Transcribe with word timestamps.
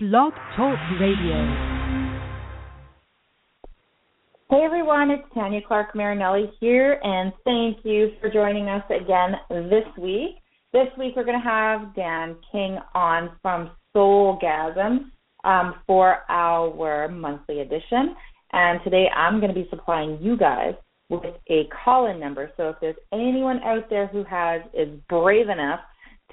Blog 0.00 0.32
Talk 0.54 0.78
Radio. 1.00 1.34
Hey 4.48 4.62
everyone, 4.64 5.10
it's 5.10 5.24
Tanya 5.34 5.60
Clark 5.66 5.92
Marinelli 5.96 6.52
here, 6.60 7.00
and 7.02 7.32
thank 7.42 7.78
you 7.84 8.12
for 8.20 8.30
joining 8.30 8.68
us 8.68 8.84
again 8.90 9.32
this 9.68 9.82
week. 10.00 10.36
This 10.72 10.86
week 10.96 11.14
we're 11.16 11.24
going 11.24 11.40
to 11.40 11.44
have 11.44 11.96
Dan 11.96 12.36
King 12.52 12.78
on 12.94 13.30
from 13.42 13.72
Soulgasm 13.92 15.10
um, 15.42 15.74
for 15.84 16.18
our 16.28 17.08
monthly 17.08 17.58
edition, 17.58 18.14
and 18.52 18.78
today 18.84 19.06
I'm 19.16 19.40
going 19.40 19.52
to 19.52 19.60
be 19.60 19.66
supplying 19.68 20.22
you 20.22 20.36
guys 20.36 20.74
with 21.08 21.24
a 21.50 21.62
call-in 21.84 22.20
number. 22.20 22.52
So 22.56 22.68
if 22.68 22.76
there's 22.80 22.94
anyone 23.12 23.58
out 23.64 23.90
there 23.90 24.06
who 24.06 24.22
has 24.30 24.60
is 24.74 24.96
brave 25.08 25.48
enough 25.48 25.80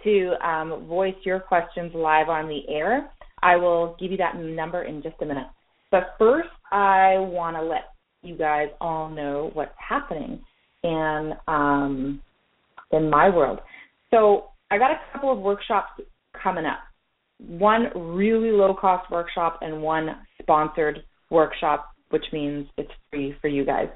to 0.03 0.33
um, 0.47 0.85
voice 0.85 1.15
your 1.23 1.39
questions 1.39 1.93
live 1.95 2.29
on 2.29 2.47
the 2.47 2.61
air, 2.69 3.09
I 3.45 3.57
will 3.57 3.95
give 3.99 4.09
you 4.09 4.17
that 4.17 4.37
number 4.37 4.83
in 4.83 5.03
just 5.03 5.17
a 5.21 5.25
minute. 5.25 5.45
But 5.91 6.15
first, 6.17 6.49
I 6.71 7.17
want 7.19 7.55
to 7.55 7.61
let 7.61 7.93
you 8.23 8.35
guys 8.35 8.69
all 8.81 9.07
know 9.07 9.51
what's 9.53 9.75
happening 9.77 10.41
in 10.83 11.33
um, 11.47 12.21
in 12.91 13.07
my 13.07 13.29
world. 13.29 13.59
So 14.09 14.45
I 14.71 14.79
got 14.79 14.89
a 14.89 14.99
couple 15.13 15.31
of 15.31 15.37
workshops 15.37 15.91
coming 16.41 16.65
up. 16.65 16.79
One 17.37 17.91
really 17.95 18.49
low 18.49 18.73
cost 18.73 19.11
workshop 19.11 19.59
and 19.61 19.83
one 19.83 20.09
sponsored 20.41 21.03
workshop, 21.29 21.91
which 22.09 22.25
means 22.33 22.67
it's 22.77 22.91
free 23.11 23.35
for 23.41 23.47
you 23.47 23.63
guys. 23.63 23.89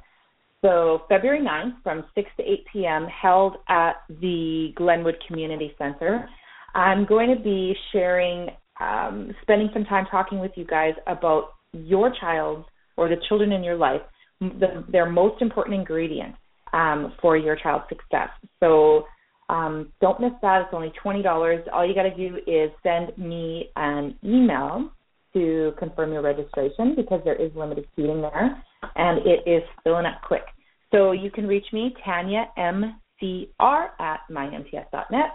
So 0.62 1.04
February 1.10 1.40
9th 1.40 1.82
from 1.84 2.04
6 2.14 2.30
to 2.38 2.44
8 2.44 2.66
p.m. 2.72 3.08
held 3.08 3.56
at 3.68 3.94
the 4.22 4.74
Glenwood 4.76 5.16
Community 5.26 5.74
Center. 5.78 6.30
I'm 6.76 7.06
going 7.06 7.34
to 7.36 7.42
be 7.42 7.74
sharing 7.92 8.50
um, 8.80 9.34
spending 9.42 9.70
some 9.74 9.86
time 9.86 10.06
talking 10.10 10.40
with 10.40 10.52
you 10.56 10.66
guys 10.66 10.94
about 11.08 11.54
your 11.74 12.12
child 12.20 12.66
or 12.98 13.08
the 13.10 13.18
children 13.28 13.52
in 13.52 13.64
your 13.64 13.76
life, 13.76 14.02
the, 14.40 14.84
their 14.92 15.10
most 15.10 15.42
important 15.42 15.76
ingredient 15.76 16.36
um, 16.74 17.14
for 17.22 17.38
your 17.38 17.56
child's 17.56 17.86
success. 17.90 18.30
So 18.60 19.06
um, 19.50 19.92
don't 20.00 20.20
miss 20.20 20.32
that. 20.42 20.62
It's 20.62 20.74
only 20.74 20.92
twenty 21.02 21.22
dollars. 21.22 21.66
All 21.74 21.86
you 21.88 21.96
got 21.96 22.04
to 22.04 22.16
do 22.16 22.38
is 22.48 22.70
send 22.84 23.18
me 23.18 23.70
an 23.76 24.16
email 24.24 24.92
to 25.34 25.74
confirm 25.78 26.12
your 26.12 26.22
registration 26.22 26.96
because 26.96 27.22
there 27.24 27.36
is 27.36 27.52
limited 27.56 27.86
seating 27.96 28.22
there, 28.22 28.64
and 28.96 29.20
it 29.26 29.50
is 29.50 29.64
filling 29.84 30.06
up 30.06 30.22
quick. 30.28 30.44
So 30.92 31.12
you 31.12 31.30
can 31.32 31.48
reach 31.48 31.66
me, 31.72 31.94
Tanya 32.04 32.46
M 32.58 33.00
C 33.20 33.52
R 33.60 33.92
at 34.00 34.22
mymts.net. 34.32 35.32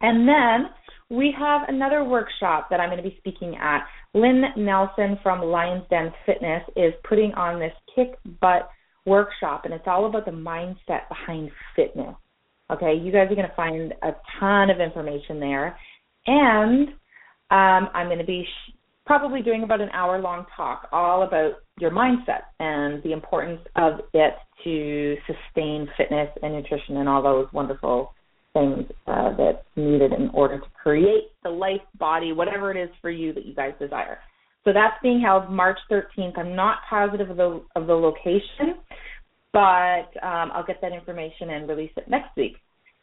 And 0.00 0.28
then 0.28 0.70
we 1.08 1.34
have 1.38 1.62
another 1.68 2.04
workshop 2.04 2.68
that 2.70 2.80
I'm 2.80 2.90
going 2.90 3.02
to 3.02 3.08
be 3.08 3.16
speaking 3.18 3.56
at. 3.56 3.86
Lynn 4.14 4.42
Nelson 4.56 5.18
from 5.22 5.42
Lions 5.42 5.84
Den 5.90 6.12
Fitness 6.24 6.62
is 6.74 6.92
putting 7.08 7.32
on 7.34 7.60
this 7.60 7.72
kick 7.94 8.18
butt 8.40 8.68
workshop, 9.04 9.64
and 9.64 9.72
it's 9.72 9.84
all 9.86 10.06
about 10.06 10.24
the 10.24 10.32
mindset 10.32 11.08
behind 11.08 11.50
fitness. 11.76 12.14
Okay, 12.70 12.94
you 12.94 13.12
guys 13.12 13.30
are 13.30 13.36
going 13.36 13.48
to 13.48 13.54
find 13.54 13.94
a 14.02 14.10
ton 14.40 14.70
of 14.70 14.80
information 14.80 15.38
there. 15.38 15.78
And 16.26 16.88
um, 17.50 17.88
I'm 17.94 18.08
going 18.08 18.18
to 18.18 18.24
be 18.24 18.44
sh- 18.44 18.72
probably 19.06 19.40
doing 19.40 19.62
about 19.62 19.80
an 19.80 19.88
hour 19.90 20.20
long 20.20 20.44
talk 20.56 20.88
all 20.90 21.22
about 21.22 21.52
your 21.78 21.92
mindset 21.92 22.42
and 22.58 23.00
the 23.04 23.12
importance 23.12 23.60
of 23.76 24.00
it 24.12 24.34
to 24.64 25.16
sustain 25.26 25.88
fitness 25.96 26.28
and 26.42 26.54
nutrition 26.54 26.96
and 26.96 27.08
all 27.08 27.22
those 27.22 27.46
wonderful 27.52 28.12
things 28.56 28.90
uh, 29.06 29.36
that's 29.36 29.64
needed 29.76 30.12
in 30.12 30.30
order 30.32 30.58
to 30.58 30.66
create 30.82 31.30
the 31.42 31.50
life, 31.50 31.82
body, 31.98 32.32
whatever 32.32 32.70
it 32.70 32.82
is 32.82 32.90
for 33.00 33.10
you 33.10 33.32
that 33.34 33.44
you 33.44 33.54
guys 33.54 33.72
desire. 33.78 34.18
So 34.64 34.72
that's 34.72 34.96
being 35.02 35.20
held 35.20 35.50
March 35.50 35.78
13th. 35.90 36.38
I'm 36.38 36.56
not 36.56 36.78
positive 36.88 37.30
of 37.30 37.36
the 37.36 37.62
of 37.76 37.86
the 37.86 37.94
location, 37.94 38.80
but 39.52 40.08
um, 40.22 40.50
I'll 40.52 40.66
get 40.66 40.80
that 40.80 40.92
information 40.92 41.50
and 41.50 41.68
release 41.68 41.92
it 41.96 42.08
next 42.08 42.36
week. 42.36 42.56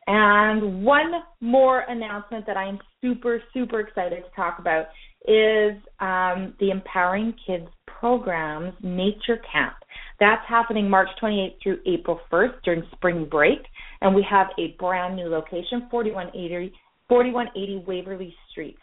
And 0.08 0.84
one 0.84 1.12
more 1.40 1.82
announcement 1.88 2.46
that 2.48 2.58
I'm 2.58 2.80
super 3.02 3.42
super 3.54 3.80
excited 3.80 4.24
to 4.24 4.36
talk 4.36 4.60
about 4.60 4.88
is 5.26 5.78
um, 6.02 6.54
the 6.60 6.70
Empowering 6.72 7.34
Kids 7.48 7.68
Programs 7.88 8.74
Nature 8.82 9.40
Camp. 9.50 9.76
That's 10.20 10.42
happening 10.50 10.90
March 10.90 11.08
28th 11.22 11.54
through 11.64 11.80
April 11.86 12.20
1st 12.30 12.56
during 12.66 12.84
spring 12.92 13.26
break 13.32 13.60
and 14.04 14.14
we 14.14 14.24
have 14.30 14.48
a 14.60 14.76
brand 14.78 15.16
new 15.16 15.28
location, 15.28 15.88
4180, 15.90 16.74
4180 17.08 17.86
Waverly 17.88 18.36
Street. 18.52 18.78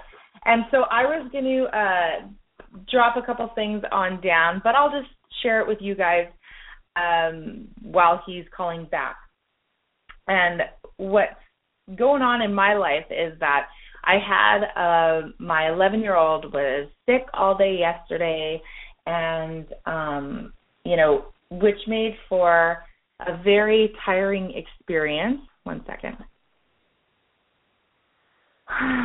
And 0.43 0.65
so 0.71 0.83
I 0.91 1.03
was 1.03 1.29
going 1.31 1.45
to 1.45 1.63
uh, 1.65 2.81
drop 2.91 3.15
a 3.15 3.25
couple 3.25 3.49
things 3.55 3.81
on 3.93 4.19
Dan, 4.21 4.59
but 4.61 4.75
I'll 4.75 4.89
just 4.89 5.09
share 5.41 5.61
it 5.61 5.67
with 5.67 5.77
you 5.79 5.95
guys 5.95 6.25
um, 6.97 7.69
while 7.81 8.21
he's 8.25 8.43
calling 8.55 8.85
back. 8.91 9.15
And 10.27 10.63
what's 10.97 11.31
going 11.95 12.21
on 12.21 12.41
in 12.41 12.53
my 12.53 12.73
life 12.73 13.05
is 13.09 13.39
that 13.39 13.67
I 14.03 14.17
had 14.17 14.63
uh, 14.75 15.27
my 15.39 15.69
11 15.69 16.01
year 16.01 16.17
old 16.17 16.51
was 16.51 16.89
sick 17.05 17.23
all 17.33 17.55
day 17.55 17.77
yesterday, 17.79 18.61
and 19.05 19.65
um, 19.85 20.51
you 20.83 20.97
know 20.97 21.32
which 21.61 21.77
made 21.87 22.15
for 22.29 22.77
a 23.19 23.41
very 23.43 23.93
tiring 24.05 24.53
experience. 24.55 25.39
One 25.63 25.83
second. 25.85 26.17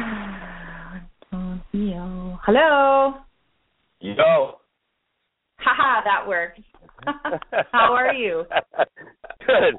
Hello. 2.48 3.14
Yo. 4.00 4.54
Haha, 5.58 6.02
that 6.04 6.26
worked. 6.26 6.60
How 7.72 7.92
are 7.92 8.14
you? 8.14 8.44
Good. 9.46 9.74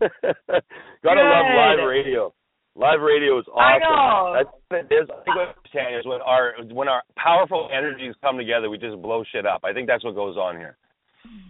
Gotta 0.40 0.62
Good. 1.02 1.28
love 1.28 1.46
live 1.54 1.86
radio. 1.86 2.32
Live 2.74 3.00
radio 3.00 3.38
is 3.38 3.44
awesome. 3.48 3.60
I 3.60 3.78
know. 3.78 4.34
That's 4.38 4.48
what 4.68 4.80
it 4.80 4.94
is. 4.94 5.08
I 5.10 5.24
think 5.24 5.36
what 5.36 5.48
I'm 5.48 5.54
saying 5.74 5.98
is 5.98 6.06
when 6.06 6.20
our 6.22 6.54
when 6.72 6.88
our 6.88 7.02
powerful 7.16 7.68
energies 7.76 8.14
come 8.22 8.38
together, 8.38 8.70
we 8.70 8.78
just 8.78 9.02
blow 9.02 9.22
shit 9.30 9.44
up. 9.44 9.60
I 9.64 9.72
think 9.72 9.86
that's 9.86 10.04
what 10.04 10.14
goes 10.14 10.36
on 10.36 10.56
here. 10.56 10.76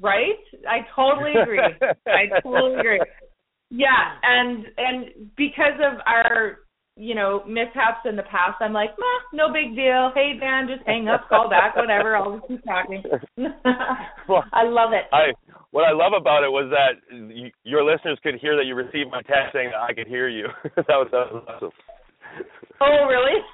Right? 0.03 0.39
I 0.69 0.87
totally 0.95 1.33
agree. 1.41 1.61
I 2.07 2.41
totally 2.43 2.79
agree. 2.79 3.01
Yeah, 3.71 4.17
and 4.23 4.67
and 4.77 5.31
because 5.37 5.79
of 5.81 6.01
our 6.07 6.59
you 6.99 7.15
know, 7.15 7.45
mishaps 7.47 8.03
in 8.07 8.17
the 8.17 8.25
past, 8.25 8.59
I'm 8.61 8.73
like, 8.73 8.91
no 9.33 9.53
big 9.53 9.77
deal. 9.77 10.11
Hey 10.15 10.33
Dan, 10.39 10.67
just 10.67 10.85
hang 10.85 11.07
up, 11.07 11.29
call 11.29 11.49
back, 11.49 11.77
whatever. 11.77 12.17
I'll 12.17 12.37
just 12.39 12.49
keep 12.49 12.65
talking. 12.65 13.03
Well, 14.29 14.45
I 14.53 14.65
love 14.65 14.91
it. 14.93 15.07
I 15.13 15.31
what 15.71 15.85
I 15.85 15.93
love 15.93 16.13
about 16.19 16.43
it 16.43 16.51
was 16.51 16.71
that 16.71 16.99
y- 17.13 17.53
your 17.63 17.85
listeners 17.85 18.19
could 18.23 18.35
hear 18.41 18.57
that 18.57 18.67
you 18.67 18.75
received 18.75 19.11
my 19.11 19.23
text 19.23 19.53
saying 19.55 19.71
that 19.73 19.81
I 19.81 19.95
could 19.95 20.09
hear 20.09 20.29
you. 20.29 20.49
that 20.77 20.85
was 20.89 21.09
that 21.13 21.33
was 21.33 21.45
awesome. 21.49 21.71
Oh, 22.81 23.07
really? 23.09 23.41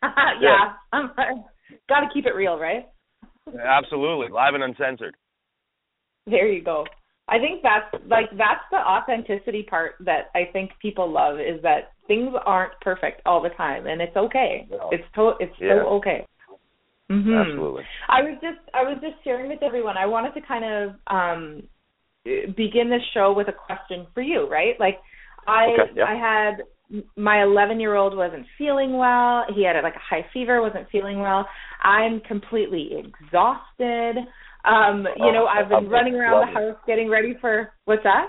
Yeah. 0.00 0.40
yeah. 0.40 0.72
I'm 0.92 1.10
got 1.88 2.00
to 2.00 2.06
keep 2.14 2.24
it 2.26 2.34
real, 2.36 2.56
right? 2.56 2.86
Absolutely, 3.48 4.28
live 4.32 4.54
and 4.54 4.62
uncensored. 4.62 5.16
There 6.30 6.50
you 6.50 6.62
go. 6.62 6.84
I 7.28 7.38
think 7.38 7.62
that's 7.62 7.92
like 8.08 8.30
that's 8.38 8.64
the 8.70 8.78
authenticity 8.78 9.62
part 9.62 9.96
that 10.00 10.30
I 10.34 10.50
think 10.52 10.70
people 10.80 11.10
love 11.10 11.38
is 11.38 11.60
that 11.62 11.92
things 12.06 12.32
aren't 12.46 12.72
perfect 12.80 13.20
all 13.26 13.42
the 13.42 13.50
time 13.50 13.86
and 13.86 14.00
it's 14.00 14.16
okay. 14.16 14.66
No. 14.70 14.88
It's 14.90 15.04
to 15.14 15.32
it's 15.38 15.52
Yeah. 15.60 15.82
so 15.82 15.88
okay. 15.98 16.26
Mhm. 17.10 17.40
Absolutely. 17.40 17.84
I 18.08 18.22
was 18.22 18.38
just 18.40 18.60
I 18.72 18.82
was 18.82 18.98
just 19.02 19.22
sharing 19.24 19.48
with 19.48 19.62
everyone. 19.62 19.96
I 19.98 20.06
wanted 20.06 20.32
to 20.34 20.40
kind 20.40 20.64
of 20.64 20.94
um 21.06 21.62
begin 22.56 22.88
this 22.88 23.02
show 23.12 23.32
with 23.32 23.48
a 23.48 23.52
question 23.52 24.06
for 24.14 24.22
you, 24.22 24.48
right? 24.48 24.78
Like 24.80 24.98
I 25.46 25.66
Okay, 25.66 25.92
yeah. 25.96 26.04
I 26.08 26.14
had 26.14 26.62
my 27.16 27.42
11 27.42 27.80
year 27.80 27.94
old 27.94 28.16
wasn't 28.16 28.46
feeling 28.56 28.96
well. 28.96 29.44
He 29.54 29.64
had 29.64 29.78
like 29.82 29.96
a 29.96 29.98
high 29.98 30.24
fever, 30.32 30.62
wasn't 30.62 30.88
feeling 30.90 31.20
well. 31.20 31.46
I'm 31.82 32.20
completely 32.20 32.92
exhausted. 32.96 34.16
Um, 34.68 35.06
you 35.16 35.32
know, 35.32 35.46
Oh, 35.46 35.48
I've 35.48 35.68
been 35.68 35.88
running 35.88 36.14
around 36.14 36.46
the 36.46 36.52
house 36.52 36.76
getting 36.86 37.08
ready 37.08 37.34
for 37.40 37.72
what's 37.86 38.02
that? 38.02 38.26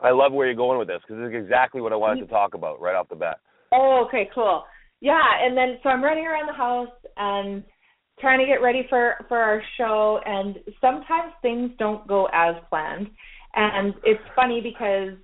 I 0.00 0.10
love 0.10 0.32
where 0.32 0.46
you're 0.46 0.56
going 0.56 0.78
with 0.78 0.88
this 0.88 1.00
because 1.06 1.22
this 1.22 1.28
is 1.28 1.44
exactly 1.44 1.80
what 1.80 1.92
I 1.92 1.96
wanted 1.96 2.20
to 2.22 2.26
talk 2.26 2.54
about 2.54 2.80
right 2.80 2.94
off 2.94 3.08
the 3.08 3.16
bat. 3.16 3.38
Oh, 3.72 4.04
okay, 4.08 4.28
cool. 4.34 4.64
Yeah, 5.00 5.20
and 5.40 5.56
then 5.56 5.78
so 5.82 5.90
I'm 5.90 6.02
running 6.02 6.26
around 6.26 6.46
the 6.46 6.54
house 6.54 6.88
and 7.16 7.62
trying 8.20 8.40
to 8.40 8.46
get 8.46 8.62
ready 8.62 8.86
for 8.88 9.16
for 9.28 9.38
our 9.38 9.62
show 9.76 10.20
and 10.24 10.56
sometimes 10.80 11.32
things 11.42 11.70
don't 11.78 12.06
go 12.06 12.28
as 12.32 12.54
planned. 12.70 13.08
And 13.54 13.94
it's 14.04 14.22
funny 14.34 14.60
because 14.60 15.18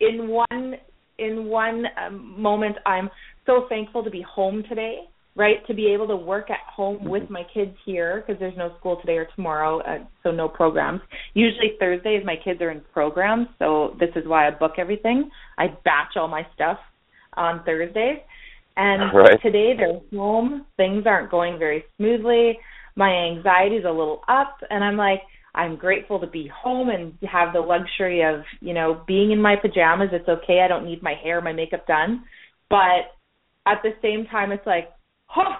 in 0.00 0.28
one 0.28 0.74
in 1.18 1.46
one 1.46 1.84
um, 2.04 2.40
moment 2.40 2.76
I'm 2.86 3.10
so 3.46 3.66
thankful 3.68 4.02
to 4.02 4.10
be 4.10 4.22
home 4.22 4.62
today, 4.68 5.00
right? 5.36 5.64
To 5.66 5.74
be 5.74 5.86
able 5.92 6.08
to 6.08 6.16
work 6.16 6.50
at 6.50 6.58
home 6.74 7.08
with 7.08 7.30
my 7.30 7.42
kids 7.54 7.76
here 7.86 8.24
because 8.26 8.38
there's 8.40 8.56
no 8.56 8.74
school 8.78 9.00
today 9.00 9.16
or 9.16 9.28
tomorrow, 9.36 9.80
uh, 9.80 10.04
so 10.22 10.30
no 10.30 10.48
programs. 10.48 11.00
Usually 11.34 11.72
Thursdays 11.78 12.22
my 12.24 12.36
kids 12.42 12.60
are 12.60 12.70
in 12.70 12.82
programs, 12.92 13.48
so 13.58 13.96
this 14.00 14.10
is 14.16 14.26
why 14.26 14.48
I 14.48 14.50
book 14.50 14.72
everything. 14.78 15.30
I 15.56 15.68
batch 15.84 16.16
all 16.16 16.28
my 16.28 16.46
stuff 16.54 16.78
on 17.34 17.62
Thursdays. 17.64 18.18
And 18.76 19.12
Right. 19.14 19.40
today 19.42 19.74
they're 19.76 20.00
home. 20.18 20.66
Things 20.76 21.04
aren't 21.06 21.30
going 21.30 21.58
very 21.58 21.84
smoothly. 21.96 22.58
My 22.96 23.10
anxiety's 23.10 23.84
a 23.84 23.90
little 23.90 24.22
up 24.28 24.56
and 24.68 24.82
I'm 24.82 24.96
like, 24.96 25.20
I'm 25.54 25.76
grateful 25.76 26.20
to 26.20 26.26
be 26.26 26.50
home 26.54 26.90
and 26.90 27.12
have 27.28 27.52
the 27.52 27.60
luxury 27.60 28.22
of, 28.22 28.42
you 28.60 28.72
know, 28.72 29.02
being 29.06 29.32
in 29.32 29.42
my 29.42 29.56
pajamas. 29.56 30.10
It's 30.12 30.28
okay. 30.28 30.60
I 30.64 30.68
don't 30.68 30.84
need 30.84 31.02
my 31.02 31.14
hair, 31.20 31.40
my 31.40 31.52
makeup 31.52 31.86
done. 31.86 32.24
But 32.68 33.10
at 33.66 33.82
the 33.82 33.90
same 34.00 34.26
time 34.26 34.52
it's 34.52 34.66
like, 34.66 34.90
oh, 35.36 35.56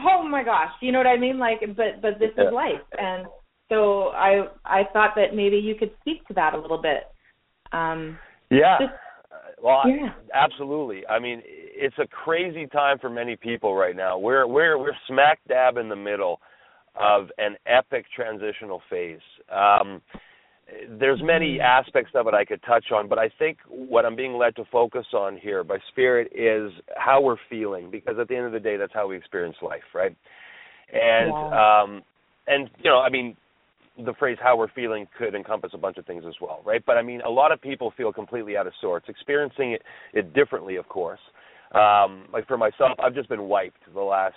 oh 0.00 0.28
my 0.28 0.42
gosh, 0.44 0.70
you 0.80 0.92
know 0.92 0.98
what 0.98 1.06
I 1.06 1.16
mean? 1.16 1.38
Like 1.38 1.60
but 1.76 2.00
but 2.02 2.18
this 2.18 2.30
Yeah. 2.36 2.48
is 2.48 2.52
life. 2.52 2.82
And 2.98 3.26
so 3.68 4.08
I 4.08 4.48
I 4.64 4.84
thought 4.92 5.14
that 5.16 5.34
maybe 5.34 5.56
you 5.56 5.74
could 5.74 5.90
speak 6.00 6.26
to 6.28 6.34
that 6.34 6.54
a 6.54 6.58
little 6.58 6.78
bit. 6.80 7.08
Um 7.72 8.18
Yeah. 8.50 8.78
Just- 8.80 8.92
well, 9.60 9.82
I- 9.84 9.88
yeah. 9.88 10.12
absolutely. 10.34 11.04
I 11.08 11.18
mean, 11.18 11.42
it's 11.44 11.98
a 11.98 12.06
crazy 12.06 12.66
time 12.68 12.98
for 12.98 13.10
many 13.10 13.34
people 13.34 13.74
right 13.74 13.96
now. 13.96 14.16
We're 14.16 14.46
we're 14.46 14.78
we're 14.78 14.96
smack 15.08 15.40
dab 15.48 15.76
in 15.78 15.88
the 15.88 15.96
middle 15.96 16.40
of 16.94 17.30
an 17.38 17.56
epic 17.66 18.06
transitional 18.14 18.82
phase. 18.88 19.20
Um, 19.50 20.00
there's 20.98 21.20
many 21.22 21.60
aspects 21.60 22.12
of 22.14 22.26
it 22.26 22.34
I 22.34 22.44
could 22.44 22.62
touch 22.62 22.86
on, 22.92 23.08
but 23.08 23.18
I 23.18 23.30
think 23.38 23.58
what 23.68 24.04
I'm 24.04 24.16
being 24.16 24.34
led 24.36 24.54
to 24.56 24.64
focus 24.70 25.06
on 25.14 25.36
here 25.36 25.64
by 25.64 25.78
spirit 25.88 26.30
is 26.34 26.72
how 26.96 27.20
we're 27.22 27.36
feeling 27.48 27.90
because 27.90 28.16
at 28.20 28.28
the 28.28 28.36
end 28.36 28.46
of 28.46 28.52
the 28.52 28.60
day 28.60 28.76
that's 28.76 28.92
how 28.92 29.06
we 29.08 29.16
experience 29.16 29.56
life, 29.62 29.82
right? 29.94 30.14
And 30.92 31.32
Yeah. 31.32 31.82
um 31.82 32.02
and 32.46 32.70
you 32.82 32.90
know, 32.90 33.00
I 33.00 33.08
mean 33.08 33.36
the 34.04 34.14
phrase 34.14 34.38
how 34.40 34.56
we're 34.56 34.68
feeling 34.74 35.08
could 35.18 35.34
encompass 35.34 35.72
a 35.74 35.78
bunch 35.78 35.96
of 35.96 36.06
things 36.06 36.24
as 36.26 36.34
well, 36.40 36.60
right? 36.64 36.84
But 36.84 36.96
I 36.98 37.02
mean 37.02 37.20
a 37.22 37.30
lot 37.30 37.50
of 37.50 37.60
people 37.60 37.90
feel 37.96 38.12
completely 38.12 38.56
out 38.56 38.66
of 38.66 38.72
sorts, 38.80 39.06
experiencing 39.08 39.72
it, 39.72 39.82
it 40.12 40.34
differently 40.34 40.76
of 40.76 40.88
course. 40.88 41.20
Um 41.72 42.26
like 42.32 42.46
for 42.46 42.58
myself, 42.58 42.92
I've 43.02 43.14
just 43.14 43.28
been 43.30 43.44
wiped 43.44 43.82
the 43.94 44.00
last 44.00 44.34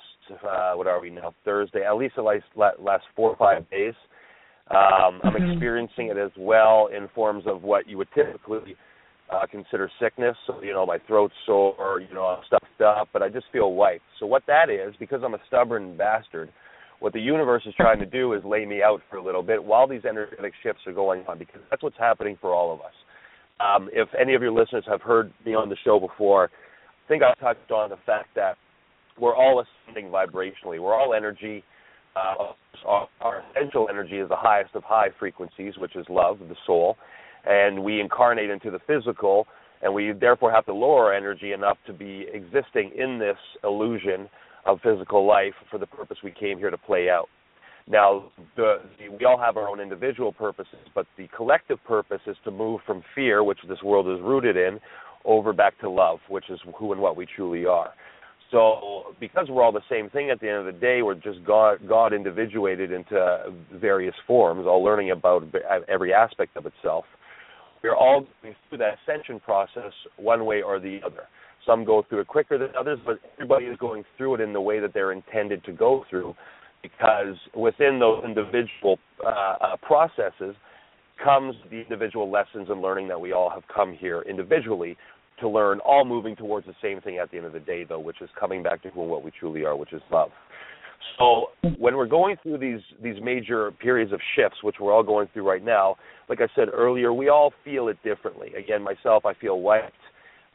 uh 0.48 0.74
what 0.76 0.88
are 0.88 1.02
we 1.02 1.10
now? 1.10 1.34
Thursday, 1.44 1.84
at 1.84 1.94
least 1.98 2.16
the 2.16 2.24
last 2.24 2.46
last 2.56 3.04
4 3.18 3.30
or 3.32 3.36
5 3.36 3.70
days. 3.70 3.94
Um, 4.70 5.22
I'm 5.24 5.34
Mhm. 5.34 5.52
experiencing 5.52 6.08
it 6.08 6.18
as 6.18 6.32
well 6.38 6.88
in 6.88 7.08
forms 7.10 7.46
of 7.46 7.64
what 7.64 7.88
you 7.88 7.98
would 7.98 8.12
typically 8.14 8.78
uh, 9.30 9.46
consider 9.46 9.90
sickness. 9.98 10.38
So, 10.46 10.62
you 10.62 10.74
know, 10.74 10.86
my 10.86 10.98
throat's 11.00 11.34
sore, 11.46 12.02
you 12.02 12.14
know, 12.14 12.26
I'm 12.26 12.44
stuffed 12.44 12.82
up, 12.82 13.08
but 13.14 13.24
I 13.24 13.30
just 13.30 13.48
feel 13.52 13.74
wiped. 13.74 14.04
So, 14.20 14.26
what 14.26 14.46
that 14.46 14.70
is, 14.70 14.94
because 14.98 15.24
I'm 15.24 15.34
a 15.34 15.40
stubborn 15.48 15.96
bastard, 15.96 16.52
what 17.00 17.14
the 17.14 17.22
universe 17.22 17.66
is 17.66 17.74
trying 17.76 18.00
to 18.00 18.06
do 18.06 18.34
is 18.34 18.44
lay 18.44 18.66
me 18.66 18.84
out 18.84 19.02
for 19.10 19.18
a 19.18 19.24
little 19.24 19.42
bit 19.42 19.64
while 19.64 19.88
these 19.88 20.06
energetic 20.06 20.54
shifts 20.62 20.86
are 20.86 20.94
going 20.94 21.26
on, 21.28 21.38
because 21.38 21.62
that's 21.70 21.82
what's 21.82 21.98
happening 21.98 22.38
for 22.42 22.54
all 22.54 22.74
of 22.74 22.82
us. 22.82 22.94
Um, 23.60 23.90
if 23.94 24.08
any 24.20 24.36
of 24.36 24.42
your 24.42 24.52
listeners 24.52 24.84
have 24.88 25.02
heard 25.02 25.32
me 25.46 25.54
on 25.56 25.70
the 25.70 25.78
show 25.84 26.00
before, 26.00 26.52
I 27.06 27.08
think 27.08 27.24
I 27.24 27.34
touched 27.40 27.72
on 27.72 27.90
the 27.90 27.98
fact 28.06 28.30
that 28.36 28.58
we're 29.18 29.36
all 29.36 29.64
ascending 29.64 30.12
vibrationally. 30.12 30.80
We're 30.80 30.94
all 30.94 31.14
energy. 31.14 31.64
Uh, 32.16 32.54
our, 32.86 33.44
essential 33.56 33.88
energy 33.90 34.18
is 34.18 34.30
the 34.30 34.36
highest 34.36 34.76
of 34.76 34.84
high 34.84 35.10
frequencies, 35.20 35.74
which 35.78 35.96
is 35.96 36.06
love, 36.10 36.40
the 36.40 36.56
soul, 36.66 36.98
and 37.46 37.84
we 37.84 38.00
incarnate 38.02 38.50
into 38.50 38.72
the 38.72 38.80
physical, 38.88 39.48
and 39.82 39.94
we 39.94 40.12
therefore 40.12 40.52
have 40.52 40.66
to 40.66 40.74
lower 40.74 41.06
our 41.08 41.14
energy 41.14 41.54
enough 41.54 41.78
to 41.88 41.94
be 41.94 42.28
existing 42.34 42.92
in 42.98 43.20
this 43.20 43.38
illusion 43.64 44.30
of 44.66 44.80
physical 44.82 45.26
life 45.26 45.54
for 45.70 45.78
the 45.78 45.88
purpose 45.88 46.18
we 46.24 46.32
came 46.32 46.58
here 46.58 46.70
to 46.70 46.78
play 46.78 47.10
out. 47.10 47.30
Now, 47.88 48.32
the, 48.56 48.82
the, 49.00 49.10
we 49.10 49.26
all 49.26 49.40
have 49.40 49.58
our 49.58 49.68
own 49.68 49.80
individual 49.80 50.32
purposes, 50.32 50.80
but 50.94 51.08
the 51.18 51.28
collective 51.36 51.84
purpose 51.84 52.22
is 52.28 52.38
to 52.46 52.52
move 52.52 52.82
from 52.86 53.04
fear, 53.16 53.44
which 53.44 53.60
this 53.68 53.82
world 53.84 54.08
is 54.08 54.24
rooted 54.24 54.56
in, 54.56 54.80
over 55.26 55.54
back 55.54 55.80
to 55.80 55.90
love, 55.90 56.20
which 56.30 56.50
is 56.50 56.60
who 56.78 56.92
and 56.92 57.02
what 57.02 57.16
we 57.16 57.26
truly 57.26 57.66
are. 57.66 57.92
So, 58.52 59.16
because 59.20 59.48
we're 59.50 59.64
all 59.64 59.72
the 59.72 59.82
same 59.90 60.10
thing 60.10 60.30
at 60.30 60.42
the 60.42 60.50
end 60.50 60.58
of 60.58 60.66
the 60.66 60.80
day, 60.80 61.02
we're 61.02 61.16
just 61.16 61.44
God, 61.46 61.80
God 61.88 62.12
individuated 62.12 62.92
into 62.92 63.54
various 63.74 64.16
forms, 64.28 64.66
all 64.68 64.84
learning 64.84 65.12
about 65.12 65.44
every 65.88 66.14
aspect 66.14 66.58
of 66.58 66.66
itself. 66.66 67.06
We're 67.82 67.96
all 67.96 68.28
going 68.42 68.56
through 68.70 68.80
that 68.80 68.98
ascension 69.02 69.40
process 69.40 69.94
one 70.18 70.46
way 70.46 70.62
or 70.62 70.80
the 70.80 71.00
other. 71.06 71.24
Some 71.66 71.86
go 71.86 72.04
through 72.10 72.22
it 72.22 72.28
quicker 72.28 72.58
than 72.58 72.70
others, 72.78 73.00
but 73.06 73.20
everybody 73.36 73.66
is 73.66 73.78
going 73.78 74.04
through 74.18 74.36
it 74.36 74.42
in 74.42 74.52
the 74.52 74.62
way 74.62 74.80
that 74.80 74.94
they're 74.94 75.14
intended 75.14 75.64
to 75.66 75.72
go 75.72 76.04
through, 76.10 76.36
because 76.82 77.36
within 77.56 78.00
those 78.00 78.24
individual 78.26 79.00
uh, 79.26 79.30
uh, 79.30 79.78
processes 79.82 80.56
comes 81.24 81.56
the 81.70 81.78
individual 81.78 82.30
lessons 82.30 82.68
and 82.70 82.82
learning 82.82 83.08
that 83.08 83.22
we 83.22 83.32
all 83.32 83.50
have 83.50 83.64
come 83.74 83.94
here 83.94 84.24
individually 84.24 84.98
to 85.42 85.50
learn, 85.50 85.80
all 85.80 86.06
moving 86.06 86.36
towards 86.36 86.66
the 86.66 86.76
same 86.82 87.02
thing 87.02 87.18
at 87.18 87.30
the 87.32 87.38
end 87.38 87.46
of 87.46 87.54
the 87.54 87.60
day, 87.60 87.84
though, 87.84 88.00
which 88.00 88.22
is 88.22 88.30
coming 88.40 88.64
back 88.64 88.82
to 88.84 88.90
who 88.90 89.02
and 89.02 89.10
what 89.10 89.24
we 89.24 89.32
truly 89.32 89.66
are, 89.66 89.76
which 89.76 89.94
is 89.94 90.02
love. 90.12 90.30
So 91.18 91.48
when 91.78 91.98
we're 91.98 92.08
going 92.08 92.38
through 92.42 92.60
these 92.60 92.82
these 93.02 93.22
major 93.22 93.72
periods 93.72 94.14
of 94.14 94.20
shifts, 94.36 94.64
which 94.64 94.76
we're 94.80 94.94
all 94.94 95.04
going 95.04 95.28
through 95.34 95.48
right 95.48 95.64
now, 95.64 95.96
like 96.30 96.40
I 96.42 96.48
said 96.56 96.70
earlier, 96.72 97.14
we 97.14 97.30
all 97.30 97.54
feel 97.64 97.88
it 97.90 97.98
differently. 98.04 98.54
Again, 98.54 98.82
myself, 98.84 99.26
I 99.26 99.34
feel 99.34 99.60
wiped. 99.60 99.94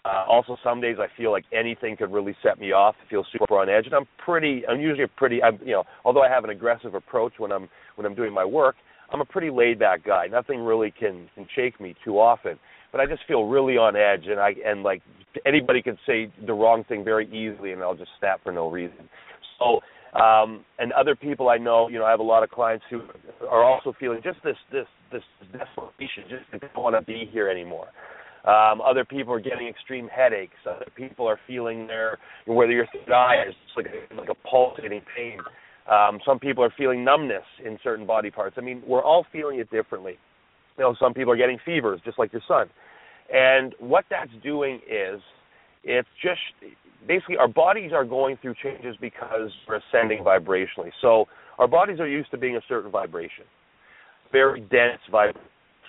Uh, 0.05 0.25
also, 0.29 0.57
some 0.63 0.81
days 0.81 0.99
I 1.01 1.09
feel 1.17 1.33
like 1.33 1.45
anything 1.53 1.97
could 1.97 2.13
really 2.13 2.37
set 2.41 2.61
me 2.61 2.71
off. 2.71 2.95
I 3.05 3.11
feel 3.11 3.25
super 3.33 3.59
on 3.59 3.69
edge, 3.69 3.87
and 3.87 3.95
I'm 3.95 4.07
pretty. 4.25 4.63
I'm 4.69 4.81
usually 4.81 5.03
a 5.03 5.09
pretty. 5.09 5.43
I'm, 5.43 5.59
you 5.65 5.73
know, 5.73 5.85
although 6.05 6.23
I 6.23 6.29
have 6.29 6.45
an 6.45 6.51
aggressive 6.51 6.95
approach 6.95 7.33
when 7.39 7.51
I'm 7.51 7.69
when 7.97 8.07
I'm 8.07 8.15
doing 8.15 8.33
my 8.33 8.45
work, 8.45 8.77
I'm 9.13 9.21
a 9.21 9.25
pretty 9.25 9.51
laid 9.51 9.81
back 9.81 10.05
guy. 10.05 10.27
Nothing 10.29 10.61
really 10.61 10.93
can 10.97 11.29
can 11.35 11.47
shake 11.57 11.81
me 11.81 11.97
too 12.05 12.21
often. 12.21 12.59
But 12.93 13.01
I 13.01 13.07
just 13.07 13.23
feel 13.29 13.45
really 13.45 13.77
on 13.77 13.97
edge, 13.97 14.27
and 14.29 14.41
I 14.41 14.55
and 14.65 14.83
like 14.83 15.03
anybody 15.45 15.83
could 15.83 15.99
say 16.07 16.31
the 16.47 16.55
wrong 16.55 16.85
thing 16.85 17.05
very 17.05 17.27
easily, 17.29 17.73
and 17.73 17.83
I'll 17.83 17.97
just 17.97 18.11
snap 18.19 18.43
for 18.43 18.53
no 18.53 18.71
reason. 18.71 19.09
So 19.59 19.81
um, 20.17 20.65
and 20.79 20.93
other 20.93 21.15
people 21.15 21.49
I 21.49 21.59
know, 21.59 21.89
you 21.89 21.99
know, 21.99 22.05
I 22.05 22.11
have 22.11 22.21
a 22.21 22.25
lot 22.25 22.43
of 22.43 22.51
clients 22.51 22.85
who 22.89 23.03
are 23.51 23.63
also 23.63 23.93
feeling 23.99 24.21
just 24.25 24.39
this 24.43 24.57
this 24.73 24.87
this 25.13 25.23
desperation, 25.53 26.25
just 26.29 26.45
they 26.53 26.59
don't 26.59 26.83
want 26.83 26.97
to 26.97 27.03
be 27.03 27.29
here 27.31 27.49
anymore. 27.49 27.89
Um, 28.47 28.81
other 28.81 29.05
people 29.05 29.35
are 29.35 29.41
getting 29.41 29.67
extreme 29.67 30.09
headaches. 30.09 30.57
Other 30.65 30.87
people 30.97 31.27
are 31.27 31.39
feeling 31.47 31.87
their 31.87 32.19
whether 32.47 32.73
your 32.73 32.87
third 32.93 33.13
eye 33.13 33.45
is 33.49 33.55
like 33.77 33.87
like 34.17 34.29
a 34.31 34.49
pulsating 34.49 35.03
pain. 35.15 35.39
Um, 35.91 36.19
some 36.25 36.39
people 36.39 36.65
are 36.65 36.73
feeling 36.79 37.05
numbness 37.05 37.45
in 37.65 37.79
certain 37.83 38.07
body 38.07 38.31
parts. 38.31 38.57
I 38.59 38.63
mean, 38.63 38.83
we're 38.87 39.05
all 39.05 39.27
feeling 39.33 39.59
it 39.59 39.71
differently. 39.71 40.19
You 40.79 40.85
know, 40.85 40.97
some 41.01 41.15
people 41.15 41.33
are 41.33 41.37
getting 41.37 41.59
fevers, 41.65 42.01
just 42.05 42.19
like 42.19 42.33
your 42.33 42.43
son. 42.47 42.67
And 43.33 43.75
what 43.79 44.05
that's 44.11 44.31
doing 44.43 44.77
is 44.89 45.21
it's 45.85 46.09
just 46.23 46.41
basically 47.07 47.37
our 47.37 47.49
bodies 47.49 47.93
are 47.93 48.05
going 48.05 48.37
through 48.43 48.55
changes 48.63 48.97
because 49.01 49.51
we're 49.69 49.81
ascending 49.91 50.23
vibrationally. 50.23 50.91
So 51.01 51.27
our 51.59 51.69
bodies 51.69 52.01
are 52.01 52.09
used 52.09 52.31
to 52.33 52.39
being 52.39 52.57
a 52.57 52.61
certain 52.69 52.91
vibration, 52.91 53.45
very 54.33 54.61
dense 54.61 55.01
vibration, 55.11 55.41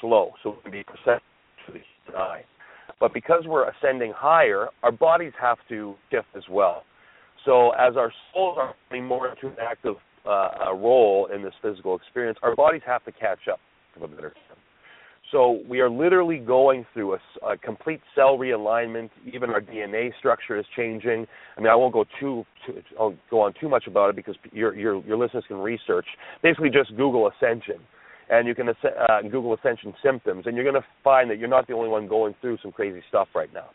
slow, 0.02 0.32
so 0.44 0.54
it 0.54 0.64
can 0.64 0.72
be 0.72 0.84
perceptible 0.84 1.22
to 1.68 1.74
the 1.74 2.18
eye. 2.18 2.44
But 3.00 3.14
because 3.14 3.44
we're 3.46 3.70
ascending 3.70 4.14
higher, 4.16 4.68
our 4.84 4.92
bodies 4.92 5.34
have 5.40 5.58
to 5.70 5.96
shift 6.12 6.28
as 6.36 6.44
well. 6.50 6.84
So 7.46 7.72
as 7.72 7.96
our 7.96 8.12
souls 8.34 8.58
are 8.60 8.76
coming 8.90 9.06
more 9.06 9.30
into 9.30 9.48
an 9.48 9.56
active 9.62 9.96
uh, 10.28 10.74
role 10.74 11.30
in 11.34 11.42
this 11.44 11.54
physical 11.62 11.96
experience, 11.96 12.38
our 12.42 12.56
bodies 12.56 12.82
have 12.86 13.04
to 13.06 13.12
catch 13.12 13.48
up, 13.52 13.60
for 13.98 14.06
a 14.06 14.08
better. 14.08 14.34
So 15.32 15.62
we 15.68 15.82
are 15.82 15.90
literally 15.90 16.38
going 16.38 16.86
through 16.94 17.16
a, 17.16 17.20
a, 17.46 17.58
complete 17.58 18.00
cell 18.16 18.38
realignment. 18.38 19.10
Even 19.34 19.50
our 19.50 19.60
DNA 19.60 20.12
structure 20.18 20.58
is 20.58 20.66
changing. 20.76 21.28
I 21.58 21.60
mean, 21.60 21.70
I 21.70 21.76
won't 21.76 21.92
go 21.92 22.06
too, 22.20 22.46
too 22.66 22.82
I'll 22.98 23.14
go 23.30 23.42
on 23.42 23.54
too 23.60 23.68
much 23.68 23.88
about 23.88 24.10
it 24.10 24.16
because 24.16 24.36
your 24.54 24.74
your 24.76 25.04
your 25.06 25.18
listeners 25.18 25.44
can 25.48 25.58
research. 25.58 26.06
Basically, 26.42 26.70
just 26.70 26.96
Google 26.96 27.30
ascension, 27.30 27.76
and 28.30 28.48
you 28.48 28.56
can 28.56 28.70
uh, 28.70 29.22
Google 29.24 29.54
ascension 29.54 29.94
symptoms, 30.02 30.46
and 30.46 30.56
you're 30.56 30.64
going 30.64 30.82
to 30.82 30.88
find 31.04 31.30
that 31.30 31.40
you're 31.40 31.50
not 31.50 31.68
the 31.68 31.74
only 31.74 31.90
one 31.90 32.08
going 32.08 32.34
through 32.40 32.58
some 32.62 32.72
crazy 32.72 33.02
stuff 33.10 33.28
right 33.36 33.54
now. 33.54 33.68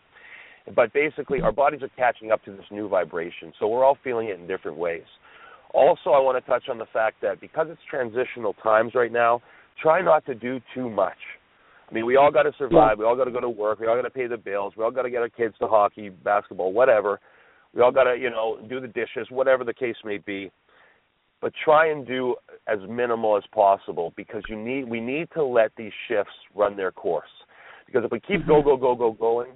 But 0.74 0.94
basically, 0.94 1.42
our 1.42 1.52
bodies 1.52 1.82
are 1.82 1.90
catching 1.98 2.30
up 2.30 2.42
to 2.44 2.52
this 2.52 2.64
new 2.70 2.88
vibration, 2.88 3.52
so 3.58 3.68
we're 3.68 3.84
all 3.84 3.98
feeling 4.02 4.28
it 4.28 4.40
in 4.40 4.46
different 4.46 4.78
ways. 4.78 5.04
Also, 5.74 6.10
I 6.10 6.20
want 6.20 6.42
to 6.42 6.50
touch 6.50 6.64
on 6.70 6.78
the 6.78 6.86
fact 6.92 7.16
that 7.20 7.42
because 7.42 7.66
it's 7.70 7.80
transitional 7.90 8.54
times 8.54 8.92
right 8.94 9.12
now, 9.12 9.42
try 9.82 10.00
not 10.00 10.24
to 10.26 10.34
do 10.34 10.60
too 10.74 10.88
much. 10.88 11.16
I 11.92 11.94
mean, 11.94 12.06
we 12.06 12.16
all 12.16 12.30
got 12.30 12.44
to 12.44 12.52
survive. 12.56 12.98
We 12.98 13.04
all 13.04 13.14
got 13.14 13.24
to 13.24 13.30
go 13.30 13.40
to 13.40 13.50
work. 13.50 13.78
We 13.78 13.86
all 13.86 13.96
got 13.96 14.02
to 14.02 14.10
pay 14.10 14.26
the 14.26 14.38
bills. 14.38 14.72
We 14.78 14.82
all 14.82 14.90
got 14.90 15.02
to 15.02 15.10
get 15.10 15.20
our 15.20 15.28
kids 15.28 15.54
to 15.60 15.66
hockey, 15.66 16.08
basketball, 16.08 16.72
whatever. 16.72 17.20
We 17.74 17.82
all 17.82 17.92
got 17.92 18.04
to, 18.04 18.16
you 18.16 18.30
know, 18.30 18.58
do 18.66 18.80
the 18.80 18.88
dishes, 18.88 19.26
whatever 19.28 19.62
the 19.62 19.74
case 19.74 19.96
may 20.02 20.16
be. 20.16 20.50
But 21.42 21.52
try 21.62 21.90
and 21.90 22.06
do 22.06 22.36
as 22.66 22.78
minimal 22.88 23.36
as 23.36 23.42
possible 23.52 24.14
because 24.16 24.42
you 24.48 24.56
need 24.56 24.88
we 24.88 25.00
need 25.00 25.28
to 25.34 25.44
let 25.44 25.72
these 25.76 25.92
shifts 26.08 26.32
run 26.54 26.78
their 26.78 26.92
course. 26.92 27.28
Because 27.84 28.04
if 28.04 28.10
we 28.10 28.20
keep 28.20 28.46
go 28.46 28.62
mm-hmm. 28.62 28.70
go 28.70 28.76
go 28.78 28.94
go 28.94 29.12
going, 29.12 29.50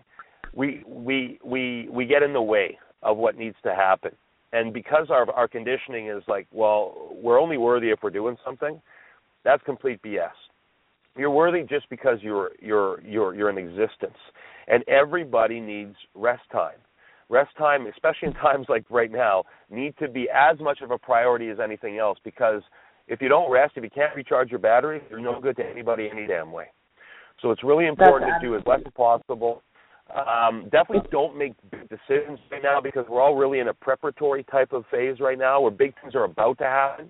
we 0.53 0.83
we 0.87 1.39
we 1.43 1.89
we 1.91 2.05
get 2.05 2.23
in 2.23 2.35
the 2.35 2.43
way 2.43 2.77
of 3.03 3.17
what 3.17 3.39
needs 3.39 3.57
to 3.63 3.75
happen. 3.75 4.11
And 4.53 4.75
because 4.75 5.07
our 5.09 5.31
our 5.31 5.49
conditioning 5.49 6.09
is 6.09 6.23
like, 6.29 6.47
well, 6.53 7.13
we're 7.13 7.41
only 7.41 7.57
worthy 7.57 7.91
if 7.91 8.01
we're 8.03 8.11
doing 8.11 8.37
something, 8.45 8.83
that's 9.43 9.63
complete 9.63 10.03
BS. 10.03 10.29
You're 11.17 11.31
worthy 11.31 11.63
just 11.63 11.89
because 11.91 12.19
you're 12.23 12.51
you're 12.61 13.01
you're 13.03 13.35
you're 13.35 13.51
in 13.51 13.59
existence. 13.59 14.17
And 14.69 14.85
everybody 14.89 15.61
needs 15.61 15.95
rest 16.15 16.43
time. 16.51 16.79
Rest 17.29 17.51
time, 17.57 17.87
especially 17.87 18.29
in 18.29 18.35
times 18.43 18.67
like 18.69 18.85
right 18.91 19.11
now, 19.11 19.45
need 19.71 19.95
to 19.99 20.09
be 20.09 20.29
as 20.35 20.59
much 20.61 20.81
of 20.83 20.91
a 20.91 20.99
priority 20.99 21.49
as 21.49 21.59
anything 21.63 21.99
else 21.99 22.19
because 22.25 22.63
if 23.09 23.23
you 23.23 23.29
don't 23.29 23.51
rest, 23.51 23.75
if 23.77 23.85
you 23.85 23.91
can't 23.91 24.15
recharge 24.17 24.51
your 24.51 24.59
battery, 24.59 25.01
you're 25.09 25.21
no 25.21 25.41
good 25.41 25.57
to 25.57 25.65
anybody 25.65 26.09
any 26.11 26.27
damn 26.27 26.51
way. 26.51 26.67
So 27.41 27.51
it's 27.51 27.63
really 27.63 27.87
important 27.87 28.33
to 28.33 28.47
do 28.47 28.57
as 28.57 28.63
less 28.67 28.81
as 28.85 28.93
possible 28.97 29.63
um, 30.15 30.69
definitely 30.71 31.09
don't 31.11 31.37
make 31.37 31.55
big 31.71 31.89
decisions 31.89 32.39
right 32.51 32.63
now 32.63 32.81
because 32.81 33.07
we're 33.09 33.21
all 33.21 33.35
really 33.35 33.59
in 33.59 33.69
a 33.69 33.75
preparatory 33.75 34.45
type 34.45 34.73
of 34.73 34.85
phase 34.91 35.19
right 35.19 35.39
now 35.39 35.61
where 35.61 35.71
big 35.71 35.95
things 36.01 36.15
are 36.15 36.25
about 36.25 36.59
to 36.59 36.65
happen. 36.65 37.09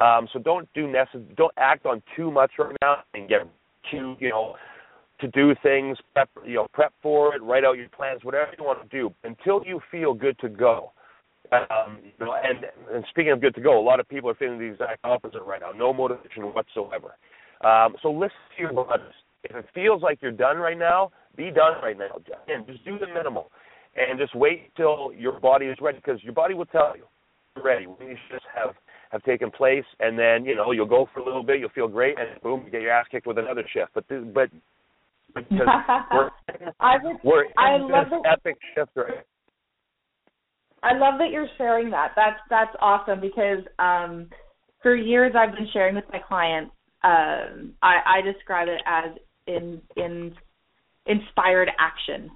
Um, 0.00 0.28
so 0.32 0.38
don't 0.38 0.68
do 0.74 0.86
necess- 0.86 1.36
don't 1.36 1.52
act 1.56 1.86
on 1.86 2.02
too 2.16 2.30
much 2.30 2.52
right 2.58 2.76
now 2.80 3.02
and 3.14 3.28
get 3.28 3.42
too 3.90 4.16
you 4.20 4.30
know 4.30 4.56
to 5.20 5.28
do 5.28 5.54
things 5.62 5.98
prep 6.14 6.28
you 6.44 6.54
know 6.54 6.66
prep 6.72 6.92
for 7.02 7.34
it, 7.34 7.42
write 7.42 7.64
out 7.64 7.76
your 7.76 7.88
plans, 7.88 8.24
whatever 8.24 8.52
you 8.58 8.64
want 8.64 8.82
to 8.82 8.88
do 8.96 9.12
until 9.24 9.62
you 9.64 9.80
feel 9.90 10.14
good 10.14 10.38
to 10.40 10.48
go. 10.48 10.92
Um, 11.52 11.98
you 12.02 12.24
know, 12.24 12.34
and 12.34 12.64
and 12.92 13.04
speaking 13.10 13.32
of 13.32 13.40
good 13.40 13.54
to 13.54 13.60
go, 13.60 13.78
a 13.78 13.82
lot 13.82 14.00
of 14.00 14.08
people 14.08 14.30
are 14.30 14.34
feeling 14.34 14.58
the 14.58 14.64
exact 14.64 15.00
opposite 15.04 15.42
right 15.42 15.60
now. 15.60 15.72
No 15.72 15.92
motivation 15.92 16.44
whatsoever. 16.44 17.16
Um, 17.62 17.94
so 18.02 18.10
listen 18.10 18.36
to 18.56 18.62
your 18.62 18.72
bodies. 18.72 19.06
If 19.44 19.56
it 19.56 19.66
feels 19.74 20.02
like 20.02 20.18
you're 20.22 20.30
done 20.32 20.56
right 20.56 20.78
now, 20.78 21.10
be 21.36 21.50
done 21.50 21.74
right 21.82 21.98
now. 21.98 22.20
And 22.48 22.66
just 22.66 22.84
do 22.84 22.98
the 22.98 23.06
minimal, 23.06 23.50
and 23.96 24.18
just 24.18 24.34
wait 24.34 24.74
till 24.76 25.12
your 25.16 25.38
body 25.40 25.66
is 25.66 25.76
ready 25.80 25.98
because 25.98 26.22
your 26.22 26.32
body 26.32 26.54
will 26.54 26.66
tell 26.66 26.94
you 26.96 27.04
you're 27.54 27.64
ready. 27.64 27.86
These 28.00 28.16
shifts 28.30 28.46
have 28.54 28.74
have 29.12 29.22
taken 29.24 29.50
place, 29.50 29.84
and 30.00 30.18
then 30.18 30.44
you 30.44 30.56
know 30.56 30.72
you'll 30.72 30.86
go 30.86 31.08
for 31.12 31.20
a 31.20 31.24
little 31.24 31.42
bit, 31.42 31.60
you'll 31.60 31.68
feel 31.70 31.88
great, 31.88 32.16
and 32.18 32.40
boom, 32.42 32.62
you 32.64 32.70
get 32.70 32.80
your 32.80 32.90
ass 32.90 33.06
kicked 33.10 33.26
with 33.26 33.38
another 33.38 33.64
shift. 33.72 33.90
But 33.94 34.08
this, 34.08 34.24
but 34.34 34.48
because 35.34 35.68
we're 36.12 36.30
I 36.80 36.94
would, 37.02 37.16
we're 37.22 37.44
I 37.58 37.76
love 37.76 38.06
this 38.10 38.20
that, 38.24 38.38
epic 38.38 38.56
shift 38.74 38.90
right. 38.96 39.24
I 40.82 40.94
love 40.94 41.18
that 41.18 41.30
you're 41.30 41.46
sharing 41.58 41.90
that. 41.90 42.12
That's 42.16 42.40
that's 42.48 42.74
awesome 42.80 43.20
because 43.20 43.64
um, 43.78 44.28
for 44.82 44.96
years 44.96 45.34
I've 45.36 45.54
been 45.54 45.68
sharing 45.72 45.94
with 45.94 46.04
my 46.10 46.18
clients. 46.18 46.72
Um, 47.04 47.74
I, 47.82 48.18
I 48.18 48.20
describe 48.20 48.68
it 48.68 48.80
as 48.86 49.16
in 49.46 49.80
in 49.96 50.34
inspired 51.06 51.68
action. 51.78 52.30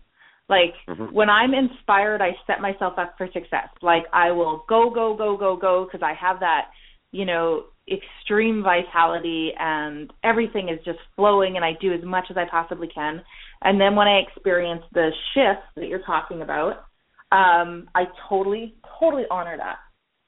Like 0.48 0.74
Mhm. 0.88 1.12
when 1.12 1.28
I'm 1.28 1.54
inspired, 1.54 2.22
I 2.22 2.36
set 2.46 2.60
myself 2.60 2.98
up 2.98 3.16
for 3.18 3.26
success. 3.32 3.68
Like 3.82 4.06
I 4.12 4.30
will 4.30 4.64
go, 4.68 4.90
go, 4.90 5.14
go, 5.14 5.36
go, 5.36 5.56
go 5.56 5.84
because 5.84 6.02
I 6.02 6.14
have 6.14 6.40
that, 6.40 6.70
you 7.12 7.24
know, 7.24 7.64
extreme 7.88 8.62
vitality 8.62 9.52
and 9.58 10.12
everything 10.22 10.68
is 10.68 10.84
just 10.84 10.98
flowing 11.14 11.56
and 11.56 11.64
I 11.64 11.72
do 11.80 11.92
as 11.92 12.02
much 12.02 12.30
as 12.30 12.36
I 12.36 12.44
possibly 12.44 12.88
can. 12.88 13.22
And 13.62 13.80
then 13.80 13.96
when 13.96 14.08
I 14.08 14.18
experience 14.18 14.82
the 14.92 15.10
shift 15.34 15.62
that 15.76 15.88
you're 15.88 16.04
talking 16.04 16.42
about, 16.42 16.84
um, 17.32 17.88
I 17.94 18.04
totally, 18.28 18.74
totally 18.98 19.24
honor 19.30 19.56
that. 19.56 19.78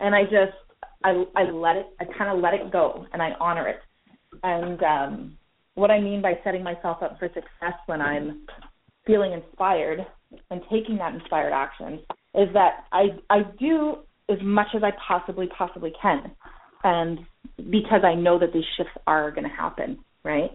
And 0.01 0.15
I 0.15 0.25
just, 0.25 0.57
I, 1.05 1.25
I 1.37 1.51
let 1.51 1.77
it, 1.77 1.87
I 2.01 2.05
kind 2.05 2.31
of 2.31 2.43
let 2.43 2.55
it 2.55 2.73
go 2.73 3.07
and 3.13 3.23
I 3.23 3.33
honor 3.41 3.69
it. 3.69 3.81
And 4.43 4.83
um, 4.83 5.39
what 5.75 5.91
I 5.91 6.01
mean 6.01 6.23
by 6.23 6.39
setting 6.45 6.63
myself 6.63 7.03
up 7.03 7.19
for 7.19 7.29
success 7.29 7.75
when 7.87 8.01
I'm 8.01 8.47
feeling 9.09 9.33
inspired 9.33 10.07
and 10.51 10.61
taking 10.71 10.99
that 10.99 11.15
inspired 11.15 11.53
action 11.53 12.01
is 12.35 12.49
that 12.53 12.85
I 12.93 13.07
I 13.29 13.39
do 13.59 13.97
as 14.31 14.39
much 14.43 14.69
as 14.77 14.83
I 14.85 14.91
possibly 15.09 15.49
possibly 15.57 15.93
can, 16.01 16.31
and 16.85 17.19
because 17.71 18.03
I 18.05 18.15
know 18.15 18.39
that 18.39 18.53
these 18.53 18.65
shifts 18.77 18.93
are 19.07 19.31
going 19.33 19.49
to 19.49 19.55
happen, 19.55 19.99
right? 20.25 20.51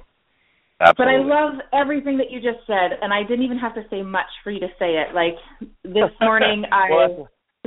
Absolutely. 0.80 0.96
But 0.98 1.08
I 1.10 1.42
love 1.42 1.54
everything 1.74 2.18
that 2.18 2.30
you 2.30 2.40
just 2.40 2.66
said, 2.68 3.00
and 3.02 3.12
I 3.12 3.24
didn't 3.24 3.44
even 3.44 3.58
have 3.58 3.74
to 3.76 3.84
say 3.90 4.04
much 4.04 4.30
for 4.44 4.52
you 4.52 4.60
to 4.60 4.68
say 4.80 5.02
it. 5.02 5.14
Like 5.14 5.36
this 5.84 6.12
morning, 6.22 6.64
I 6.72 7.26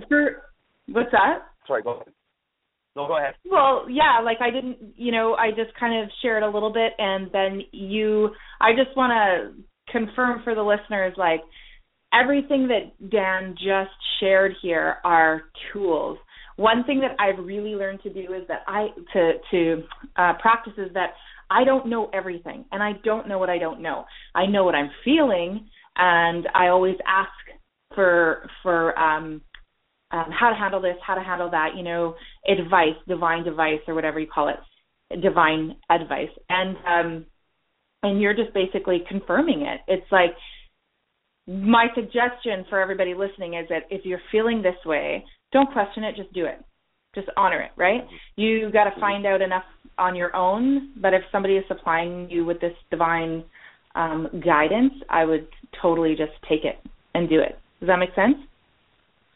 for 0.09 0.43
what's 0.89 1.11
that? 1.13 1.41
sorry, 1.67 1.83
go 1.83 1.95
ahead. 1.95 2.13
No, 2.95 3.07
go 3.07 3.19
ahead. 3.19 3.35
Well, 3.45 3.87
yeah, 3.91 4.21
like 4.25 4.39
I 4.41 4.51
didn't, 4.51 4.79
you 4.97 5.13
know, 5.13 5.35
I 5.35 5.51
just 5.51 5.79
kind 5.79 6.03
of 6.03 6.11
shared 6.23 6.43
a 6.43 6.49
little 6.49 6.73
bit 6.73 6.93
and 6.99 7.31
then 7.31 7.61
you 7.71 8.31
I 8.59 8.71
just 8.73 8.97
want 8.97 9.13
to 9.13 9.63
confirm 9.91 10.43
for 10.45 10.55
the 10.55 10.63
listeners 10.63 11.15
like 11.17 11.41
everything 12.13 12.69
that 12.69 13.11
Dan 13.11 13.55
just 13.57 13.91
shared 14.21 14.53
here 14.63 14.97
are 15.05 15.43
tools. 15.73 16.19
One 16.57 16.85
thing 16.85 17.01
that 17.01 17.17
I've 17.21 17.45
really 17.45 17.75
learned 17.75 18.03
to 18.03 18.13
do 18.13 18.33
is 18.33 18.47
that 18.49 18.63
I 18.67 18.89
to 19.13 19.33
to 19.51 19.83
uh 20.17 20.33
practice 20.41 20.73
is 20.79 20.93
that 20.95 21.11
I 21.51 21.65
don't 21.65 21.87
know 21.89 22.11
everything 22.13 22.65
and 22.73 22.83
I 22.83 22.93
don't 23.05 23.29
know 23.29 23.39
what 23.39 23.51
I 23.51 23.59
don't 23.59 23.83
know. 23.83 24.05
I 24.35 24.47
know 24.47 24.65
what 24.65 24.75
I'm 24.75 24.91
feeling 25.05 25.69
and 25.97 26.49
I 26.55 26.69
always 26.69 26.97
ask 27.07 27.31
for 27.95 28.49
for 28.63 28.99
um 28.99 29.43
um, 30.13 30.27
how 30.31 30.51
to 30.51 30.57
handle 30.57 30.81
this, 30.81 30.95
how 31.05 31.17
to 31.17 31.21
handle 31.21 31.51
that, 31.51 31.71
you 31.77 31.83
know, 31.83 32.15
advice, 32.49 32.95
divine 33.09 33.45
advice, 33.45 33.81
or 33.89 33.95
whatever 33.95 34.21
you 34.21 34.29
call 34.33 34.49
it, 34.49 35.21
divine 35.21 35.77
advice. 35.91 36.31
And 36.49 36.77
um 36.87 37.27
and 38.07 38.21
you're 38.21 38.35
just 38.35 38.55
basically 38.55 39.03
confirming 39.09 39.63
it. 39.63 39.81
It's 39.89 40.11
like 40.11 40.31
my 41.47 41.87
suggestion 41.95 42.65
for 42.69 42.81
everybody 42.81 43.15
listening 43.15 43.55
is 43.55 43.69
that 43.69 43.83
if 43.91 44.05
you're 44.05 44.21
feeling 44.33 44.63
this 44.63 44.77
way, 44.85 45.25
don't 45.53 45.71
question 45.73 46.05
it, 46.05 46.17
just 46.17 46.33
do 46.33 46.45
it. 46.45 46.65
Just 47.15 47.29
honor 47.37 47.63
it, 47.63 47.71
right? 47.77 48.03
You 48.37 48.71
got 48.71 48.85
to 48.85 49.01
find 49.01 49.27
out 49.27 49.41
enough 49.41 49.65
on 49.99 50.15
your 50.15 50.35
own, 50.37 50.93
but 51.01 51.15
if 51.15 51.23
somebody 51.33 51.55
is 51.57 51.65
supplying 51.69 52.29
you 52.31 52.45
with 52.45 52.61
this 52.61 52.75
divine 52.91 53.45
um 53.95 54.29
guidance, 54.45 54.93
I 55.09 55.25
would 55.25 55.49
totally 55.81 56.11
just 56.11 56.33
take 56.49 56.65
it 56.65 56.77
and 57.15 57.29
do 57.29 57.41
it. 57.41 57.59
Does 57.81 57.89
that 57.89 57.97
make 57.97 58.15
sense? 58.15 58.37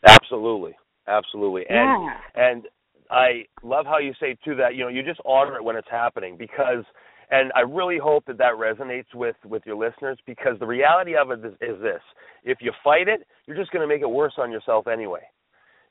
Absolutely, 0.06 0.72
absolutely, 1.08 1.62
and 1.68 2.04
yeah. 2.04 2.16
and 2.36 2.64
I 3.10 3.44
love 3.62 3.86
how 3.86 3.98
you 3.98 4.12
say 4.20 4.36
too 4.44 4.54
that 4.56 4.74
you 4.74 4.84
know 4.84 4.88
you 4.88 5.02
just 5.02 5.20
honor 5.24 5.56
it 5.56 5.64
when 5.64 5.76
it's 5.76 5.88
happening 5.90 6.36
because, 6.38 6.84
and 7.30 7.52
I 7.54 7.60
really 7.60 7.98
hope 7.98 8.26
that 8.26 8.38
that 8.38 8.54
resonates 8.54 9.14
with 9.14 9.36
with 9.44 9.62
your 9.66 9.76
listeners 9.76 10.18
because 10.26 10.58
the 10.58 10.66
reality 10.66 11.14
of 11.16 11.30
it 11.30 11.44
is, 11.44 11.52
is 11.60 11.80
this: 11.82 12.02
if 12.44 12.58
you 12.60 12.72
fight 12.82 13.08
it, 13.08 13.26
you're 13.46 13.56
just 13.56 13.70
going 13.72 13.82
to 13.82 13.92
make 13.92 14.02
it 14.02 14.10
worse 14.10 14.34
on 14.38 14.50
yourself 14.50 14.86
anyway. 14.86 15.20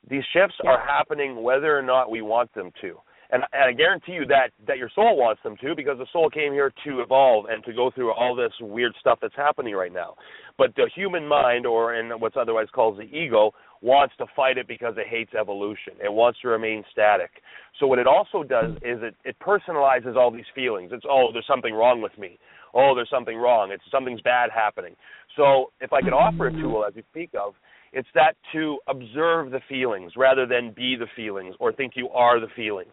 These 0.08 0.24
shifts 0.32 0.56
Yeah. 0.62 0.70
are 0.70 0.80
happening 0.86 1.42
whether 1.42 1.76
or 1.76 1.82
not 1.82 2.10
we 2.10 2.22
want 2.22 2.52
them 2.54 2.70
to, 2.80 2.98
and, 3.32 3.42
and 3.52 3.64
I 3.64 3.72
guarantee 3.72 4.12
you 4.12 4.24
that 4.26 4.50
that 4.66 4.78
your 4.78 4.90
soul 4.94 5.16
wants 5.16 5.42
them 5.42 5.56
to 5.58 5.74
because 5.74 5.98
the 5.98 6.06
soul 6.12 6.30
came 6.30 6.52
here 6.52 6.72
to 6.84 7.00
evolve 7.00 7.46
and 7.50 7.62
to 7.64 7.72
go 7.72 7.90
through 7.90 8.12
all 8.12 8.34
this 8.34 8.52
weird 8.60 8.94
stuff 9.00 9.18
that's 9.20 9.36
happening 9.36 9.74
right 9.74 9.92
now. 9.92 10.16
But 10.58 10.74
the 10.76 10.88
human 10.94 11.26
mind, 11.26 11.66
or 11.66 11.94
in 11.94 12.10
what's 12.20 12.36
otherwise 12.36 12.68
called 12.74 12.98
the 12.98 13.04
ego, 13.14 13.52
wants 13.82 14.14
to 14.18 14.26
fight 14.36 14.58
it 14.58 14.68
because 14.68 14.94
it 14.98 15.06
hates 15.08 15.32
evolution. 15.38 15.94
It 16.02 16.12
wants 16.12 16.40
to 16.42 16.48
remain 16.48 16.84
static. 16.92 17.30
So 17.78 17.86
what 17.86 17.98
it 17.98 18.06
also 18.06 18.42
does 18.42 18.72
is 18.82 18.98
it, 19.02 19.14
it 19.24 19.36
personalizes 19.40 20.16
all 20.16 20.30
these 20.30 20.48
feelings. 20.54 20.90
It's 20.92 21.04
oh, 21.08 21.28
there's 21.32 21.46
something 21.46 21.74
wrong 21.74 22.02
with 22.02 22.16
me. 22.18 22.38
Oh, 22.74 22.92
there's 22.94 23.10
something 23.10 23.36
wrong. 23.36 23.72
It's 23.72 23.82
something's 23.90 24.20
bad 24.20 24.50
happening. 24.54 24.94
So 25.36 25.72
if 25.80 25.92
I 25.92 26.02
could 26.02 26.12
offer 26.12 26.48
a 26.48 26.52
tool 26.52 26.84
as 26.86 26.94
you 26.94 27.02
speak 27.10 27.30
of, 27.40 27.54
it's 27.92 28.08
that 28.14 28.36
to 28.52 28.78
observe 28.86 29.50
the 29.50 29.60
feelings 29.68 30.12
rather 30.16 30.46
than 30.46 30.72
be 30.72 30.96
the 30.96 31.06
feelings 31.16 31.54
or 31.58 31.72
think 31.72 31.94
you 31.96 32.08
are 32.10 32.38
the 32.38 32.46
feelings. 32.54 32.92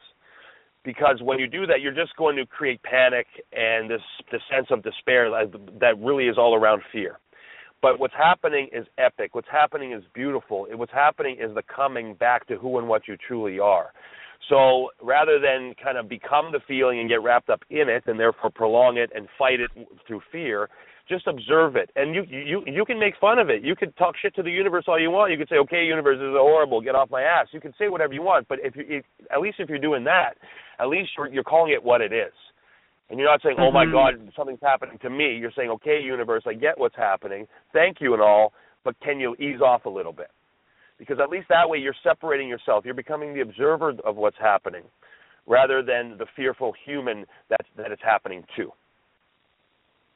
Because 0.84 1.20
when 1.22 1.38
you 1.38 1.48
do 1.48 1.67
that, 1.67 1.82
you're 1.82 1.94
just 1.94 2.15
going 2.15 2.38
to 2.38 2.46
create 2.46 2.82
panic 2.82 3.27
and 3.51 3.89
this, 3.89 4.01
this 4.32 4.41
sense 4.50 4.67
of 4.72 4.82
despair 4.84 5.29
that 5.29 6.00
really 6.00 6.27
is 6.27 6.38
all 6.38 6.56
around 6.56 6.82
fear. 6.91 7.20
But 7.81 8.00
what's 8.00 8.13
happening 8.15 8.69
is 8.74 8.86
epic. 8.98 9.36
What's 9.36 9.48
happening 9.51 9.93
is 9.93 10.03
beautiful. 10.13 10.67
What's 10.72 10.91
happening 10.91 11.38
is 11.39 11.53
the 11.53 11.63
coming 11.63 12.15
back 12.15 12.48
to 12.48 12.57
who 12.57 12.79
and 12.79 12.88
what 12.88 13.07
you 13.07 13.17
truly 13.27 13.60
are. 13.60 13.91
So 14.50 14.89
rather 15.01 15.39
than 15.39 15.74
kind 15.81 15.98
of 15.98 16.07
become 16.07 16.51
the 16.51 16.60
feeling 16.67 17.00
and 17.00 17.10
get 17.10 17.22
wrapped 17.22 17.50
up 17.50 17.62
in 17.69 17.89
it 17.89 18.03
and 18.07 18.19
therefore 18.19 18.50
prolong 18.50 18.98
it 18.98 19.12
and 19.15 19.27
fight 19.38 19.60
it 19.60 19.72
through 20.07 20.22
fear, 20.31 20.69
just 21.10 21.27
observe 21.27 21.75
it. 21.75 21.89
And 21.96 22.13
you 22.13 22.24
you 22.29 22.63
you 22.65 22.86
can 22.86 23.00
make 23.00 23.13
fun 23.19 23.39
of 23.39 23.50
it. 23.50 23.63
You 23.63 23.75
can 23.75 23.91
talk 23.93 24.15
shit 24.22 24.36
to 24.36 24.43
the 24.43 24.51
universe 24.51 24.86
all 24.88 25.00
you 25.00 25.10
want. 25.10 25.31
You 25.31 25.38
can 25.38 25.48
say, 25.48 25.55
"Okay, 25.57 25.86
universe, 25.86 26.17
this 26.19 26.27
is 26.27 26.36
horrible. 26.36 26.81
Get 26.81 26.96
off 26.96 27.10
my 27.10 27.24
ass." 27.24 27.48
You 27.51 27.62
can 27.62 27.74
say 27.79 27.88
whatever 27.88 28.13
you 28.13 28.22
want, 28.22 28.48
but 28.48 28.60
if 28.62 28.75
you 28.75 28.86
if, 28.88 29.05
at 29.31 29.39
least 29.39 29.60
if 29.60 29.69
you're 29.69 29.79
doing 29.79 30.03
that, 30.03 30.36
at 30.79 30.88
least 30.88 31.12
you're 31.17 31.27
you're 31.27 31.43
calling 31.43 31.72
it 31.72 31.84
what 31.84 32.01
it 32.01 32.12
is. 32.12 32.34
And 33.10 33.20
you're 33.20 33.30
not 33.30 33.42
saying, 33.42 33.58
"Oh 33.60 33.72
my 33.72 33.86
Mhm. 33.86 33.92
God, 33.92 34.34
something's 34.36 34.62
happening 34.62 34.98
to 35.00 35.10
me." 35.10 35.36
You're 35.36 35.52
saying, 35.52 35.70
"Okay, 35.72 36.00
universe, 36.00 36.46
I 36.46 36.54
get 36.54 36.78
what's 36.78 36.96
happening. 36.96 37.48
Thank 37.72 38.02
you 38.02 38.14
and 38.14 38.22
all, 38.22 38.54
but 38.84 39.00
can 39.00 39.20
you 39.20 39.36
ease 39.40 39.62
off 39.62 39.86
a 39.86 39.90
little 39.90 40.12
bit?" 40.12 40.30
Because 40.98 41.20
at 41.20 41.30
least 41.30 41.48
that 41.48 41.70
way 41.70 41.78
you're 41.78 41.94
separating 41.94 42.50
yourself. 42.50 42.84
You're 42.84 42.94
becoming 42.94 43.34
the 43.34 43.42
observer 43.42 43.94
of 44.04 44.18
what's 44.18 44.38
happening, 44.38 44.84
rather 45.46 45.82
than 45.82 46.18
the 46.18 46.26
fearful 46.26 46.74
human 46.74 47.26
that 47.48 47.62
that 47.76 47.92
it's 47.92 48.02
happening 48.02 48.44
to. 48.56 48.74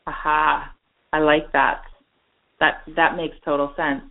Aha. 0.08 0.74
I 1.14 1.20
like 1.20 1.52
that. 1.52 1.86
That 2.60 2.84
that 2.96 3.16
makes 3.16 3.40
total 3.42 3.74
sense. 3.76 4.04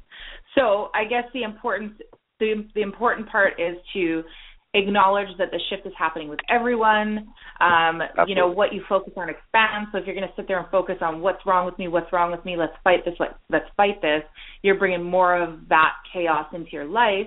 So 0.55 0.91
I 0.95 1.05
guess 1.05 1.31
the 1.33 1.43
important 1.43 2.01
the 2.39 2.67
the 2.75 2.83
important 2.83 3.29
part 3.29 3.59
is 3.61 3.77
to 3.93 4.25
acknowledge 4.75 5.29
that 5.39 5.50
the 5.50 5.61
shift 5.69 5.87
is 5.87 5.93
happening 5.99 6.29
with 6.29 6.39
everyone. 6.49 7.29
Um, 7.61 8.00
you 8.27 8.35
know, 8.35 8.49
what 8.49 8.73
you 8.73 8.83
focus 8.89 9.12
on 9.17 9.29
expands. 9.29 9.91
So 9.93 9.99
if 9.99 10.07
you're 10.07 10.15
going 10.15 10.29
to 10.29 10.35
sit 10.37 10.47
there 10.47 10.61
and 10.61 10.69
focus 10.71 10.97
on 11.00 11.21
what's 11.21 11.45
wrong 11.45 11.67
with 11.67 11.79
me, 11.79 11.89
what's 11.89 12.12
wrong 12.12 12.31
with 12.31 12.45
me, 12.45 12.57
let's 12.57 12.73
fight 12.85 13.05
this, 13.05 13.15
let's, 13.19 13.35
let's 13.50 13.67
fight 13.77 14.00
this, 14.00 14.23
you're 14.62 14.79
bringing 14.79 15.03
more 15.03 15.41
of 15.41 15.69
that 15.69 15.95
chaos 16.12 16.47
into 16.55 16.71
your 16.73 16.85
life. 16.87 17.27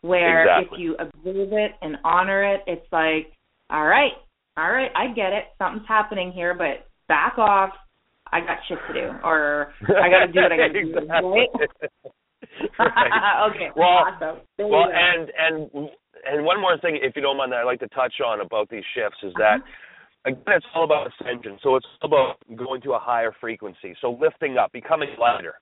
Where 0.00 0.42
Exactly. 0.42 0.76
if 0.76 0.82
you 0.82 0.94
observe 0.96 1.52
it 1.52 1.70
and 1.80 1.96
honor 2.04 2.54
it, 2.54 2.60
it's 2.66 2.86
like, 2.92 3.32
all 3.70 3.86
right, 3.86 4.12
all 4.56 4.70
right, 4.70 4.90
I 4.94 5.14
get 5.14 5.32
it. 5.32 5.44
Something's 5.56 5.88
happening 5.88 6.30
here, 6.30 6.52
but 6.54 6.86
back 7.08 7.38
off. 7.38 7.70
I 8.30 8.40
got 8.40 8.58
shit 8.68 8.78
to 8.88 8.92
do, 8.92 9.06
or 9.24 9.72
I 9.88 10.10
got 10.10 10.26
to 10.26 10.32
do 10.32 10.40
what 10.42 10.52
I 10.52 10.56
got 10.56 10.72
to 10.72 10.82
do. 10.84 10.94
Right? 10.94 11.48
Right. 12.78 13.50
okay. 13.50 13.68
Well, 13.76 13.86
awesome. 13.86 14.40
Well, 14.58 14.86
and 14.92 15.30
and 15.38 15.88
and 16.26 16.44
one 16.44 16.60
more 16.60 16.78
thing, 16.78 16.98
if 17.00 17.16
you 17.16 17.22
don't 17.22 17.36
mind, 17.36 17.52
that 17.52 17.60
I'd 17.60 17.64
like 17.64 17.80
to 17.80 17.88
touch 17.88 18.14
on 18.24 18.40
about 18.40 18.68
these 18.68 18.84
shifts 18.94 19.18
is 19.22 19.32
that 19.38 19.58
again, 20.26 20.42
it's 20.48 20.66
all 20.74 20.84
about 20.84 21.08
ascension. 21.08 21.58
So 21.62 21.76
it's 21.76 21.86
all 22.02 22.08
about 22.08 22.56
going 22.56 22.80
to 22.82 22.92
a 22.92 22.98
higher 22.98 23.32
frequency. 23.40 23.94
So 24.00 24.18
lifting 24.20 24.56
up, 24.58 24.72
becoming 24.72 25.10
lighter. 25.18 25.54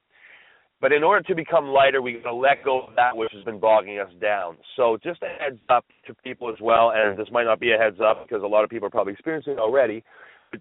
But 0.81 0.92
in 0.92 1.04
order 1.04 1.23
to 1.28 1.35
become 1.37 1.66
lighter, 1.69 2.02
we 2.02 2.14
got 2.14 2.31
to 2.31 2.35
let 2.35 2.64
go 2.64 2.83
of 2.83 2.97
that 2.97 3.16
which 3.16 3.31
has 3.33 3.45
been 3.45 3.61
bogging 3.61 4.00
us 4.00 4.11
down. 4.21 4.57
So 4.76 4.99
just 5.02 5.23
a 5.23 5.28
heads 5.40 5.61
up 5.69 5.85
to 6.09 6.14
people 6.25 6.50
as 6.50 6.57
well, 6.61 6.92
and 6.92 7.16
this 7.16 7.28
might 7.31 7.45
not 7.45 7.61
be 7.61 7.73
a 7.73 7.78
heads 7.78 7.99
up 8.04 8.26
because 8.26 8.42
a 8.42 8.47
lot 8.49 8.64
of 8.64 8.71
people 8.71 8.88
are 8.88 8.90
probably 8.90 9.12
experiencing 9.12 9.52
it 9.52 9.59
already. 9.61 10.02
But 10.50 10.61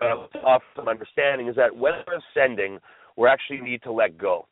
uh, 0.00 0.26
to 0.32 0.38
offer 0.40 0.64
some 0.74 0.88
understanding 0.88 1.46
is 1.46 1.54
that 1.54 1.74
when 1.74 1.92
we're 2.06 2.18
ascending, 2.18 2.80
we 3.16 3.28
actually 3.28 3.60
need 3.60 3.82
to 3.82 3.92
let 3.92 4.18
go. 4.18 4.46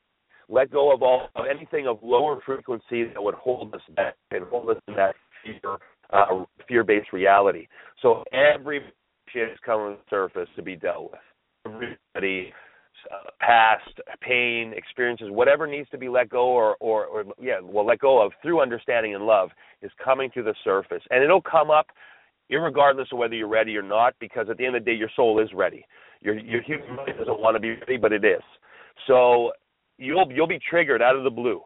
Let 0.48 0.70
go 0.70 0.92
of 0.94 1.02
all 1.02 1.28
of 1.34 1.44
anything 1.46 1.86
of 1.86 1.98
lower 2.02 2.40
frequency 2.44 3.04
that 3.04 3.22
would 3.22 3.34
hold 3.34 3.74
us 3.74 3.80
back 3.94 4.14
and 4.30 4.44
hold 4.44 4.70
us 4.70 4.76
in 4.88 4.94
that 4.94 5.14
fear, 5.44 5.76
uh, 6.10 6.44
fear-based 6.66 7.12
reality. 7.12 7.66
So 8.00 8.24
every 8.32 8.80
shit 9.32 9.50
is 9.50 9.58
coming 9.64 9.96
to 9.96 9.98
the 9.98 10.10
surface 10.10 10.48
to 10.56 10.62
be 10.62 10.74
dealt 10.74 11.12
with. 11.12 11.20
Everybody, 11.66 12.52
uh, 13.12 13.30
past 13.40 14.00
pain, 14.22 14.72
experiences, 14.74 15.28
whatever 15.30 15.66
needs 15.66 15.88
to 15.90 15.98
be 15.98 16.08
let 16.08 16.30
go 16.30 16.46
or, 16.46 16.76
or, 16.80 17.04
or 17.06 17.24
yeah, 17.40 17.60
well, 17.62 17.86
let 17.86 17.98
go 17.98 18.24
of 18.24 18.32
through 18.42 18.60
understanding 18.60 19.14
and 19.14 19.26
love 19.26 19.50
is 19.82 19.90
coming 20.02 20.30
to 20.34 20.42
the 20.42 20.54
surface, 20.64 21.02
and 21.10 21.22
it'll 21.22 21.42
come 21.42 21.70
up, 21.70 21.88
irregardless 22.50 23.12
of 23.12 23.18
whether 23.18 23.34
you're 23.34 23.48
ready 23.48 23.76
or 23.76 23.82
not. 23.82 24.14
Because 24.18 24.48
at 24.48 24.56
the 24.56 24.64
end 24.64 24.76
of 24.76 24.84
the 24.84 24.90
day, 24.90 24.96
your 24.96 25.10
soul 25.14 25.40
is 25.40 25.50
ready. 25.54 25.84
Your 26.20 26.38
your 26.38 26.62
human 26.62 26.96
mind 26.96 27.12
doesn't 27.18 27.40
want 27.40 27.54
to 27.54 27.60
be 27.60 27.70
ready, 27.70 27.96
but 27.98 28.12
it 28.12 28.24
is. 28.24 28.42
So 29.06 29.52
you'll 29.98 30.30
you'll 30.32 30.46
be 30.46 30.60
triggered 30.70 31.02
out 31.02 31.16
of 31.16 31.24
the 31.24 31.30
blue 31.30 31.60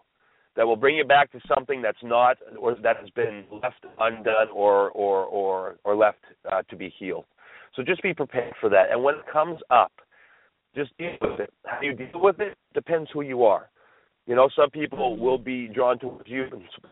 that 0.57 0.67
will 0.67 0.77
bring 0.77 0.97
you 0.97 1.05
back 1.05 1.31
to 1.33 1.41
something 1.55 1.81
that's 1.81 2.03
not 2.03 2.37
or 2.59 2.75
that 2.83 2.97
has 2.99 3.09
been 3.11 3.45
left 3.51 3.85
undone 3.99 4.49
or 4.53 4.91
or 4.91 5.25
or 5.25 5.77
or 5.85 5.97
left 5.97 6.25
uh, 6.51 6.63
to 6.69 6.77
be 6.77 6.93
healed. 6.99 7.25
So 7.75 7.83
just 7.83 8.03
be 8.03 8.13
prepared 8.13 8.53
for 8.61 8.69
that. 8.71 8.91
And 8.91 9.03
when 9.03 9.15
it 9.15 9.25
comes 9.33 9.59
up, 9.71 9.93
just 10.75 10.97
deal 10.99 11.17
with 11.21 11.41
it. 11.41 11.53
How 11.65 11.81
you 11.81 11.95
deal 11.95 12.09
with 12.15 12.41
it 12.41 12.57
depends 12.75 13.09
who 13.13 13.23
you 13.23 13.45
are. 13.45 13.69
You 14.27 14.37
know, 14.37 14.49
some 14.55 14.71
people 14.71 15.17
will 15.17 15.39
be 15.39 15.67
drawn 15.69 15.99
towards 15.99 16.29
you, 16.29 16.45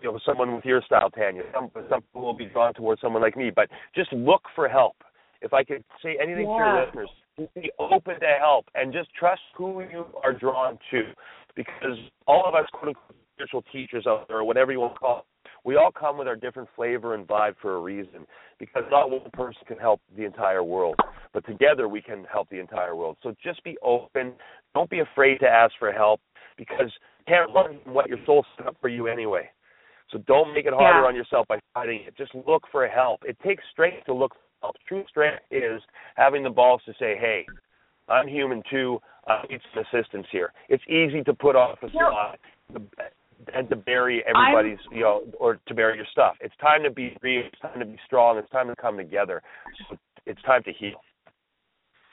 you 0.02 0.10
know, 0.10 0.18
someone 0.26 0.54
with 0.54 0.64
your 0.64 0.82
style, 0.82 1.10
Tanya. 1.10 1.42
Some 1.54 1.70
some 1.88 2.00
people 2.00 2.22
will 2.22 2.34
be 2.34 2.46
drawn 2.46 2.74
towards 2.74 3.00
someone 3.00 3.22
like 3.22 3.36
me. 3.36 3.50
But 3.54 3.68
just 3.94 4.12
look 4.12 4.42
for 4.54 4.68
help. 4.68 4.96
If 5.42 5.52
I 5.52 5.64
could 5.64 5.84
say 6.02 6.16
anything 6.20 6.46
to 6.46 6.52
your 6.52 6.84
listeners, 6.86 7.10
be 7.36 7.70
open 7.78 8.20
to 8.20 8.36
help 8.38 8.66
and 8.74 8.92
just 8.92 9.08
trust 9.14 9.42
who 9.56 9.80
you 9.80 10.06
are 10.22 10.32
drawn 10.32 10.78
to, 10.90 11.02
because 11.56 11.98
all 12.26 12.44
of 12.46 12.54
us, 12.54 12.66
quote 12.72 12.88
unquote, 12.88 13.16
spiritual 13.34 13.64
teachers 13.72 14.06
out 14.06 14.28
there, 14.28 14.38
or 14.38 14.44
whatever 14.44 14.72
you 14.72 14.80
want 14.80 14.94
to 14.94 14.98
call 14.98 15.18
it, 15.18 15.24
we 15.64 15.76
all 15.76 15.90
come 15.90 16.16
with 16.16 16.26
our 16.26 16.36
different 16.36 16.68
flavor 16.74 17.14
and 17.14 17.26
vibe 17.26 17.54
for 17.60 17.76
a 17.76 17.80
reason. 17.80 18.26
Because 18.58 18.84
not 18.90 19.10
one 19.10 19.30
person 19.32 19.62
can 19.66 19.78
help 19.78 20.00
the 20.16 20.24
entire 20.24 20.62
world, 20.62 20.96
but 21.32 21.46
together 21.46 21.88
we 21.88 22.02
can 22.02 22.24
help 22.30 22.48
the 22.50 22.60
entire 22.60 22.94
world. 22.94 23.16
So 23.22 23.34
just 23.42 23.62
be 23.64 23.76
open. 23.82 24.32
Don't 24.74 24.90
be 24.90 25.00
afraid 25.00 25.38
to 25.38 25.48
ask 25.48 25.72
for 25.78 25.92
help, 25.92 26.20
because 26.56 26.90
you 27.18 27.24
can't 27.26 27.50
run 27.54 27.78
from 27.82 27.94
what 27.94 28.08
your 28.08 28.18
soul 28.26 28.44
set 28.56 28.66
up 28.66 28.76
for 28.80 28.88
you 28.88 29.06
anyway. 29.06 29.48
So 30.10 30.18
don't 30.26 30.52
make 30.52 30.66
it 30.66 30.74
harder 30.74 31.00
Yeah. 31.00 31.06
on 31.06 31.14
yourself 31.14 31.46
by 31.46 31.58
fighting 31.72 32.02
it. 32.02 32.14
Just 32.16 32.34
look 32.34 32.66
for 32.68 32.86
help. 32.86 33.24
It 33.24 33.38
takes 33.40 33.66
strength 33.70 34.04
to 34.06 34.12
look. 34.12 34.36
True 34.86 35.04
strength 35.08 35.42
is 35.50 35.80
having 36.16 36.42
the 36.42 36.50
balls 36.50 36.82
to 36.84 36.92
say, 36.98 37.16
"Hey, 37.16 37.46
I'm 38.08 38.28
human 38.28 38.62
too. 38.70 39.00
I 39.26 39.44
need 39.48 39.60
some 39.72 39.84
assistance 39.84 40.26
here." 40.30 40.52
It's 40.68 40.82
easy 40.88 41.22
to 41.24 41.34
put 41.34 41.56
off 41.56 41.78
a 41.82 41.88
facade 41.88 42.38
and 43.54 43.68
to 43.70 43.76
bury 43.76 44.22
everybody's, 44.26 44.78
you 44.92 45.00
know, 45.00 45.22
or 45.38 45.58
to 45.66 45.74
bury 45.74 45.96
your 45.96 46.06
stuff. 46.12 46.36
It's 46.40 46.54
time 46.60 46.82
to 46.82 46.90
be 46.90 47.16
real. 47.22 47.42
It's 47.46 47.58
time 47.60 47.78
to 47.78 47.86
be 47.86 47.98
strong. 48.06 48.36
It's 48.36 48.50
time 48.50 48.68
to 48.68 48.76
come 48.76 48.96
together. 48.96 49.42
It's 50.26 50.42
time 50.42 50.62
to 50.64 50.72
heal. 50.72 51.00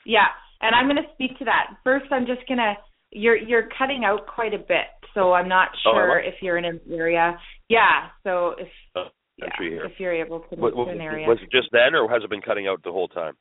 Yeah, 0.06 0.28
and 0.62 0.74
I'm 0.74 0.86
going 0.86 0.96
to 0.96 1.12
speak 1.14 1.38
to 1.38 1.44
that. 1.44 1.76
First, 1.84 2.06
I'm 2.10 2.26
just 2.26 2.46
going 2.48 2.58
to 2.58 2.74
you're 3.10 3.36
you're 3.36 3.68
cutting 3.78 4.04
out 4.04 4.26
quite 4.26 4.54
a 4.54 4.58
bit, 4.58 4.88
so 5.14 5.32
I'm 5.32 5.48
not 5.48 5.68
Oh, 5.86 5.92
sure 5.92 6.22
I? 6.22 6.26
if 6.26 6.34
you're 6.42 6.58
in 6.58 6.64
an 6.64 6.80
area. 6.90 7.38
Yeah, 7.68 8.08
so 8.22 8.54
if 8.58 8.68
oh. 8.96 9.08
Yeah, 9.38 9.46
here. 9.58 9.84
if 9.84 9.92
you're 9.98 10.12
able 10.12 10.40
to 10.40 10.56
to 10.56 10.82
an 10.82 11.00
area. 11.00 11.28
was 11.28 11.38
it 11.42 11.50
just 11.50 11.68
then, 11.72 11.94
or 11.94 12.08
has 12.10 12.24
it 12.24 12.30
been 12.30 12.42
cutting 12.42 12.66
out 12.66 12.82
the 12.82 12.92
whole 12.92 13.08
time? 13.08 13.34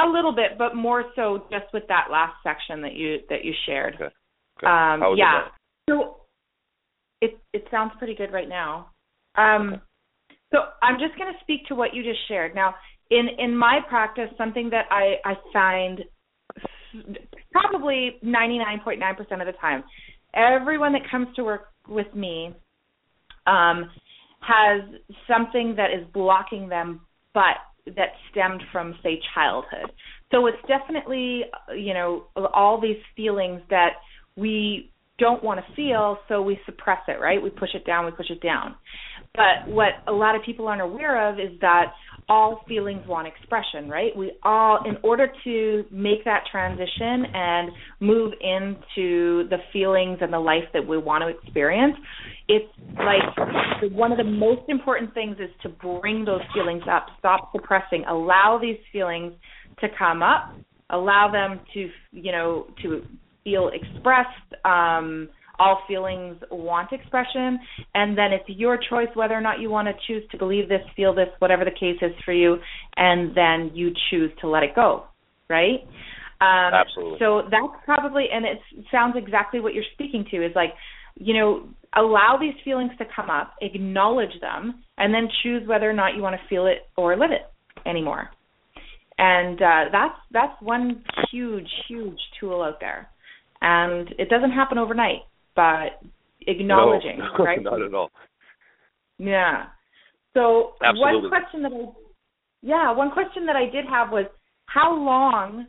a 0.00 0.08
little 0.08 0.32
bit, 0.32 0.58
but 0.58 0.74
more 0.74 1.04
so 1.16 1.44
just 1.50 1.66
with 1.72 1.84
that 1.88 2.08
last 2.10 2.34
section 2.42 2.80
that 2.82 2.94
you 2.94 3.18
that 3.28 3.44
you 3.44 3.52
shared. 3.66 3.94
Okay. 3.94 4.08
Okay. 4.58 4.66
Um, 4.66 5.02
is 5.02 5.14
it 5.14 5.18
yeah. 5.18 5.48
So 5.88 6.16
it 7.20 7.38
it 7.52 7.64
sounds 7.70 7.92
pretty 7.98 8.14
good 8.14 8.32
right 8.32 8.48
now. 8.48 8.90
Um, 9.36 9.80
so 10.52 10.58
I'm 10.82 10.98
just 10.98 11.16
going 11.16 11.32
to 11.32 11.38
speak 11.40 11.66
to 11.66 11.74
what 11.74 11.94
you 11.94 12.02
just 12.02 12.20
shared. 12.28 12.54
Now, 12.54 12.74
in 13.10 13.28
in 13.38 13.56
my 13.56 13.80
practice, 13.88 14.28
something 14.36 14.70
that 14.70 14.86
I 14.90 15.16
I 15.24 15.34
find 15.52 16.00
probably 17.52 18.18
99.9% 18.24 19.20
of 19.20 19.46
the 19.46 19.52
time, 19.60 19.84
everyone 20.34 20.92
that 20.92 21.02
comes 21.08 21.28
to 21.36 21.44
work 21.44 21.68
with 21.88 22.12
me 22.14 22.52
um, 23.46 23.88
has 24.40 24.82
something 25.28 25.74
that 25.76 25.90
is 25.90 26.06
blocking 26.12 26.68
them, 26.68 27.00
but 27.34 27.56
that 27.86 28.10
stemmed 28.30 28.62
from 28.72 28.94
say 29.02 29.20
childhood. 29.34 29.92
So 30.30 30.46
it's 30.46 30.58
definitely 30.68 31.42
you 31.76 31.94
know 31.94 32.24
all 32.36 32.80
these 32.80 33.00
feelings 33.16 33.60
that 33.70 33.94
we 34.36 34.90
don't 35.18 35.44
want 35.44 35.60
to 35.60 35.74
feel, 35.76 36.18
so 36.28 36.40
we 36.40 36.58
suppress 36.64 37.00
it, 37.06 37.20
right? 37.20 37.40
We 37.40 37.50
push 37.50 37.74
it 37.74 37.84
down, 37.84 38.06
we 38.06 38.10
push 38.10 38.30
it 38.30 38.40
down. 38.40 38.74
But 39.34 39.70
what 39.70 39.90
a 40.08 40.12
lot 40.12 40.34
of 40.34 40.42
people 40.42 40.66
aren't 40.66 40.82
aware 40.82 41.28
of 41.28 41.38
is 41.38 41.60
that 41.60 41.92
all 42.30 42.60
feelings 42.68 43.02
want 43.08 43.26
expression, 43.26 43.90
right? 43.90 44.16
We 44.16 44.32
all, 44.44 44.78
in 44.86 44.96
order 45.02 45.26
to 45.42 45.84
make 45.90 46.24
that 46.24 46.44
transition 46.50 47.26
and 47.34 47.70
move 47.98 48.32
into 48.40 49.48
the 49.48 49.56
feelings 49.72 50.18
and 50.20 50.32
the 50.32 50.38
life 50.38 50.62
that 50.72 50.86
we 50.86 50.96
want 50.96 51.22
to 51.22 51.28
experience, 51.28 51.96
it's 52.46 52.72
like 52.96 53.92
one 53.92 54.12
of 54.12 54.18
the 54.18 54.24
most 54.24 54.62
important 54.68 55.12
things 55.12 55.38
is 55.40 55.50
to 55.62 55.68
bring 55.68 56.24
those 56.24 56.40
feelings 56.54 56.84
up, 56.88 57.06
stop 57.18 57.50
suppressing, 57.50 58.04
allow 58.08 58.60
these 58.62 58.78
feelings 58.92 59.32
to 59.80 59.88
come 59.98 60.22
up, 60.22 60.54
allow 60.90 61.30
them 61.32 61.58
to, 61.74 61.88
you 62.12 62.30
know, 62.30 62.68
to 62.82 63.02
feel 63.42 63.70
expressed. 63.74 64.64
Um, 64.64 65.28
all 65.60 65.82
feelings 65.86 66.36
want 66.50 66.90
expression, 66.90 67.58
and 67.94 68.16
then 68.16 68.32
it's 68.32 68.48
your 68.48 68.78
choice 68.78 69.08
whether 69.14 69.34
or 69.34 69.42
not 69.42 69.60
you 69.60 69.68
want 69.68 69.86
to 69.88 69.94
choose 70.06 70.28
to 70.30 70.38
believe 70.38 70.68
this, 70.70 70.80
feel 70.96 71.14
this, 71.14 71.28
whatever 71.38 71.66
the 71.66 71.70
case 71.70 71.98
is 72.00 72.12
for 72.24 72.32
you, 72.32 72.56
and 72.96 73.36
then 73.36 73.70
you 73.74 73.92
choose 74.08 74.30
to 74.40 74.48
let 74.48 74.62
it 74.62 74.74
go, 74.74 75.04
right? 75.50 75.80
Um, 76.40 76.72
Absolutely. 76.72 77.18
So 77.18 77.42
that's 77.50 77.84
probably, 77.84 78.26
and 78.32 78.46
it 78.46 78.58
sounds 78.90 79.14
exactly 79.18 79.60
what 79.60 79.74
you're 79.74 79.84
speaking 79.92 80.24
to 80.30 80.38
is 80.38 80.52
like, 80.56 80.70
you 81.16 81.34
know, 81.34 81.68
allow 81.94 82.38
these 82.40 82.54
feelings 82.64 82.92
to 82.96 83.04
come 83.14 83.28
up, 83.28 83.52
acknowledge 83.60 84.40
them, 84.40 84.82
and 84.96 85.12
then 85.12 85.28
choose 85.42 85.68
whether 85.68 85.90
or 85.90 85.92
not 85.92 86.16
you 86.16 86.22
want 86.22 86.40
to 86.40 86.48
feel 86.48 86.66
it 86.66 86.88
or 86.96 87.16
live 87.18 87.32
it 87.32 87.42
anymore. 87.86 88.30
And 89.18 89.60
uh, 89.60 89.84
that's 89.92 90.18
that's 90.30 90.62
one 90.62 91.04
huge, 91.30 91.68
huge 91.86 92.18
tool 92.40 92.62
out 92.62 92.80
there, 92.80 93.10
and 93.60 94.08
it 94.18 94.30
doesn't 94.30 94.52
happen 94.52 94.78
overnight 94.78 95.20
but 95.56 96.00
acknowledging, 96.46 97.18
no, 97.18 97.44
right? 97.44 97.62
Not 97.62 97.82
at 97.82 97.94
all. 97.94 98.10
Yeah. 99.18 99.66
So 100.34 100.72
Absolutely. 100.82 101.28
one 101.28 101.28
question 101.28 101.62
that 101.62 101.72
I 101.72 102.00
yeah, 102.62 102.92
one 102.92 103.10
question 103.10 103.46
that 103.46 103.56
I 103.56 103.64
did 103.70 103.86
have 103.86 104.10
was 104.10 104.26
how 104.66 104.94
long 104.94 105.66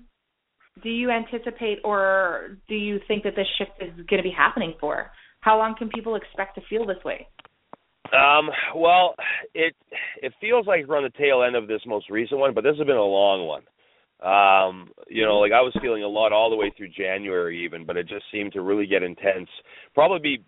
do 0.83 0.89
you 0.89 1.09
anticipate 1.09 1.79
or 1.83 2.57
do 2.67 2.75
you 2.75 2.99
think 3.07 3.23
that 3.23 3.35
this 3.35 3.47
shift 3.57 3.71
is 3.81 3.93
going 4.07 4.21
to 4.21 4.23
be 4.23 4.33
happening 4.35 4.73
for? 4.79 5.11
How 5.41 5.57
long 5.57 5.75
can 5.77 5.89
people 5.89 6.15
expect 6.15 6.55
to 6.55 6.61
feel 6.69 6.85
this 6.85 7.03
way? 7.03 7.27
Um, 8.13 8.49
well, 8.75 9.15
it 9.53 9.73
it 10.21 10.33
feels 10.41 10.67
like 10.67 10.85
we're 10.85 10.97
on 10.97 11.03
the 11.03 11.17
tail 11.17 11.43
end 11.43 11.55
of 11.55 11.67
this 11.67 11.81
most 11.85 12.09
recent 12.09 12.39
one, 12.39 12.53
but 12.53 12.63
this 12.63 12.75
has 12.77 12.85
been 12.85 12.97
a 12.97 13.03
long 13.03 13.47
one. 13.47 13.63
Um, 14.21 14.91
you 15.07 15.25
know, 15.25 15.39
like 15.39 15.51
I 15.51 15.61
was 15.61 15.75
feeling 15.81 16.03
a 16.03 16.07
lot 16.07 16.31
all 16.31 16.49
the 16.49 16.55
way 16.55 16.71
through 16.77 16.89
January 16.89 17.63
even, 17.65 17.85
but 17.85 17.97
it 17.97 18.07
just 18.07 18.25
seemed 18.31 18.53
to 18.53 18.61
really 18.61 18.85
get 18.85 19.01
intense. 19.01 19.49
Probably 19.95 20.19
be 20.19 20.43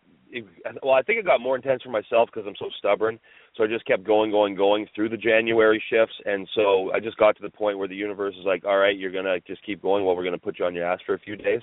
well, 0.82 0.94
I 0.94 1.02
think 1.02 1.20
it 1.20 1.26
got 1.26 1.42
more 1.42 1.56
intense 1.56 1.84
for 1.84 1.90
myself 1.90 2.30
because 2.32 2.48
I'm 2.48 2.56
so 2.58 2.70
stubborn. 2.80 3.20
So 3.56 3.64
I 3.64 3.68
just 3.68 3.86
kept 3.86 4.04
going, 4.04 4.32
going, 4.32 4.56
going 4.56 4.88
through 4.96 5.10
the 5.10 5.18
January 5.18 5.84
shifts, 5.92 6.16
and 6.26 6.48
so 6.56 6.92
I 6.92 7.00
just 7.00 7.18
got 7.18 7.36
to 7.36 7.42
the 7.44 7.50
point 7.50 7.78
where 7.78 7.88
the 7.88 7.96
universe 7.96 8.36
is 8.40 8.46
like, 8.46 8.66
"All 8.66 8.78
right, 8.78 8.98
you're 8.98 9.12
gonna 9.12 9.40
just 9.42 9.64
keep 9.64 9.82
going. 9.82 10.06
Well, 10.06 10.16
we're 10.16 10.24
gonna 10.24 10.38
put 10.38 10.58
you 10.58 10.66
on 10.66 10.74
your 10.74 10.86
ass 10.86 11.02
for 11.06 11.14
a 11.14 11.20
few 11.20 11.36
days." 11.36 11.62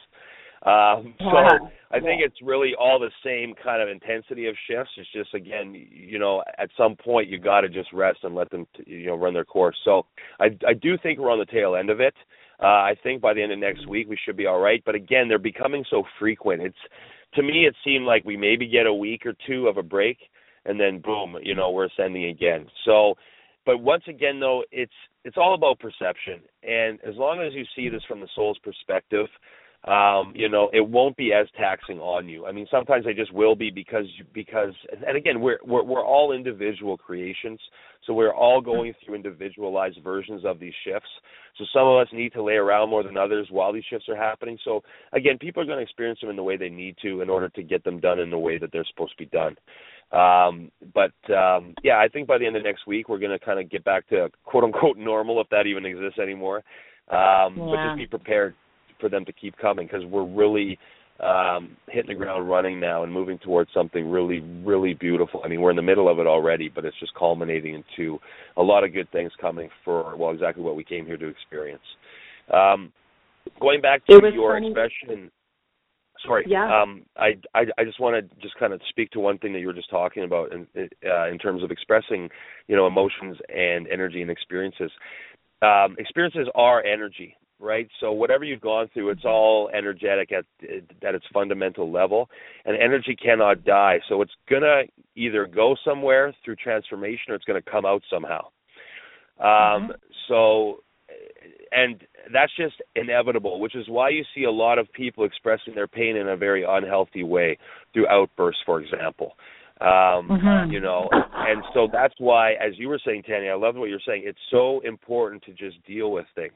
Um, 0.63 1.15
so 1.19 1.71
I 1.91 2.01
think 2.01 2.21
it's 2.23 2.37
really 2.43 2.73
all 2.79 2.99
the 2.99 3.11
same 3.25 3.55
kind 3.63 3.83
of 3.83 3.89
intensity 3.89 4.47
of 4.47 4.55
shifts. 4.69 4.93
It's 4.99 5.11
just 5.13 5.33
again, 5.35 5.75
you 5.91 6.19
know, 6.19 6.43
at 6.59 6.69
some 6.77 6.97
point 6.97 7.29
you 7.29 7.39
got 7.39 7.63
to 7.63 7.69
just 7.69 7.91
rest 7.93 8.19
and 8.25 8.35
let 8.35 8.51
them, 8.51 8.67
t- 8.77 8.85
you 8.87 9.07
know, 9.07 9.17
run 9.17 9.33
their 9.33 9.45
course. 9.45 9.77
So 9.85 10.05
I 10.39 10.47
I 10.67 10.75
do 10.75 10.99
think 11.03 11.19
we're 11.19 11.31
on 11.31 11.39
the 11.39 11.47
tail 11.47 11.77
end 11.77 11.89
of 11.89 12.01
it. 12.01 12.15
Uh, 12.63 12.67
I 12.67 12.95
think 13.03 13.23
by 13.23 13.33
the 13.33 13.43
end 13.43 13.53
of 13.53 13.59
next 13.59 13.89
week 13.89 14.07
we 14.09 14.19
should 14.23 14.37
be 14.37 14.47
all 14.47 14.61
right. 14.61 14.83
But 14.85 14.95
again, 14.95 15.29
they're 15.29 15.39
becoming 15.39 15.85
so 15.89 16.03
frequent. 16.19 16.61
It's 16.61 16.77
to 17.35 17.43
me 17.43 17.67
it 17.67 17.75
seemed 17.83 18.05
like 18.05 18.25
we 18.27 18.37
maybe 18.37 18.69
get 18.69 18.87
a 18.87 18.93
week 18.93 19.25
or 19.25 19.33
two 19.47 19.67
of 19.67 19.79
a 19.79 19.83
break, 19.83 20.19
and 20.67 20.79
then 20.79 21.01
boom, 21.01 21.37
you 21.43 21.55
know, 21.55 21.71
we're 21.71 21.87
ascending 21.87 22.27
again. 22.27 22.67
So 22.85 23.15
but 23.65 23.79
once 23.79 24.05
again 24.09 24.41
though 24.41 24.65
it's 24.71 24.93
it's 25.25 25.37
all 25.37 25.55
about 25.55 25.79
perception 25.79 26.41
and 26.63 26.99
as 27.07 27.15
long 27.17 27.41
as 27.41 27.55
you 27.55 27.65
see 27.77 27.89
this 27.89 28.03
from 28.09 28.21
the 28.21 28.29
soul's 28.35 28.59
perspective 28.59 29.27
um, 29.85 30.35
you 30.37 30.51
know, 30.51 30.69
it 30.75 30.87
won't 30.87 31.17
be 31.17 31.33
as 31.33 31.47
taxing 31.59 32.01
on 32.01 32.29
you. 32.29 32.45
I 32.45 32.53
mean, 32.53 32.67
sometimes 32.71 33.07
they 33.07 33.15
just 33.15 33.33
will 33.33 33.57
be 33.57 33.71
because 33.71 34.05
because 34.35 34.75
and 35.07 35.17
again, 35.17 35.41
we're 35.41 35.59
we're 35.65 35.83
we're 35.83 36.05
all 36.05 36.33
individual 36.33 36.99
creations, 36.99 37.59
so 38.07 38.13
we're 38.13 38.35
all 38.35 38.61
going 38.61 38.93
through 39.03 39.15
individualized 39.15 39.99
versions 40.05 40.45
of 40.45 40.61
these 40.61 40.75
shifts. 40.85 41.09
So 41.57 41.65
some 41.73 41.87
of 41.87 41.99
us 41.99 42.09
need 42.13 42.35
to 42.35 42.43
lay 42.43 42.55
around 42.55 42.91
more 42.91 43.03
than 43.03 43.17
others 43.17 43.49
while 43.51 43.73
these 43.73 43.85
shifts 43.89 44.07
are 44.11 44.17
happening. 44.17 44.59
So 44.67 44.83
again, 45.15 45.39
people 45.39 45.63
are 45.63 45.67
going 45.67 45.79
to 45.79 45.83
experience 45.83 46.21
them 46.21 46.29
in 46.29 46.37
the 46.37 46.43
way 46.43 46.59
they 46.59 46.69
need 46.69 46.97
to 47.01 47.23
in 47.23 47.31
order 47.31 47.49
to 47.49 47.63
get 47.63 47.83
them 47.83 48.01
done 48.01 48.19
in 48.19 48.29
the 48.29 48.39
way 48.39 48.59
that 48.59 48.73
they're 48.73 48.87
supposed 48.91 49.13
to 49.13 49.25
be 49.25 49.31
done. 49.31 49.57
Um, 50.13 50.71
but 50.93 51.13
um, 51.35 51.75
yeah, 51.83 51.99
I 51.99 52.09
think 52.09 52.29
by 52.29 52.37
the 52.37 52.47
end 52.47 52.57
of 52.57 52.65
next 52.65 52.87
week 52.87 53.09
we're 53.09 53.19
going 53.19 53.37
to 53.37 53.43
kind 53.43 53.59
of 53.59 53.71
get 53.71 53.83
back 53.85 54.07
to 54.11 54.29
quote 54.45 54.65
unquote 54.65 54.99
normal 54.99 55.41
if 55.41 55.49
that 55.49 55.67
even 55.67 55.87
exists 55.87 56.19
anymore. 56.19 56.59
Um, 57.09 57.57
yeah. 57.57 57.67
But 57.67 57.87
just 57.89 57.97
be 57.97 58.07
prepared 58.07 58.55
for 59.01 59.09
them 59.09 59.25
to 59.25 59.33
keep 59.33 59.57
coming 59.57 59.87
because 59.87 60.05
we're 60.07 60.27
really 60.27 60.79
um, 61.23 61.77
hitting 61.89 62.09
the 62.09 62.15
ground 62.15 62.49
running 62.49 62.81
now 62.81 63.03
and 63.03 63.13
moving 63.13 63.39
towards 63.39 63.71
something 63.75 64.11
really, 64.11 64.41
really 64.65 64.95
beautiful. 64.95 65.43
I 65.45 65.49
mean, 65.49 65.61
we're 65.61 65.71
in 65.71 65.77
the 65.77 65.83
middle 65.83 66.09
of 66.09 66.19
it 66.19 66.27
already, 66.27 66.69
but 66.69 66.85
it's 66.85 66.99
just 66.99 67.15
culminating 67.15 67.75
into 67.75 68.19
a 68.57 68.63
lot 68.63 68.85
of 68.85 68.93
good 68.93 69.11
things 69.13 69.31
coming 69.41 69.69
for 69.85 70.17
well, 70.17 70.31
exactly 70.31 70.63
what 70.63 70.77
we 70.77 70.85
came 70.85 71.05
here 71.05 71.19
to 71.19 71.29
experience. 71.29 71.83
Um, 72.53 72.93
going 73.61 73.81
back 73.81 74.05
to 74.07 74.21
your 74.33 74.55
funny. 74.55 74.69
expression. 74.69 75.31
Sorry. 76.27 76.45
Yeah. 76.47 76.83
Um, 76.83 77.05
I, 77.17 77.33
I 77.55 77.65
I 77.79 77.85
just 77.85 77.99
want 77.99 78.15
to 78.15 78.37
just 78.43 78.55
kind 78.59 78.75
of 78.75 78.81
speak 78.91 79.11
to 79.13 79.21
one 79.21 79.39
thing 79.39 79.55
that 79.55 79.61
you 79.61 79.67
were 79.67 79.73
just 79.73 79.89
talking 79.89 80.25
about 80.25 80.53
in 80.53 80.67
uh, 81.07 81.29
in 81.29 81.39
terms 81.39 81.63
of 81.63 81.71
expressing, 81.71 82.29
you 82.67 82.77
know, 82.77 82.87
emotions 82.87 83.37
and 83.49 83.89
energy 83.89 84.21
and 84.21 84.31
experiences. 84.31 84.91
Um, 85.63 85.97
experiences 85.99 86.49
are 86.55 86.85
energy 86.85 87.37
right? 87.61 87.89
So 88.01 88.13
whatever 88.13 88.45
you've 88.45 88.61
gone 88.61 88.89
through, 88.93 89.11
it's 89.11 89.25
all 89.25 89.71
energetic 89.77 90.33
at 90.33 90.45
at 91.03 91.15
its 91.15 91.25
fundamental 91.33 91.91
level, 91.93 92.29
and 92.65 92.77
energy 92.77 93.17
cannot 93.17 93.65
die. 93.65 94.01
So 94.09 94.23
it's 94.23 94.33
gonna 94.49 94.83
either 95.15 95.47
go 95.47 95.77
somewhere 95.85 96.35
through 96.45 96.57
transformation, 96.57 97.31
or 97.31 97.35
it's 97.35 97.45
gonna 97.45 97.63
come 97.63 97.85
out 97.85 98.03
somehow. 98.11 98.47
Um, 99.39 99.47
mm-hmm. 99.47 99.93
So, 100.29 100.83
and 101.73 102.03
that's 102.33 102.53
just 102.57 102.77
inevitable, 102.97 103.61
which 103.61 103.75
is 103.75 103.89
why 103.89 104.11
you 104.11 104.25
see 104.35 104.45
a 104.45 104.51
lot 104.51 104.79
of 104.79 104.91
people 104.93 105.25
expressing 105.25 105.75
their 105.75 105.89
pain 105.89 106.17
in 106.17 106.29
a 106.29 106.37
very 106.37 106.65
unhealthy 106.67 107.23
way 107.23 107.59
through 107.93 108.09
outbursts, 108.09 108.63
for 108.65 108.81
example. 108.81 109.35
Um, 109.81 110.29
mm-hmm. 110.29 110.73
you 110.73 110.81
know, 110.81 111.09
and 111.11 111.63
so 111.73 111.89
that's 111.91 112.13
why, 112.19 112.53
as 112.53 112.75
you 112.77 112.89
were 112.89 113.01
saying, 113.03 113.23
Tanya, 113.23 113.53
I 113.53 113.55
love 113.55 113.77
what 113.77 113.89
you're 113.89 113.99
saying. 114.07 114.25
It's 114.27 114.39
so 114.51 114.81
important 114.81 115.43
to 115.45 115.53
just 115.53 115.83
deal 115.87 116.13
with 116.13 116.27
things 116.35 116.53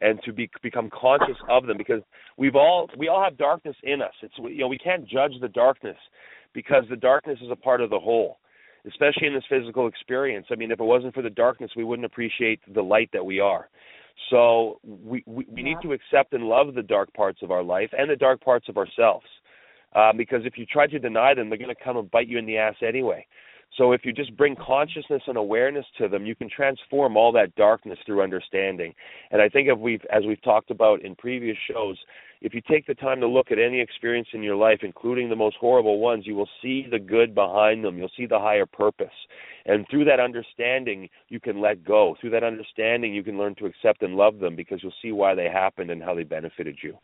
and 0.00 0.20
to 0.24 0.32
be 0.32 0.50
become 0.62 0.90
conscious 0.90 1.36
of 1.48 1.66
them 1.66 1.76
because 1.76 2.02
we've 2.36 2.56
all 2.56 2.88
we 2.96 3.08
all 3.08 3.22
have 3.22 3.36
darkness 3.36 3.76
in 3.82 4.02
us. 4.02 4.12
It's 4.22 4.34
you 4.38 4.58
know 4.58 4.68
we 4.68 4.78
can't 4.78 5.06
judge 5.08 5.32
the 5.40 5.48
darkness 5.48 5.96
because 6.54 6.84
the 6.88 6.96
darkness 6.96 7.38
is 7.42 7.50
a 7.50 7.56
part 7.56 7.80
of 7.80 7.90
the 7.90 7.98
whole, 7.98 8.38
especially 8.86 9.26
in 9.26 9.34
this 9.34 9.44
physical 9.48 9.86
experience. 9.86 10.46
I 10.50 10.54
mean, 10.54 10.70
if 10.70 10.80
it 10.80 10.84
wasn't 10.84 11.14
for 11.14 11.22
the 11.22 11.30
darkness, 11.30 11.70
we 11.76 11.84
wouldn't 11.84 12.06
appreciate 12.06 12.60
the 12.74 12.82
light 12.82 13.10
that 13.12 13.24
we 13.24 13.40
are. 13.40 13.68
So 14.30 14.80
we 14.84 15.22
we, 15.26 15.46
we 15.50 15.62
need 15.62 15.78
to 15.82 15.92
accept 15.92 16.32
and 16.32 16.44
love 16.44 16.74
the 16.74 16.82
dark 16.82 17.12
parts 17.14 17.40
of 17.42 17.50
our 17.50 17.62
life 17.62 17.90
and 17.96 18.10
the 18.10 18.16
dark 18.16 18.40
parts 18.40 18.68
of 18.68 18.76
ourselves. 18.76 19.26
Uh, 19.94 20.12
because 20.12 20.42
if 20.44 20.58
you 20.58 20.66
try 20.66 20.86
to 20.86 20.98
deny 20.98 21.32
them, 21.32 21.48
they're 21.48 21.58
going 21.58 21.74
to 21.74 21.84
come 21.84 21.96
and 21.96 22.10
bite 22.10 22.28
you 22.28 22.38
in 22.38 22.44
the 22.44 22.58
ass 22.58 22.74
anyway. 22.86 23.26
So 23.76 23.92
if 23.92 24.04
you 24.04 24.12
just 24.12 24.36
bring 24.36 24.56
consciousness 24.56 25.22
and 25.26 25.36
awareness 25.36 25.86
to 25.98 26.08
them, 26.08 26.26
you 26.26 26.34
can 26.34 26.48
transform 26.48 27.16
all 27.16 27.32
that 27.32 27.54
darkness 27.54 27.98
through 28.06 28.22
understanding. 28.22 28.94
And 29.30 29.40
I 29.40 29.48
think 29.48 29.68
if 29.68 29.78
we've 29.78 30.04
as 30.10 30.24
we've 30.26 30.42
talked 30.42 30.70
about 30.70 31.02
in 31.02 31.14
previous 31.14 31.56
shows, 31.70 31.96
if 32.40 32.54
you 32.54 32.62
take 32.68 32.86
the 32.86 32.94
time 32.94 33.20
to 33.20 33.28
look 33.28 33.50
at 33.50 33.58
any 33.58 33.80
experience 33.80 34.28
in 34.32 34.42
your 34.42 34.56
life, 34.56 34.80
including 34.82 35.28
the 35.28 35.36
most 35.36 35.56
horrible 35.60 35.98
ones, 35.98 36.26
you 36.26 36.34
will 36.34 36.48
see 36.62 36.86
the 36.90 36.98
good 36.98 37.34
behind 37.34 37.84
them. 37.84 37.98
You'll 37.98 38.10
see 38.16 38.26
the 38.26 38.38
higher 38.38 38.66
purpose. 38.66 39.08
And 39.66 39.86
through 39.90 40.04
that 40.06 40.20
understanding, 40.20 41.08
you 41.28 41.40
can 41.40 41.60
let 41.60 41.84
go. 41.84 42.16
Through 42.20 42.30
that 42.30 42.44
understanding, 42.44 43.12
you 43.12 43.22
can 43.22 43.38
learn 43.38 43.54
to 43.56 43.66
accept 43.66 44.02
and 44.02 44.14
love 44.14 44.38
them 44.38 44.56
because 44.56 44.82
you'll 44.82 44.92
see 45.02 45.12
why 45.12 45.34
they 45.34 45.48
happened 45.48 45.90
and 45.90 46.02
how 46.02 46.14
they 46.14 46.22
benefited 46.22 46.78
you. 46.82 46.96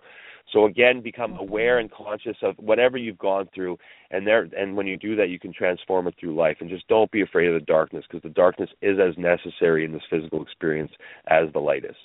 So 0.52 0.66
again, 0.66 1.00
become 1.00 1.36
aware 1.38 1.78
and 1.78 1.90
conscious 1.90 2.36
of 2.42 2.54
whatever 2.58 2.96
you've 2.96 3.18
gone 3.18 3.48
through, 3.54 3.78
and 4.10 4.26
there, 4.26 4.48
and 4.56 4.76
when 4.76 4.86
you 4.86 4.96
do 4.96 5.16
that, 5.16 5.28
you 5.28 5.38
can 5.38 5.52
transform 5.52 6.06
it 6.06 6.14
through 6.20 6.36
life. 6.36 6.58
And 6.60 6.70
just 6.70 6.86
don't 6.86 7.10
be 7.10 7.22
afraid 7.22 7.48
of 7.48 7.54
the 7.54 7.66
darkness, 7.66 8.04
because 8.08 8.22
the 8.22 8.28
darkness 8.28 8.70
is 8.80 8.98
as 9.00 9.16
necessary 9.18 9.84
in 9.84 9.92
this 9.92 10.02
physical 10.08 10.42
experience 10.42 10.92
as 11.26 11.52
the 11.52 11.58
light 11.58 11.84
is. 11.84 11.96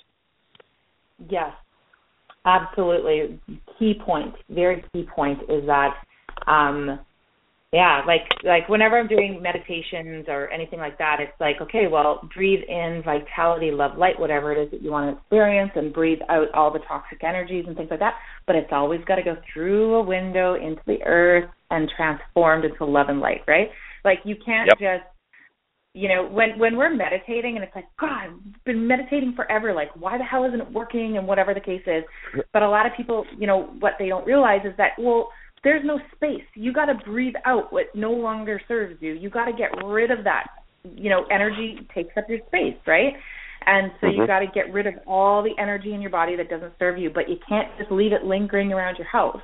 Yes, 1.28 1.52
absolutely. 2.44 3.38
Key 3.78 3.94
point, 4.04 4.34
very 4.48 4.82
key 4.92 5.06
point, 5.14 5.42
is 5.48 5.64
that 5.66 5.94
um, 6.46 6.98
yeah 7.72 8.02
like 8.06 8.22
like 8.42 8.68
whenever 8.68 8.98
i'm 8.98 9.06
doing 9.06 9.40
meditations 9.40 10.26
or 10.28 10.50
anything 10.50 10.78
like 10.78 10.98
that 10.98 11.18
it's 11.20 11.38
like 11.40 11.56
okay 11.60 11.86
well 11.90 12.28
breathe 12.34 12.60
in 12.68 13.02
vitality 13.04 13.70
love 13.70 13.96
light 13.96 14.18
whatever 14.18 14.52
it 14.52 14.60
is 14.60 14.70
that 14.70 14.82
you 14.82 14.90
want 14.90 15.14
to 15.14 15.20
experience 15.20 15.70
and 15.76 15.92
breathe 15.92 16.18
out 16.28 16.48
all 16.54 16.72
the 16.72 16.80
toxic 16.80 17.22
energies 17.22 17.64
and 17.66 17.76
things 17.76 17.88
like 17.90 18.00
that. 18.00 18.14
But 18.46 18.56
it's 18.56 18.70
always 18.72 19.00
got 19.06 19.16
to 19.16 19.22
go 19.22 19.36
through 19.52 19.94
a 19.94 20.02
window 20.02 20.54
into 20.54 20.82
the 20.86 21.02
earth 21.04 21.50
and 21.70 21.88
transformed 21.96 22.64
into 22.64 22.84
love 22.84 23.08
and 23.08 23.20
light 23.20 23.42
right? 23.46 23.68
Like 24.04 24.18
you 24.24 24.36
can't 24.44 24.68
yep. 24.68 24.78
just 24.78 25.10
you 25.92 26.08
know 26.08 26.28
when 26.28 26.58
when 26.58 26.76
we're 26.76 26.94
meditating 26.94 27.56
and 27.56 27.64
it's 27.64 27.74
like 27.74 27.86
god 27.98 28.28
i've 28.28 28.64
been 28.64 28.86
meditating 28.86 29.34
forever 29.34 29.74
like 29.74 29.88
why 29.96 30.16
the 30.16 30.22
hell 30.22 30.44
isn't 30.44 30.60
it 30.60 30.72
working 30.72 31.16
and 31.18 31.26
whatever 31.26 31.54
the 31.54 31.60
case 31.60 31.82
is? 31.86 32.04
But 32.52 32.62
a 32.62 32.68
lot 32.68 32.86
of 32.86 32.92
people 32.96 33.24
you 33.38 33.46
know 33.46 33.74
what 33.78 33.94
they 33.98 34.08
don't 34.08 34.26
realize 34.26 34.60
is 34.64 34.76
that 34.76 34.90
well 34.98 35.30
there's 35.64 35.84
no 35.84 35.98
space 36.14 36.44
you 36.54 36.72
got 36.72 36.86
to 36.86 36.94
breathe 37.04 37.34
out 37.44 37.72
what 37.72 37.86
no 37.94 38.12
longer 38.12 38.60
serves 38.68 38.96
you 39.00 39.12
you 39.12 39.30
got 39.30 39.46
to 39.46 39.52
get 39.52 39.70
rid 39.84 40.10
of 40.10 40.24
that 40.24 40.46
you 40.94 41.10
know 41.10 41.24
energy 41.30 41.86
takes 41.94 42.16
up 42.16 42.24
your 42.28 42.38
space 42.46 42.76
right 42.86 43.14
and 43.66 43.92
so 44.00 44.06
mm-hmm. 44.06 44.22
you 44.22 44.26
got 44.26 44.40
to 44.40 44.46
get 44.54 44.72
rid 44.72 44.86
of 44.86 44.94
all 45.06 45.42
the 45.42 45.60
energy 45.60 45.92
in 45.92 46.00
your 46.00 46.10
body 46.10 46.36
that 46.36 46.48
doesn't 46.48 46.72
serve 46.78 46.98
you 46.98 47.10
but 47.10 47.28
you 47.28 47.36
can't 47.48 47.68
just 47.78 47.90
leave 47.90 48.12
it 48.12 48.24
lingering 48.24 48.72
around 48.72 48.96
your 48.96 49.06
house 49.06 49.40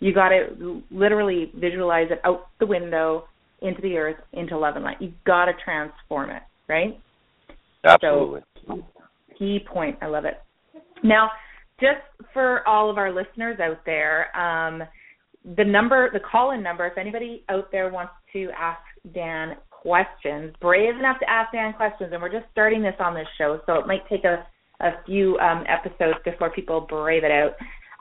you 0.00 0.14
got 0.14 0.28
to 0.28 0.82
literally 0.90 1.50
visualize 1.56 2.08
it 2.10 2.20
out 2.24 2.46
the 2.60 2.66
window 2.66 3.24
into 3.62 3.80
the 3.82 3.96
earth, 3.96 4.16
into 4.32 4.56
love 4.56 4.76
and 4.76 4.84
light. 4.84 4.96
You've 5.00 5.24
got 5.24 5.46
to 5.46 5.52
transform 5.64 6.30
it, 6.30 6.42
right? 6.68 6.98
Absolutely. 7.84 8.40
So, 8.66 8.84
key 9.38 9.58
point. 9.66 9.98
I 10.00 10.06
love 10.06 10.24
it. 10.24 10.40
Now, 11.02 11.30
just 11.80 12.00
for 12.32 12.66
all 12.66 12.90
of 12.90 12.98
our 12.98 13.12
listeners 13.12 13.58
out 13.60 13.80
there, 13.86 14.36
um, 14.36 14.82
the 15.56 15.64
number, 15.64 16.10
the 16.12 16.20
call-in 16.20 16.62
number, 16.62 16.86
if 16.86 16.98
anybody 16.98 17.44
out 17.48 17.70
there 17.72 17.90
wants 17.90 18.12
to 18.32 18.48
ask 18.58 18.80
Dan 19.14 19.56
questions, 19.70 20.54
brave 20.60 20.96
enough 20.96 21.18
to 21.20 21.30
ask 21.30 21.52
Dan 21.52 21.72
questions, 21.72 22.10
and 22.12 22.20
we're 22.20 22.32
just 22.32 22.46
starting 22.52 22.82
this 22.82 22.96
on 22.98 23.14
this 23.14 23.26
show, 23.38 23.60
so 23.66 23.74
it 23.74 23.86
might 23.86 24.06
take 24.08 24.24
a, 24.24 24.46
a 24.80 24.90
few 25.06 25.38
um, 25.38 25.64
episodes 25.68 26.18
before 26.24 26.50
people 26.50 26.80
brave 26.80 27.22
it 27.24 27.30
out. 27.30 27.54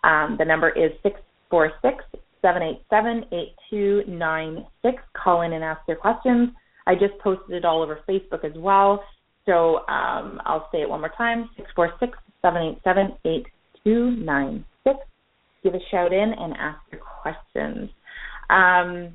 Um, 0.03 0.35
the 0.37 0.45
number 0.45 0.69
is 0.69 0.91
six 1.03 1.19
four 1.49 1.71
six 1.81 2.03
seven 2.41 2.61
eight 2.61 2.81
seven 2.89 3.23
eight 3.31 3.55
two 3.69 4.03
nine 4.07 4.65
six. 4.81 5.01
Call 5.13 5.41
in 5.41 5.53
and 5.53 5.63
ask 5.63 5.81
your 5.87 5.97
questions. 5.97 6.49
I 6.85 6.93
just 6.93 7.17
posted 7.23 7.55
it 7.55 7.65
all 7.65 7.81
over 7.81 7.99
Facebook 8.07 8.43
as 8.43 8.53
well. 8.55 9.03
So 9.45 9.77
um, 9.87 10.41
I'll 10.45 10.69
say 10.71 10.81
it 10.81 10.89
one 10.89 10.99
more 10.99 11.13
time: 11.17 11.49
six 11.55 11.69
four 11.75 11.91
six 11.99 12.17
seven 12.41 12.61
eight 12.61 12.79
seven 12.83 13.13
eight 13.25 13.45
two 13.83 14.11
nine 14.11 14.65
six. 14.83 14.97
Give 15.67 15.75
a 15.75 15.83
shout 15.91 16.13
in 16.13 16.33
and 16.33 16.53
ask 16.57 16.79
your 16.93 17.01
questions. 17.21 17.89
Um, 18.49 19.13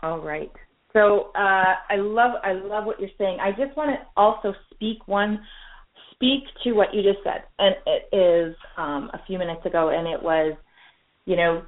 all 0.00 0.20
right. 0.20 0.52
So 0.92 1.32
uh, 1.34 1.74
I 1.90 1.96
love 1.96 2.32
I 2.44 2.52
love 2.52 2.84
what 2.84 3.00
you're 3.00 3.10
saying. 3.18 3.38
I 3.40 3.50
just 3.50 3.76
want 3.76 3.90
to 3.90 4.06
also 4.16 4.54
speak 4.72 5.08
one 5.08 5.40
speak 6.12 6.44
to 6.62 6.72
what 6.72 6.94
you 6.94 7.02
just 7.02 7.18
said, 7.24 7.42
and 7.58 7.74
it 7.84 8.16
is 8.16 8.54
um, 8.76 9.10
a 9.12 9.20
few 9.26 9.38
minutes 9.38 9.66
ago, 9.66 9.88
and 9.88 10.06
it 10.06 10.22
was 10.22 10.56
you 11.24 11.34
know, 11.34 11.62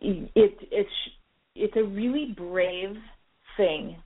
it 0.00 0.30
it's 0.70 0.90
it's 1.56 1.76
a 1.76 1.82
really 1.82 2.34
brave 2.36 2.94
thing 3.56 3.96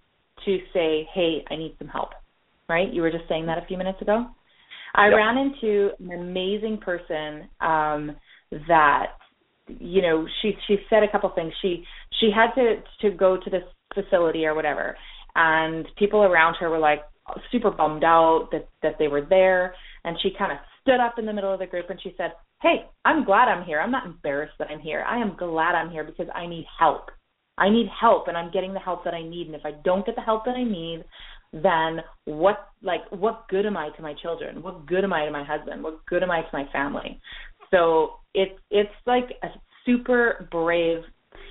to 0.46 0.58
say, 0.72 1.06
"Hey, 1.12 1.44
I 1.50 1.56
need 1.56 1.74
some 1.78 1.88
help." 1.88 2.10
Right? 2.66 2.90
You 2.90 3.02
were 3.02 3.10
just 3.10 3.28
saying 3.28 3.44
that 3.46 3.58
a 3.58 3.66
few 3.66 3.76
minutes 3.76 4.00
ago. 4.00 4.26
I 4.94 5.08
yep. 5.08 5.16
ran 5.16 5.38
into 5.38 5.90
an 6.00 6.20
amazing 6.20 6.78
person 6.78 7.48
um 7.60 8.16
that 8.68 9.12
you 9.68 10.02
know, 10.02 10.26
she 10.42 10.52
she 10.66 10.78
said 10.88 11.02
a 11.02 11.10
couple 11.10 11.30
things. 11.30 11.52
She 11.62 11.84
she 12.20 12.30
had 12.34 12.52
to 12.54 12.82
to 13.02 13.16
go 13.16 13.36
to 13.36 13.50
this 13.50 13.62
facility 13.94 14.44
or 14.44 14.54
whatever, 14.54 14.96
and 15.34 15.86
people 15.96 16.22
around 16.22 16.56
her 16.56 16.68
were 16.70 16.78
like 16.78 17.00
super 17.52 17.70
bummed 17.70 18.04
out 18.04 18.48
that 18.52 18.68
that 18.82 18.96
they 18.98 19.08
were 19.08 19.22
there, 19.22 19.74
and 20.04 20.16
she 20.22 20.30
kind 20.36 20.52
of 20.52 20.58
stood 20.82 21.00
up 21.00 21.18
in 21.18 21.26
the 21.26 21.32
middle 21.32 21.52
of 21.52 21.60
the 21.60 21.66
group 21.66 21.90
and 21.90 22.00
she 22.02 22.14
said, 22.16 22.32
Hey, 22.62 22.86
I'm 23.04 23.24
glad 23.24 23.48
I'm 23.48 23.64
here. 23.64 23.80
I'm 23.80 23.90
not 23.90 24.06
embarrassed 24.06 24.54
that 24.58 24.68
I'm 24.70 24.80
here. 24.80 25.04
I 25.06 25.18
am 25.18 25.36
glad 25.38 25.74
I'm 25.74 25.90
here 25.90 26.04
because 26.04 26.26
I 26.34 26.46
need 26.46 26.66
help. 26.78 27.10
I 27.58 27.68
need 27.68 27.86
help 28.00 28.28
and 28.28 28.36
I'm 28.36 28.50
getting 28.50 28.72
the 28.72 28.80
help 28.80 29.04
that 29.04 29.14
I 29.14 29.22
need. 29.22 29.46
And 29.46 29.54
if 29.54 29.62
I 29.64 29.72
don't 29.84 30.04
get 30.04 30.16
the 30.16 30.22
help 30.22 30.44
that 30.46 30.56
I 30.56 30.64
need, 30.64 31.04
then 31.52 32.00
what 32.26 32.68
like 32.82 33.00
what 33.10 33.48
good 33.48 33.66
am 33.66 33.76
I 33.76 33.90
to 33.96 34.02
my 34.02 34.14
children? 34.14 34.62
What 34.62 34.86
good 34.86 35.04
am 35.04 35.12
I 35.12 35.24
to 35.24 35.30
my 35.30 35.44
husband? 35.44 35.82
What 35.82 36.04
good 36.06 36.22
am 36.22 36.30
I 36.30 36.42
to 36.42 36.48
my 36.52 36.66
family? 36.72 37.20
So 37.70 38.14
it's 38.34 38.58
it's 38.70 38.90
like 39.06 39.30
a 39.42 39.48
super 39.84 40.48
brave 40.50 41.02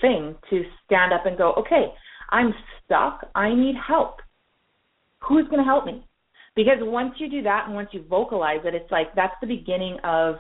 thing 0.01 0.35
to 0.49 0.63
stand 0.85 1.11
up 1.13 1.25
and 1.25 1.37
go, 1.37 1.53
Okay, 1.55 1.87
I'm 2.31 2.53
stuck, 2.85 3.25
I 3.35 3.53
need 3.53 3.75
help. 3.75 4.17
Who's 5.27 5.47
gonna 5.49 5.65
help 5.65 5.85
me? 5.85 6.05
Because 6.55 6.77
once 6.79 7.13
you 7.17 7.29
do 7.29 7.41
that 7.43 7.65
and 7.65 7.75
once 7.75 7.89
you 7.91 8.03
vocalize 8.09 8.61
it, 8.63 8.73
it's 8.73 8.91
like 8.91 9.13
that's 9.15 9.35
the 9.41 9.47
beginning 9.47 9.97
of 10.03 10.35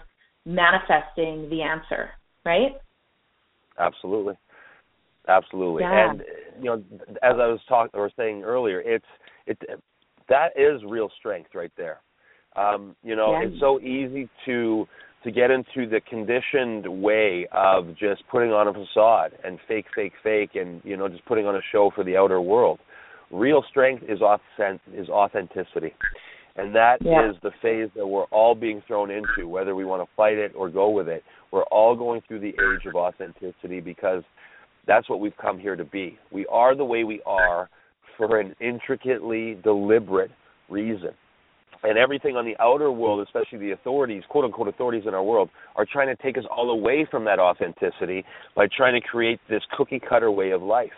manifesting 0.45 1.49
the 1.49 1.61
answer, 1.61 2.11
right? 2.45 2.71
Absolutely. 3.77 4.35
Absolutely. 5.27 5.83
Yeah. 5.83 6.11
And 6.11 6.23
you 6.59 6.65
know, 6.65 6.83
as 7.21 7.35
I 7.35 7.47
was 7.47 7.59
talking 7.67 7.99
or 7.99 8.09
saying 8.17 8.43
earlier, 8.43 8.81
it's 8.81 9.05
it 9.49 9.81
that 10.29 10.51
is 10.55 10.81
real 10.87 11.09
strength 11.19 11.49
right 11.53 11.71
there. 11.75 11.99
Um, 12.55 12.95
you 13.03 13.15
know, 13.15 13.33
yeah. 13.33 13.47
it's 13.47 13.59
so 13.59 13.79
easy 13.79 14.29
to 14.45 14.87
to 15.23 15.31
get 15.31 15.51
into 15.51 15.89
the 15.89 15.99
conditioned 16.09 16.87
way 17.01 17.47
of 17.51 17.89
just 17.97 18.23
putting 18.31 18.51
on 18.51 18.69
a 18.69 18.73
facade 18.73 19.31
and 19.43 19.59
fake, 19.67 19.85
fake, 19.93 20.13
fake, 20.23 20.51
and 20.55 20.81
you 20.85 20.95
know, 20.95 21.09
just 21.09 21.25
putting 21.25 21.45
on 21.45 21.55
a 21.55 21.61
show 21.71 21.91
for 21.93 22.03
the 22.03 22.15
outer 22.15 22.39
world. 22.39 22.79
Real 23.31 23.63
strength 23.69 24.03
is 24.07 24.21
authentic, 24.21 24.81
is 24.93 25.09
authenticity. 25.09 25.93
And 26.55 26.75
that 26.75 26.97
yeah. 27.01 27.29
is 27.29 27.35
the 27.41 27.51
phase 27.61 27.89
that 27.95 28.05
we're 28.05 28.25
all 28.25 28.55
being 28.55 28.81
thrown 28.87 29.11
into, 29.11 29.47
whether 29.47 29.75
we 29.75 29.85
want 29.85 30.01
to 30.01 30.09
fight 30.17 30.37
it 30.37 30.51
or 30.55 30.69
go 30.69 30.89
with 30.89 31.07
it. 31.07 31.23
We're 31.51 31.63
all 31.63 31.95
going 31.95 32.21
through 32.27 32.39
the 32.39 32.49
age 32.49 32.85
of 32.85 32.95
authenticity 32.95 33.79
because 33.79 34.23
that's 34.87 35.09
what 35.09 35.19
we've 35.19 35.37
come 35.37 35.59
here 35.59 35.75
to 35.75 35.85
be. 35.85 36.17
We 36.31 36.45
are 36.47 36.75
the 36.75 36.83
way 36.83 37.03
we 37.03 37.21
are 37.25 37.69
for 38.19 38.39
an 38.39 38.53
intricately 38.59 39.57
deliberate 39.63 40.29
reason. 40.69 41.11
And 41.81 41.97
everything 41.97 42.35
on 42.35 42.43
the 42.43 42.61
outer 42.61 42.91
world, 42.91 43.25
especially 43.25 43.57
the 43.59 43.71
authorities, 43.71 44.23
quote 44.27 44.43
unquote 44.43 44.67
authorities 44.67 45.03
in 45.07 45.13
our 45.13 45.23
world, 45.23 45.49
are 45.77 45.87
trying 45.89 46.13
to 46.13 46.21
take 46.21 46.37
us 46.37 46.43
all 46.51 46.69
away 46.71 47.07
from 47.09 47.23
that 47.23 47.39
authenticity 47.39 48.25
by 48.55 48.67
trying 48.75 48.99
to 48.99 49.07
create 49.07 49.39
this 49.49 49.61
cookie 49.77 49.99
cutter 49.99 50.29
way 50.29 50.51
of 50.51 50.61
life. 50.61 50.89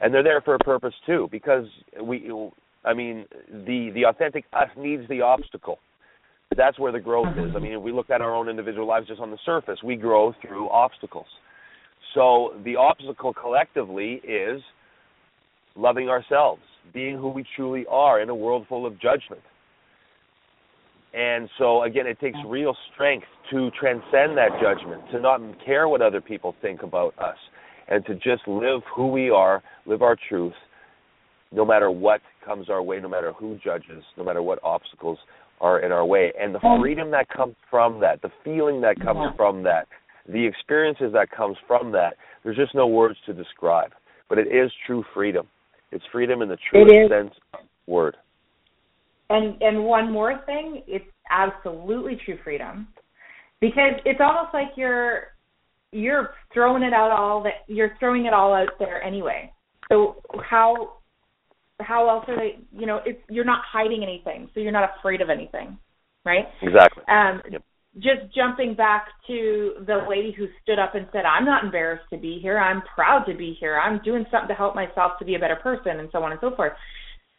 And 0.00 0.12
they're 0.12 0.22
there 0.22 0.40
for 0.40 0.54
a 0.54 0.58
purpose 0.58 0.94
too 1.06 1.28
because 1.30 1.66
we 2.02 2.32
i 2.84 2.94
mean 2.94 3.26
the 3.50 3.90
the 3.94 4.06
authentic 4.06 4.44
us 4.54 4.68
needs 4.76 5.06
the 5.08 5.20
obstacle. 5.20 5.78
That's 6.56 6.78
where 6.78 6.92
the 6.92 7.00
growth 7.00 7.36
is. 7.36 7.52
I 7.54 7.58
mean 7.58 7.72
if 7.72 7.82
we 7.82 7.92
look 7.92 8.08
at 8.08 8.22
our 8.22 8.34
own 8.34 8.48
individual 8.48 8.86
lives 8.86 9.06
just 9.06 9.20
on 9.20 9.30
the 9.30 9.38
surface. 9.44 9.80
We 9.84 9.96
grow 9.96 10.32
through 10.40 10.70
obstacles. 10.70 11.26
So 12.14 12.54
the 12.64 12.76
obstacle 12.76 13.34
collectively 13.34 14.22
is 14.26 14.62
loving 15.76 16.08
ourselves 16.08 16.62
being 16.92 17.16
who 17.16 17.28
we 17.28 17.44
truly 17.56 17.84
are 17.88 18.20
in 18.20 18.28
a 18.28 18.34
world 18.34 18.66
full 18.68 18.86
of 18.86 19.00
judgment 19.00 19.42
and 21.12 21.48
so 21.58 21.82
again 21.82 22.06
it 22.06 22.18
takes 22.20 22.38
real 22.46 22.76
strength 22.92 23.26
to 23.50 23.70
transcend 23.78 24.36
that 24.36 24.50
judgment 24.60 25.02
to 25.10 25.20
not 25.20 25.40
care 25.64 25.88
what 25.88 26.02
other 26.02 26.20
people 26.20 26.54
think 26.60 26.82
about 26.82 27.16
us 27.18 27.36
and 27.88 28.04
to 28.06 28.14
just 28.14 28.46
live 28.46 28.80
who 28.94 29.08
we 29.08 29.30
are, 29.30 29.62
live 29.86 30.02
our 30.02 30.16
truth, 30.28 30.54
no 31.52 31.64
matter 31.64 31.90
what 31.90 32.20
comes 32.44 32.68
our 32.68 32.82
way, 32.82 32.98
no 33.00 33.08
matter 33.08 33.32
who 33.32 33.58
judges, 33.62 34.02
no 34.16 34.24
matter 34.24 34.42
what 34.42 34.58
obstacles 34.62 35.18
are 35.60 35.80
in 35.80 35.92
our 35.92 36.04
way. 36.04 36.32
And 36.40 36.54
the 36.54 36.60
freedom 36.80 37.10
that 37.12 37.28
comes 37.28 37.54
from 37.70 38.00
that, 38.00 38.22
the 38.22 38.30
feeling 38.42 38.80
that 38.80 39.00
comes 39.00 39.34
from 39.36 39.62
that, 39.64 39.86
the 40.28 40.44
experiences 40.44 41.12
that 41.12 41.30
comes 41.30 41.56
from 41.66 41.92
that, 41.92 42.16
there's 42.42 42.56
just 42.56 42.74
no 42.74 42.86
words 42.86 43.16
to 43.26 43.32
describe. 43.32 43.92
But 44.28 44.38
it 44.38 44.48
is 44.48 44.72
true 44.86 45.04
freedom. 45.14 45.46
It's 45.94 46.04
freedom 46.10 46.42
in 46.42 46.48
the 46.48 46.58
truest 46.70 47.10
sense 47.10 47.32
of 47.54 47.60
the 47.86 47.92
word. 47.92 48.16
And 49.30 49.62
and 49.62 49.84
one 49.84 50.12
more 50.12 50.42
thing, 50.44 50.82
it's 50.86 51.04
absolutely 51.30 52.18
true 52.24 52.36
freedom. 52.42 52.88
Because 53.60 53.94
it's 54.04 54.20
almost 54.20 54.52
like 54.52 54.68
you're 54.76 55.28
you're 55.92 56.30
throwing 56.52 56.82
it 56.82 56.92
out 56.92 57.12
all 57.12 57.42
that 57.44 57.64
you're 57.68 57.96
throwing 58.00 58.26
it 58.26 58.34
all 58.34 58.52
out 58.52 58.70
there 58.78 59.02
anyway. 59.02 59.50
So 59.88 60.16
how 60.42 60.94
how 61.80 62.08
else 62.10 62.24
are 62.28 62.36
they 62.36 62.58
you 62.76 62.86
know, 62.86 63.00
it's 63.06 63.20
you're 63.30 63.44
not 63.44 63.62
hiding 63.64 64.02
anything, 64.02 64.50
so 64.52 64.60
you're 64.60 64.72
not 64.72 64.90
afraid 64.98 65.20
of 65.20 65.30
anything. 65.30 65.78
Right? 66.24 66.44
Exactly. 66.60 67.04
Um 67.08 67.40
yep. 67.50 67.62
Just 67.96 68.34
jumping 68.34 68.74
back 68.74 69.06
to 69.26 69.74
the 69.86 70.04
lady 70.08 70.34
who 70.36 70.46
stood 70.62 70.78
up 70.78 70.94
and 70.94 71.06
said, 71.12 71.24
I'm 71.24 71.44
not 71.44 71.64
embarrassed 71.64 72.04
to 72.10 72.18
be 72.18 72.38
here. 72.42 72.58
I'm 72.58 72.82
proud 72.94 73.24
to 73.28 73.34
be 73.34 73.56
here. 73.58 73.78
I'm 73.78 74.00
doing 74.02 74.24
something 74.30 74.48
to 74.48 74.54
help 74.54 74.74
myself 74.74 75.12
to 75.20 75.24
be 75.24 75.36
a 75.36 75.38
better 75.38 75.56
person 75.56 76.00
and 76.00 76.08
so 76.10 76.22
on 76.22 76.32
and 76.32 76.40
so 76.40 76.54
forth. 76.56 76.72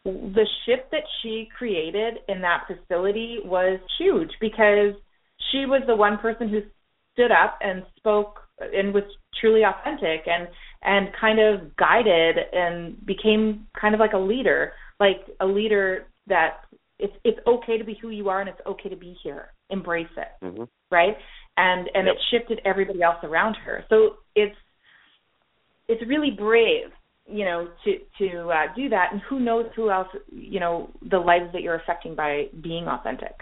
The 0.04 0.46
shift 0.64 0.90
that 0.92 1.02
she 1.20 1.48
created 1.56 2.14
in 2.28 2.40
that 2.40 2.64
facility 2.66 3.38
was 3.44 3.80
huge 3.98 4.30
because 4.40 4.94
she 5.50 5.66
was 5.66 5.82
the 5.86 5.96
one 5.96 6.16
person 6.18 6.48
who 6.48 6.60
stood 7.12 7.32
up 7.32 7.58
and 7.60 7.82
spoke 7.96 8.40
and 8.58 8.94
was 8.94 9.04
truly 9.40 9.62
authentic 9.62 10.26
and 10.26 10.48
and 10.82 11.08
kind 11.20 11.40
of 11.40 11.74
guided 11.76 12.36
and 12.52 13.04
became 13.04 13.66
kind 13.78 13.94
of 13.94 14.00
like 14.00 14.12
a 14.12 14.18
leader, 14.18 14.72
like 15.00 15.26
a 15.40 15.46
leader 15.46 16.06
that 16.28 16.58
it's 16.98 17.14
it's 17.24 17.38
okay 17.46 17.78
to 17.78 17.84
be 17.84 17.98
who 18.00 18.10
you 18.10 18.28
are 18.28 18.40
and 18.40 18.48
it's 18.48 18.60
okay 18.66 18.88
to 18.88 18.96
be 18.96 19.16
here. 19.22 19.48
Embrace 19.70 20.06
it. 20.16 20.44
Mm-hmm. 20.44 20.64
Right? 20.90 21.16
And 21.56 21.88
and 21.94 22.06
yep. 22.06 22.16
it 22.16 22.22
shifted 22.30 22.60
everybody 22.64 23.02
else 23.02 23.18
around 23.22 23.56
her. 23.64 23.84
So 23.88 24.16
it's 24.34 24.56
it's 25.88 26.02
really 26.08 26.30
brave 26.30 26.90
you 27.28 27.44
know, 27.44 27.68
to 27.84 27.98
to 28.18 28.48
uh, 28.48 28.74
do 28.74 28.88
that, 28.88 29.08
and 29.12 29.20
who 29.28 29.40
knows 29.40 29.66
who 29.74 29.90
else, 29.90 30.08
you 30.30 30.60
know, 30.60 30.90
the 31.10 31.18
lives 31.18 31.52
that 31.52 31.62
you're 31.62 31.74
affecting 31.74 32.14
by 32.14 32.44
being 32.62 32.86
authentic. 32.86 33.34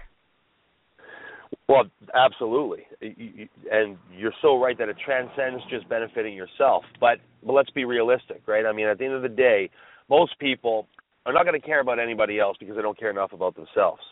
Well, 1.69 1.85
absolutely, 2.14 2.87
and 3.01 3.97
you're 4.17 4.33
so 4.43 4.61
right 4.61 4.77
that 4.79 4.88
it 4.88 4.97
transcends 5.05 5.62
just 5.71 5.88
benefiting 5.88 6.35
yourself. 6.35 6.85
But 6.99 7.19
but 7.45 7.53
let's 7.53 7.71
be 7.71 7.85
realistic, 7.85 8.43
right? 8.47 8.64
I 8.64 8.73
mean, 8.73 8.87
at 8.87 8.99
the 8.99 9.05
end 9.05 9.14
of 9.14 9.23
the 9.23 9.29
day, 9.29 9.71
most 10.09 10.38
people 10.38 10.87
are 11.27 11.33
not 11.33 11.45
going 11.45 11.59
to 11.59 11.67
care 11.67 11.81
about 11.81 11.99
anybody 11.99 12.39
else 12.39 12.57
because 12.59 12.77
they 12.77 12.83
don't 12.83 12.99
care 12.99 13.11
enough 13.11 13.33
about 13.33 13.55
themselves. 13.57 14.03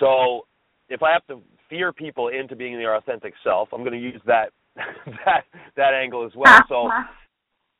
So 0.00 0.46
if 0.88 1.02
I 1.02 1.12
have 1.12 1.26
to 1.26 1.40
fear 1.68 1.92
people 1.92 2.28
into 2.28 2.56
being 2.56 2.76
their 2.76 2.96
authentic 2.96 3.34
self, 3.42 3.68
I'm 3.72 3.80
going 3.80 3.92
to 3.92 3.98
use 3.98 4.20
that 4.26 4.50
that 4.76 5.44
that 5.76 5.94
angle 5.94 6.24
as 6.24 6.32
well. 6.36 6.60
So 6.68 6.88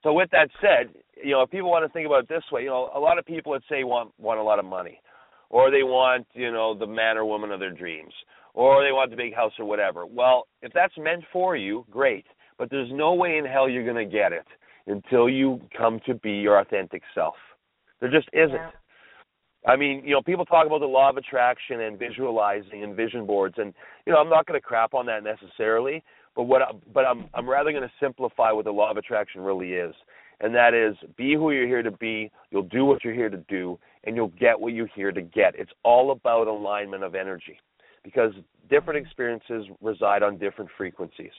so 0.03 0.13
with 0.13 0.31
that 0.31 0.49
said, 0.61 0.95
you 1.23 1.33
know, 1.33 1.43
if 1.43 1.51
people 1.51 1.71
want 1.71 1.85
to 1.85 1.93
think 1.93 2.07
about 2.07 2.25
it 2.25 2.29
this 2.29 2.45
way, 2.51 2.63
you 2.63 2.69
know, 2.69 2.91
a 2.95 3.01
lot 3.01 3.19
of 3.19 3.27
people 3.27 3.53
let's 3.53 3.65
say 3.69 3.85
want 3.85 4.13
want 4.19 4.41
a 4.41 4.43
lot 4.43 4.59
of 4.59 4.65
money, 4.65 5.01
or 5.51 5.71
they 5.71 5.83
want 5.83 6.27
you 6.33 6.51
know 6.51 6.77
the 6.77 6.87
man 6.87 7.17
or 7.17 7.25
woman 7.25 7.51
of 7.51 7.61
their 7.61 7.73
dreams, 7.73 8.13
or 8.55 8.83
they 8.83 8.93
want 8.93 9.11
the 9.11 9.17
big 9.17 9.35
house 9.35 9.53
or 9.59 9.67
whatever. 9.67 10.07
Well, 10.07 10.47
if 10.63 10.73
that's 10.73 10.97
meant 10.97 11.25
for 11.33 11.57
you, 11.57 11.85
great. 11.91 12.25
But 12.59 12.71
there's 12.71 12.89
no 12.91 13.13
way 13.13 13.37
in 13.37 13.45
hell 13.45 13.69
you're 13.69 13.85
going 13.85 13.97
to 14.09 14.11
get 14.11 14.33
it 14.33 14.47
until 14.87 15.29
you 15.29 15.61
come 15.77 16.01
to 16.07 16.15
be 16.15 16.33
your 16.33 16.59
authentic 16.59 17.03
self. 17.15 17.35
There 18.01 18.11
just 18.11 18.29
isn't. 18.33 18.53
Yeah. 18.53 18.71
I 19.67 19.75
mean, 19.75 20.03
you 20.05 20.13
know, 20.13 20.23
people 20.23 20.45
talk 20.45 20.67
about 20.67 20.81
the 20.81 20.87
law 20.87 21.11
of 21.11 21.17
attraction 21.17 21.81
and 21.81 21.99
visualizing 21.99 22.85
and 22.85 22.95
vision 22.95 23.27
boards, 23.27 23.57
and 23.59 23.75
you 24.07 24.13
know, 24.13 24.19
I'm 24.21 24.29
not 24.29 24.47
going 24.47 24.59
to 24.59 24.65
crap 24.65 24.95
on 24.95 25.07
that 25.07 25.25
necessarily. 25.25 26.03
But 26.37 26.45
what, 26.45 26.63
I, 26.63 26.67
but 26.93 27.05
I'm 27.05 27.29
I'm 27.35 27.49
rather 27.49 27.73
going 27.73 27.83
to 27.83 27.93
simplify 28.01 28.53
what 28.53 28.65
the 28.65 28.71
law 28.71 28.91
of 28.91 28.97
attraction 28.97 29.41
really 29.41 29.73
is, 29.73 29.95
and 30.41 30.55
that 30.55 30.75
is 30.75 30.95
be 31.17 31.35
who 31.35 31.51
you're 31.51 31.67
here 31.67 31.83
to 31.83 31.91
be. 31.91 32.31
You'll 32.51 32.63
do 32.63 32.85
what 32.85 33.03
you're 33.03 33.15
here 33.15 33.31
to 33.31 33.39
do, 33.49 33.79
and 34.05 34.15
you'll 34.15 34.33
get 34.39 34.61
what 34.61 34.73
you're 34.73 34.91
here 34.95 35.11
to 35.11 35.23
get. 35.23 35.57
It's 35.57 35.73
all 35.83 36.13
about 36.13 36.47
alignment 36.47 37.03
of 37.03 37.15
energy, 37.15 37.59
because 38.07 38.33
different 38.71 38.99
mm-hmm. 38.99 39.07
experiences 39.07 39.67
reside 39.83 40.23
on 40.23 40.39
different 40.39 40.71
frequencies. 40.79 41.33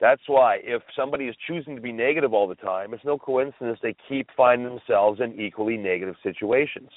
That's 0.00 0.22
why 0.26 0.58
if 0.62 0.82
somebody 0.96 1.26
is 1.26 1.36
choosing 1.46 1.76
to 1.76 1.82
be 1.82 1.92
negative 1.92 2.32
all 2.32 2.48
the 2.48 2.54
time, 2.54 2.94
it's 2.94 3.04
no 3.04 3.18
coincidence 3.18 3.78
they 3.82 3.94
keep 4.08 4.28
finding 4.36 4.68
themselves 4.68 5.20
in 5.20 5.38
equally 5.38 5.76
negative 5.76 6.14
situations. 6.22 6.90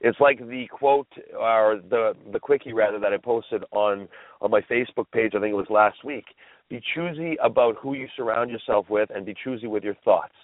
It's 0.00 0.18
like 0.20 0.38
the 0.38 0.66
quote 0.70 1.08
or 1.38 1.80
the 1.88 2.12
the 2.32 2.38
quickie 2.38 2.74
rather 2.74 2.98
that 2.98 3.12
I 3.12 3.16
posted 3.16 3.64
on 3.72 4.08
on 4.42 4.50
my 4.50 4.60
Facebook 4.62 5.06
page. 5.12 5.32
I 5.34 5.40
think 5.40 5.52
it 5.52 5.56
was 5.56 5.70
last 5.70 6.04
week. 6.04 6.24
Be 6.68 6.80
choosy 6.94 7.36
about 7.42 7.76
who 7.80 7.94
you 7.94 8.06
surround 8.16 8.50
yourself 8.50 8.86
with, 8.90 9.08
and 9.14 9.24
be 9.24 9.34
choosy 9.42 9.68
with 9.68 9.84
your 9.84 9.94
thoughts. 10.04 10.34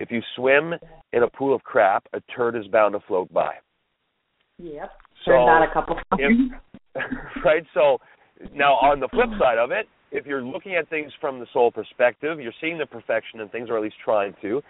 If 0.00 0.10
you 0.10 0.20
swim 0.34 0.74
in 1.12 1.22
a 1.22 1.28
pool 1.28 1.54
of 1.54 1.62
crap, 1.62 2.06
a 2.12 2.20
turd 2.34 2.56
is 2.56 2.66
bound 2.68 2.94
to 2.94 3.00
float 3.06 3.32
by. 3.32 3.54
Yep. 4.58 4.90
So 5.24 5.32
that 5.32 5.68
a 5.68 5.72
couple 5.72 5.96
times. 6.10 6.50
right. 7.44 7.64
So 7.74 7.98
now 8.54 8.74
on 8.74 9.00
the 9.00 9.08
flip 9.08 9.28
hmm. 9.30 9.38
side 9.38 9.58
of 9.58 9.70
it, 9.70 9.86
if 10.10 10.24
you're 10.26 10.42
looking 10.42 10.74
at 10.74 10.88
things 10.88 11.12
from 11.20 11.38
the 11.38 11.46
soul 11.52 11.70
perspective, 11.70 12.40
you're 12.40 12.52
seeing 12.60 12.78
the 12.78 12.86
perfection 12.86 13.40
in 13.40 13.48
things, 13.48 13.68
or 13.68 13.76
at 13.76 13.82
least 13.82 13.96
trying 14.04 14.34
to 14.42 14.62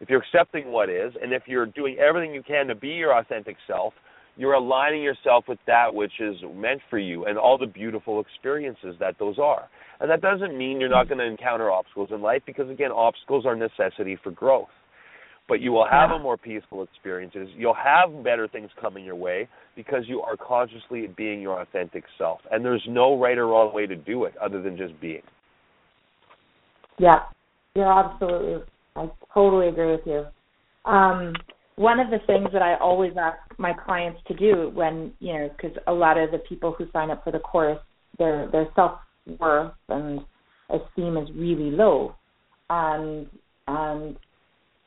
if 0.00 0.10
you're 0.10 0.22
accepting 0.22 0.72
what 0.72 0.90
is, 0.90 1.12
and 1.20 1.32
if 1.32 1.42
you're 1.46 1.66
doing 1.66 1.96
everything 1.98 2.34
you 2.34 2.42
can 2.42 2.66
to 2.66 2.74
be 2.74 2.88
your 2.88 3.18
authentic 3.18 3.56
self, 3.66 3.94
you're 4.36 4.52
aligning 4.52 5.02
yourself 5.02 5.44
with 5.48 5.58
that 5.66 5.94
which 5.94 6.12
is 6.20 6.36
meant 6.54 6.80
for 6.90 6.98
you 6.98 7.24
and 7.24 7.38
all 7.38 7.56
the 7.56 7.66
beautiful 7.66 8.20
experiences 8.20 8.94
that 9.00 9.16
those 9.18 9.38
are. 9.38 9.68
And 10.00 10.10
that 10.10 10.20
doesn't 10.20 10.56
mean 10.56 10.78
you're 10.78 10.90
not 10.90 11.06
hmm. 11.06 11.14
going 11.14 11.18
to 11.18 11.26
encounter 11.26 11.70
obstacles 11.70 12.10
in 12.12 12.20
life 12.20 12.42
because, 12.46 12.68
again, 12.68 12.92
obstacles 12.92 13.46
are 13.46 13.56
necessity 13.56 14.18
for 14.22 14.30
growth. 14.30 14.68
But 15.48 15.60
you 15.60 15.70
will 15.70 15.86
have 15.88 16.10
a 16.10 16.18
more 16.18 16.36
peaceful 16.36 16.82
experiences. 16.82 17.48
You'll 17.56 17.74
have 17.74 18.24
better 18.24 18.48
things 18.48 18.68
coming 18.80 19.04
your 19.04 19.14
way 19.14 19.48
because 19.76 20.02
you 20.06 20.20
are 20.22 20.36
consciously 20.36 21.08
being 21.16 21.40
your 21.40 21.60
authentic 21.60 22.02
self. 22.18 22.40
And 22.50 22.64
there's 22.64 22.82
no 22.88 23.18
right 23.18 23.38
or 23.38 23.46
wrong 23.46 23.72
way 23.72 23.86
to 23.86 23.94
do 23.94 24.24
it 24.24 24.34
other 24.38 24.60
than 24.60 24.76
just 24.76 25.00
being. 25.00 25.22
Yeah, 26.98 27.20
you're 27.74 27.92
absolutely 27.92 28.64
I 28.96 29.10
totally 29.32 29.68
agree 29.68 29.92
with 29.92 30.00
you. 30.06 30.24
Um, 30.90 31.34
one 31.76 32.00
of 32.00 32.10
the 32.10 32.18
things 32.26 32.48
that 32.52 32.62
I 32.62 32.76
always 32.76 33.12
ask 33.20 33.38
my 33.58 33.72
clients 33.72 34.20
to 34.28 34.34
do 34.34 34.70
when 34.74 35.12
you 35.20 35.34
know, 35.34 35.50
because 35.56 35.76
a 35.86 35.92
lot 35.92 36.18
of 36.18 36.30
the 36.30 36.38
people 36.38 36.74
who 36.76 36.86
sign 36.92 37.10
up 37.10 37.22
for 37.22 37.32
the 37.32 37.38
course, 37.38 37.78
their 38.18 38.48
their 38.50 38.68
self 38.74 38.98
worth 39.38 39.72
and 39.88 40.20
esteem 40.70 41.16
is 41.18 41.28
really 41.34 41.70
low, 41.70 42.14
and 42.70 43.26
and 43.68 44.16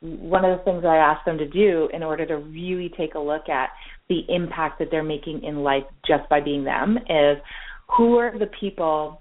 one 0.00 0.44
of 0.44 0.58
the 0.58 0.64
things 0.64 0.84
I 0.84 0.96
ask 0.96 1.24
them 1.24 1.38
to 1.38 1.46
do 1.46 1.88
in 1.92 2.02
order 2.02 2.24
to 2.26 2.36
really 2.36 2.90
take 2.96 3.14
a 3.14 3.18
look 3.18 3.48
at 3.48 3.70
the 4.08 4.20
impact 4.28 4.78
that 4.78 4.88
they're 4.90 5.02
making 5.02 5.44
in 5.44 5.58
life 5.58 5.84
just 6.06 6.28
by 6.28 6.40
being 6.40 6.64
them 6.64 6.98
is 7.08 7.36
who 7.96 8.16
are 8.16 8.36
the 8.38 8.50
people 8.58 9.20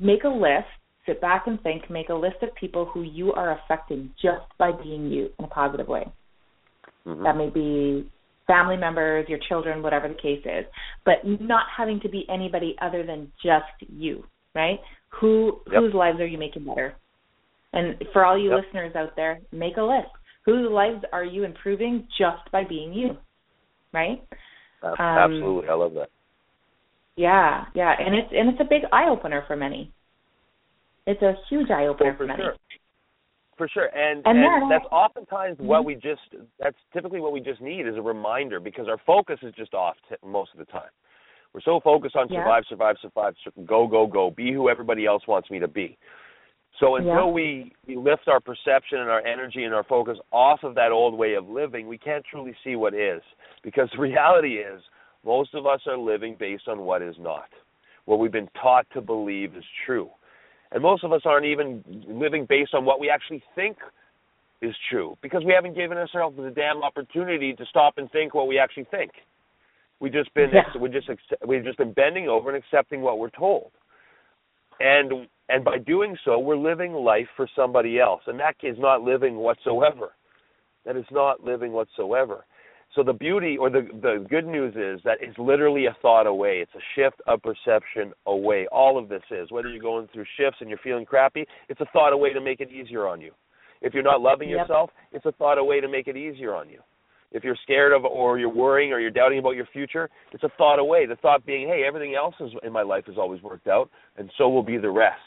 make 0.00 0.24
a 0.24 0.28
list 0.28 0.66
sit 1.08 1.20
back 1.20 1.46
and 1.46 1.60
think, 1.62 1.90
make 1.90 2.10
a 2.10 2.14
list 2.14 2.36
of 2.42 2.54
people 2.54 2.84
who 2.84 3.02
you 3.02 3.32
are 3.32 3.58
affecting 3.58 4.10
just 4.20 4.44
by 4.58 4.70
being 4.70 5.10
you 5.10 5.30
in 5.38 5.44
a 5.44 5.48
positive 5.48 5.88
way. 5.88 6.06
Mm-hmm. 7.06 7.24
That 7.24 7.36
may 7.36 7.48
be 7.48 8.10
family 8.46 8.76
members, 8.76 9.26
your 9.28 9.38
children, 9.48 9.82
whatever 9.82 10.08
the 10.08 10.14
case 10.14 10.44
is, 10.44 10.64
but 11.04 11.16
not 11.24 11.64
having 11.74 12.00
to 12.00 12.08
be 12.08 12.26
anybody 12.28 12.76
other 12.82 13.04
than 13.04 13.32
just 13.42 13.90
you, 13.90 14.24
right? 14.54 14.78
Who 15.20 15.60
yep. 15.72 15.82
whose 15.82 15.94
lives 15.94 16.20
are 16.20 16.26
you 16.26 16.38
making 16.38 16.64
better? 16.64 16.94
And 17.72 18.02
for 18.12 18.24
all 18.24 18.38
you 18.38 18.50
yep. 18.50 18.64
listeners 18.64 18.94
out 18.96 19.14
there, 19.16 19.40
make 19.52 19.76
a 19.76 19.82
list. 19.82 20.08
Whose 20.44 20.70
lives 20.70 21.04
are 21.12 21.24
you 21.24 21.44
improving 21.44 22.08
just 22.16 22.50
by 22.50 22.64
being 22.64 22.92
you? 22.92 23.16
Right? 23.92 24.22
Um, 24.82 24.94
Absolutely. 24.98 25.68
I 25.68 25.74
love 25.74 25.94
that. 25.94 26.08
Yeah, 27.16 27.64
yeah, 27.74 27.94
and 27.98 28.14
it's 28.14 28.28
and 28.32 28.48
it's 28.48 28.60
a 28.60 28.64
big 28.64 28.82
eye 28.92 29.08
opener 29.10 29.42
for 29.48 29.56
many. 29.56 29.92
It's 31.04 31.20
a 31.20 31.34
huge 31.50 31.68
eye 31.68 31.86
opener 31.86 32.12
for, 32.12 32.18
for 32.18 32.26
many. 32.26 32.42
Sure. 32.44 32.54
For 33.56 33.68
sure, 33.68 33.86
and, 33.86 34.22
and, 34.24 34.38
and 34.38 34.70
that's 34.70 34.84
oftentimes 34.92 35.56
mm-hmm. 35.56 35.66
what 35.66 35.84
we 35.84 35.96
just 35.96 36.20
that's 36.60 36.76
typically 36.92 37.18
what 37.18 37.32
we 37.32 37.40
just 37.40 37.60
need 37.60 37.88
is 37.88 37.96
a 37.96 38.00
reminder 38.00 38.60
because 38.60 38.86
our 38.86 38.98
focus 39.04 39.40
is 39.42 39.52
just 39.56 39.74
off 39.74 39.96
t- 40.08 40.14
most 40.24 40.52
of 40.52 40.60
the 40.60 40.64
time. 40.66 40.90
We're 41.52 41.62
so 41.62 41.80
focused 41.82 42.14
on 42.14 42.28
survive, 42.28 42.62
yeah. 42.64 42.68
survive, 42.68 42.96
survive, 43.02 43.34
go, 43.66 43.88
go, 43.88 44.06
go, 44.06 44.30
be 44.30 44.52
who 44.52 44.68
everybody 44.68 45.06
else 45.06 45.26
wants 45.26 45.50
me 45.50 45.58
to 45.58 45.66
be. 45.66 45.98
So 46.80 46.96
until 46.96 47.12
yeah. 47.12 47.26
we, 47.26 47.72
we 47.86 47.96
lift 47.96 48.28
our 48.28 48.40
perception 48.40 48.98
and 48.98 49.10
our 49.10 49.24
energy 49.26 49.64
and 49.64 49.74
our 49.74 49.84
focus 49.84 50.16
off 50.30 50.60
of 50.62 50.74
that 50.76 50.92
old 50.92 51.18
way 51.18 51.34
of 51.34 51.48
living, 51.48 51.88
we 51.88 51.98
can't 51.98 52.24
truly 52.24 52.54
see 52.62 52.76
what 52.76 52.94
is. 52.94 53.20
Because 53.64 53.88
the 53.92 54.00
reality 54.00 54.58
is, 54.58 54.80
most 55.24 55.54
of 55.54 55.66
us 55.66 55.80
are 55.86 55.98
living 55.98 56.36
based 56.38 56.68
on 56.68 56.80
what 56.80 57.02
is 57.02 57.16
not, 57.18 57.48
what 58.04 58.20
we've 58.20 58.32
been 58.32 58.48
taught 58.60 58.86
to 58.92 59.00
believe 59.00 59.56
is 59.56 59.64
true. 59.84 60.08
And 60.70 60.82
most 60.82 61.02
of 61.02 61.12
us 61.12 61.22
aren't 61.24 61.46
even 61.46 61.82
living 62.06 62.46
based 62.48 62.74
on 62.74 62.84
what 62.84 63.00
we 63.00 63.10
actually 63.10 63.42
think 63.54 63.78
is 64.60 64.74
true 64.90 65.16
because 65.22 65.42
we 65.44 65.52
haven't 65.52 65.74
given 65.74 65.96
ourselves 65.96 66.36
the 66.36 66.50
damn 66.50 66.82
opportunity 66.82 67.54
to 67.54 67.64
stop 67.66 67.94
and 67.96 68.10
think 68.10 68.34
what 68.34 68.48
we 68.48 68.58
actually 68.58 68.86
think. 68.90 69.12
We've 70.00 70.12
just 70.12 70.32
been 70.34 70.50
yeah. 70.52 70.80
we 70.80 70.88
just 70.90 71.08
we've 71.46 71.64
just 71.64 71.78
been 71.78 71.92
bending 71.92 72.28
over 72.28 72.54
and 72.54 72.62
accepting 72.62 73.00
what 73.00 73.18
we're 73.18 73.30
told. 73.30 73.70
And 74.78 75.26
and 75.48 75.64
by 75.64 75.78
doing 75.78 76.16
so, 76.24 76.38
we're 76.38 76.56
living 76.56 76.92
life 76.92 77.28
for 77.36 77.48
somebody 77.56 77.98
else, 77.98 78.22
and 78.26 78.38
that 78.40 78.56
is 78.62 78.76
not 78.78 79.02
living 79.02 79.36
whatsoever. 79.36 80.12
That 80.84 80.96
is 80.96 81.06
not 81.10 81.44
living 81.44 81.72
whatsoever. 81.72 82.44
So 82.94 83.02
the 83.02 83.12
beauty 83.12 83.56
or 83.58 83.68
the 83.68 83.86
the 84.02 84.26
good 84.28 84.46
news 84.46 84.74
is 84.74 85.02
that 85.04 85.18
it's 85.20 85.38
literally 85.38 85.86
a 85.86 85.96
thought 86.00 86.26
away. 86.26 86.60
It's 86.62 86.74
a 86.74 86.84
shift 86.94 87.20
of 87.26 87.42
perception 87.42 88.12
away. 88.26 88.66
All 88.72 88.98
of 88.98 89.08
this 89.08 89.22
is 89.30 89.50
whether 89.50 89.68
you're 89.68 89.82
going 89.82 90.08
through 90.12 90.24
shifts 90.38 90.58
and 90.60 90.70
you're 90.70 90.78
feeling 90.82 91.04
crappy, 91.04 91.46
it's 91.68 91.80
a 91.80 91.86
thought 91.92 92.12
away 92.12 92.32
to 92.32 92.40
make 92.40 92.60
it 92.60 92.70
easier 92.70 93.06
on 93.06 93.20
you. 93.20 93.32
If 93.82 93.94
you're 93.94 94.02
not 94.02 94.20
loving 94.20 94.48
yep. 94.48 94.60
yourself, 94.60 94.90
it's 95.12 95.26
a 95.26 95.32
thought 95.32 95.58
away 95.58 95.80
to 95.80 95.88
make 95.88 96.08
it 96.08 96.16
easier 96.16 96.54
on 96.54 96.68
you. 96.68 96.80
If 97.30 97.44
you're 97.44 97.58
scared 97.62 97.92
of 97.92 98.04
or 98.04 98.38
you're 98.38 98.48
worrying 98.48 98.92
or 98.92 99.00
you're 99.00 99.10
doubting 99.10 99.38
about 99.38 99.54
your 99.54 99.66
future, 99.66 100.08
it's 100.32 100.42
a 100.42 100.50
thought 100.56 100.78
away. 100.78 101.04
The 101.04 101.16
thought 101.16 101.44
being, 101.44 101.68
hey, 101.68 101.84
everything 101.86 102.14
else 102.14 102.34
is, 102.40 102.50
in 102.64 102.72
my 102.72 102.82
life 102.82 103.04
has 103.06 103.16
always 103.18 103.42
worked 103.42 103.66
out, 103.66 103.90
and 104.16 104.30
so 104.38 104.48
will 104.48 104.62
be 104.62 104.78
the 104.78 104.90
rest. 104.90 105.20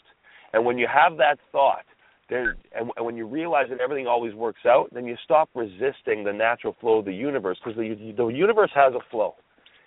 And 0.54 0.66
when 0.66 0.78
you 0.78 0.88
have 0.88 1.18
that 1.18 1.38
thought, 1.52 1.86
there, 2.30 2.56
and, 2.74 2.90
and 2.96 3.06
when 3.06 3.18
you 3.18 3.28
realize 3.28 3.66
that 3.70 3.80
everything 3.80 4.08
always 4.08 4.34
works 4.34 4.62
out, 4.66 4.88
then 4.94 5.06
you 5.06 5.16
stop 5.24 5.50
resisting 5.54 6.23
the 6.23 6.32
natural 6.34 6.75
flow 6.80 7.00
of 7.00 7.06
the 7.06 7.13
universe 7.13 7.58
because 7.63 7.78
the, 7.78 8.13
the 8.15 8.28
universe 8.28 8.71
has 8.73 8.94
a 8.94 9.12
flow. 9.12 9.36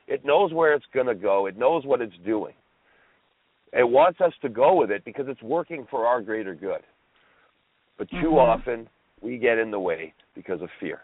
It 0.07 0.25
knows 0.25 0.53
where 0.53 0.75
it's 0.75 0.85
going 0.93 1.07
to 1.07 1.15
go. 1.15 1.47
It 1.47 1.57
knows 1.57 1.87
what 1.87 2.03
it's 2.03 2.15
doing. 2.25 2.55
It 3.73 3.89
wants 3.89 4.21
us 4.21 4.33
to 4.43 4.49
go 4.49 4.75
with 4.75 4.91
it 4.91 5.05
because 5.05 5.25
it's 5.29 5.43
working 5.43 5.87
for 5.91 6.07
our 6.07 6.21
greater 6.21 6.55
good. 6.55 6.83
But 7.99 8.11
too 8.11 8.17
mm-hmm. 8.17 8.35
often 8.35 8.89
we 9.23 9.39
get 9.39 9.59
in 9.59 9.71
the 9.71 9.81
way 9.81 10.13
because 10.35 10.61
of 10.61 10.69
fear. 10.79 11.01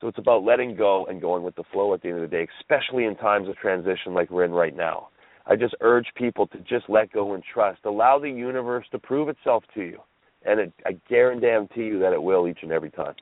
So 0.00 0.08
it's 0.08 0.18
about 0.18 0.44
letting 0.44 0.76
go 0.76 1.06
and 1.06 1.20
going 1.20 1.42
with 1.42 1.56
the 1.56 1.64
flow 1.72 1.92
at 1.94 2.02
the 2.02 2.08
end 2.08 2.18
of 2.18 2.30
the 2.30 2.36
day, 2.36 2.46
especially 2.60 3.04
in 3.04 3.16
times 3.16 3.48
of 3.48 3.56
transition 3.56 4.14
like 4.14 4.30
we're 4.30 4.44
in 4.44 4.52
right 4.52 4.76
now. 4.76 5.08
I 5.46 5.56
just 5.56 5.74
urge 5.80 6.06
people 6.16 6.46
to 6.48 6.58
just 6.58 6.88
let 6.88 7.12
go 7.12 7.34
and 7.34 7.42
trust. 7.42 7.80
Allow 7.84 8.18
the 8.18 8.30
universe 8.30 8.86
to 8.92 8.98
prove 8.98 9.28
itself 9.28 9.64
to 9.74 9.82
you 9.82 9.98
and 10.44 10.60
it, 10.60 10.72
I 10.86 10.92
guarantee 11.08 11.84
you 11.84 11.98
that 12.00 12.12
it 12.12 12.22
will 12.22 12.48
each 12.48 12.58
and 12.62 12.72
every 12.72 12.90
time. 12.90 13.14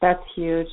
That's 0.00 0.22
huge. 0.34 0.68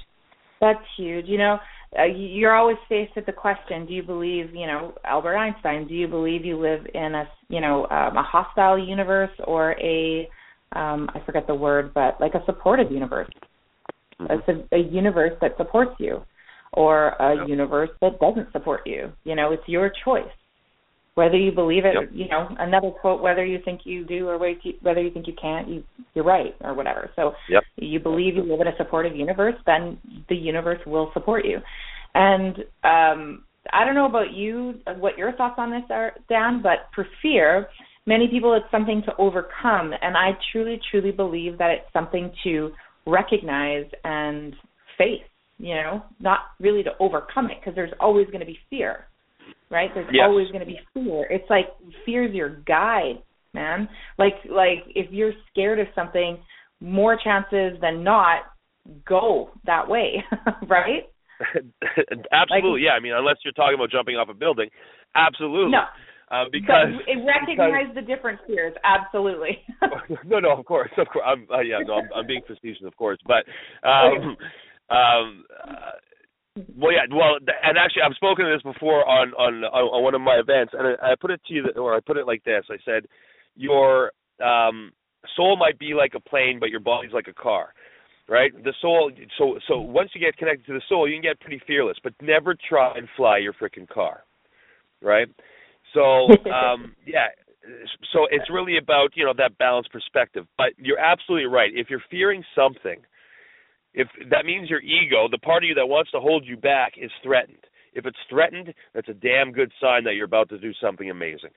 That's 0.62 0.80
huge. 0.98 1.26
You 1.28 1.38
know, 1.38 1.58
uh, 1.98 2.06
you're 2.06 2.56
always 2.56 2.78
faced 2.90 3.16
with 3.16 3.26
the 3.26 3.32
question: 3.32 3.86
Do 3.86 3.94
you 3.94 4.04
believe, 4.04 4.54
you 4.54 4.68
know, 4.68 4.94
Albert 5.04 5.38
Einstein? 5.38 5.88
Do 5.88 5.94
you 5.94 6.08
believe 6.08 6.46
you 6.46 6.60
live 6.60 6.86
in 6.94 7.16
a, 7.16 7.28
you 7.50 7.62
know, 7.62 7.88
um, 7.90 8.18
a 8.18 8.24
hostile 8.24 8.78
universe 8.78 9.32
or 9.46 9.72
a, 9.80 10.30
um, 10.74 11.10
I 11.14 11.22
forget 11.26 11.48
the 11.48 11.56
word, 11.56 11.94
but 11.94 12.20
like 12.20 12.36
a 12.36 12.44
supportive 12.46 12.92
universe? 12.92 13.30
Mm-hmm. 14.20 14.34
It's 14.34 14.68
a, 14.72 14.76
a 14.76 14.80
universe 14.80 15.34
that 15.42 15.58
supports 15.58 15.96
you, 16.00 16.22
or 16.76 17.10
a 17.10 17.38
yep. 17.38 17.48
universe 17.48 17.90
that 18.02 18.20
doesn't 18.20 18.52
support 18.52 18.82
you. 18.86 19.12
You 19.24 19.36
know, 19.36 19.52
it's 19.52 19.68
your 19.68 19.92
choice 20.04 20.32
whether 21.16 21.38
you 21.38 21.52
believe 21.52 21.86
it, 21.86 21.96
yep. 21.96 22.10
you 22.14 22.28
know, 22.28 22.48
another 22.60 22.92
quote, 22.92 23.22
whether 23.22 23.44
you 23.44 23.58
think 23.64 23.82
you 23.86 24.06
do 24.06 24.28
or 24.28 24.38
whether 24.38 25.02
you 25.02 25.12
think 25.12 25.28
you 25.28 25.34
can't, 25.42 25.68
you 25.68 25.84
you're 26.14 26.26
right 26.26 26.54
or 26.62 26.74
whatever. 26.74 27.10
So 27.16 27.34
yep. 27.50 27.64
you 27.78 28.00
believe 28.00 28.36
you 28.36 28.44
live 28.44 28.62
in 28.62 28.68
a 28.68 28.76
supportive 28.78 29.16
universe, 29.16 29.56
then 29.66 29.98
the 30.30 30.36
universe 30.36 30.80
will 30.86 31.10
support 31.14 31.46
you. 31.46 31.60
And 32.14 32.58
um 32.84 33.44
I 33.74 33.84
don't 33.84 33.96
know 33.96 34.06
about 34.06 34.32
you, 34.32 34.76
what 35.00 35.18
your 35.18 35.32
thoughts 35.34 35.56
on 35.58 35.72
this 35.72 35.84
are, 35.90 36.12
Dan, 36.30 36.62
but 36.62 36.90
for 36.94 37.08
fear, 37.22 37.68
many 38.06 38.28
people 38.28 38.54
it's 38.54 38.70
something 38.70 39.02
to 39.06 39.16
overcome, 39.18 39.92
and 40.02 40.16
I 40.16 40.32
truly, 40.52 40.80
truly 40.92 41.12
believe 41.12 41.58
that 41.58 41.72
it's 41.72 41.92
something 41.92 42.32
to 42.44 42.72
recognize 43.08 43.86
and 44.04 44.54
face. 44.98 45.24
You 45.58 45.76
know, 45.76 46.04
not 46.20 46.40
really 46.60 46.84
to 46.84 46.92
overcome 47.00 47.46
it 47.46 47.58
because 47.60 47.76
there's 47.76 47.94
always 48.00 48.28
going 48.28 48.42
to 48.42 48.46
be 48.46 48.60
fear 48.70 49.08
right? 49.70 49.90
There's 49.94 50.08
yes. 50.12 50.24
always 50.28 50.48
going 50.50 50.62
to 50.62 50.66
be 50.66 50.80
fear. 50.94 51.26
It's 51.30 51.50
like 51.50 51.66
fear 52.06 52.28
is 52.28 52.34
your 52.34 52.50
guide, 52.68 53.22
man. 53.54 53.90
Like 54.18 54.34
like 54.50 54.86
if 54.94 55.12
you're 55.12 55.34
scared 55.52 55.80
of 55.80 55.88
something, 55.96 56.38
more 56.80 57.18
chances 57.22 57.80
than 57.82 58.04
not 58.04 58.44
go 59.08 59.50
that 59.66 59.88
way, 59.88 60.24
right? 60.68 61.10
absolutely, 62.32 62.82
like, 62.82 62.86
yeah. 62.86 62.96
I 62.98 63.02
mean, 63.02 63.14
unless 63.14 63.38
you're 63.44 63.54
talking 63.54 63.76
about 63.76 63.92
jumping 63.92 64.16
off 64.16 64.30
a 64.30 64.34
building, 64.34 64.70
absolutely. 65.16 65.72
No. 65.72 65.84
Uh, 66.32 66.46
because 66.52 66.90
but 67.06 67.22
recognize 67.22 67.86
because, 67.86 67.96
the 67.96 68.02
different 68.02 68.40
fears, 68.48 68.74
absolutely. 68.84 69.60
no, 70.26 70.40
no, 70.40 70.58
of 70.58 70.66
course, 70.66 70.90
of 70.98 71.08
course. 71.08 71.24
I'm, 71.24 71.46
uh, 71.54 71.62
yeah, 71.62 71.78
no, 71.86 71.96
I'm, 71.96 72.10
I'm 72.16 72.28
being 72.28 72.42
facetious, 72.48 72.84
of 72.86 72.96
course, 72.98 73.20
but 73.26 73.46
um. 73.88 74.36
Um, 74.90 75.46
uh, 75.68 75.98
well, 76.78 76.94
yeah. 76.94 77.06
Well, 77.12 77.36
and 77.64 77.78
actually, 77.78 78.04
I've 78.04 78.16
spoken 78.16 78.46
to 78.46 78.52
this 78.52 78.64
before 78.64 79.06
on 79.08 79.34
on 79.34 79.64
on 79.66 80.04
one 80.04 80.16
of 80.16 80.22
my 80.22 80.36
events, 80.36 80.74
and 80.78 80.96
I, 81.02 81.12
I 81.12 81.16
put 81.20 81.32
it 81.32 81.42
to 81.48 81.54
you, 81.54 81.66
or 81.76 81.96
I 81.96 82.00
put 82.00 82.18
it 82.18 82.28
like 82.28 82.44
this: 82.44 82.64
I 82.70 82.78
said, 82.86 83.08
your 83.56 84.12
um, 84.44 84.92
soul 85.36 85.58
might 85.58 85.78
be 85.80 85.94
like 85.94 86.14
a 86.16 86.20
plane, 86.20 86.58
but 86.60 86.70
your 86.70 86.80
body's 86.80 87.12
like 87.12 87.28
a 87.28 87.34
car, 87.34 87.74
right? 88.30 88.52
The 88.64 88.74
soul. 88.82 89.12
So 89.38 89.60
so 89.68 89.80
once 89.80 90.12
you 90.14 90.22
get 90.22 90.38
connected 90.38 90.66
to 90.68 90.74
the 90.74 90.82
soul, 90.88 91.10
you 91.10 91.16
can 91.16 91.24
get 91.24 91.40
pretty 91.42 91.62
fearless, 91.68 91.98
but 92.02 92.14
never 92.22 92.56
try 92.70 92.98
and 92.98 93.08
fly 93.18 93.40
your 93.40 93.54
freaking 93.54 93.90
car, 93.90 94.24
right? 95.02 95.28
So 95.94 96.28
um, 96.52 96.96
yeah. 97.06 97.28
So 98.14 98.28
it's 98.30 98.50
really 98.50 98.78
about 98.78 99.10
you 99.16 99.26
know 99.26 99.34
that 99.38 99.58
balanced 99.58 99.92
perspective. 99.92 100.46
But 100.58 100.68
you're 100.78 101.00
absolutely 101.00 101.48
right. 101.48 101.72
If 101.74 101.90
you're 101.90 102.04
fearing 102.10 102.44
something 102.56 103.02
if 103.96 104.08
that 104.30 104.46
means 104.46 104.70
your 104.70 104.82
ego, 104.82 105.28
the 105.32 105.40
part 105.40 105.64
of 105.64 105.68
you 105.68 105.76
that 105.76 105.88
wants 105.88 106.12
to 106.12 106.20
hold 106.20 106.46
you 106.46 106.58
back, 106.58 106.94
is 107.02 107.12
threatened. 107.24 107.64
If 107.94 108.06
it's 108.06 108.18
threatened, 108.30 108.74
that's 108.94 109.08
a 109.08 109.14
damn 109.14 109.54
good 109.54 109.72
sign 109.82 110.04
that 110.04 110.16
you're 110.16 110.26
about 110.26 110.50
to 110.50 110.60
do 110.60 110.72
something 110.82 111.10
amazing. 111.10 111.52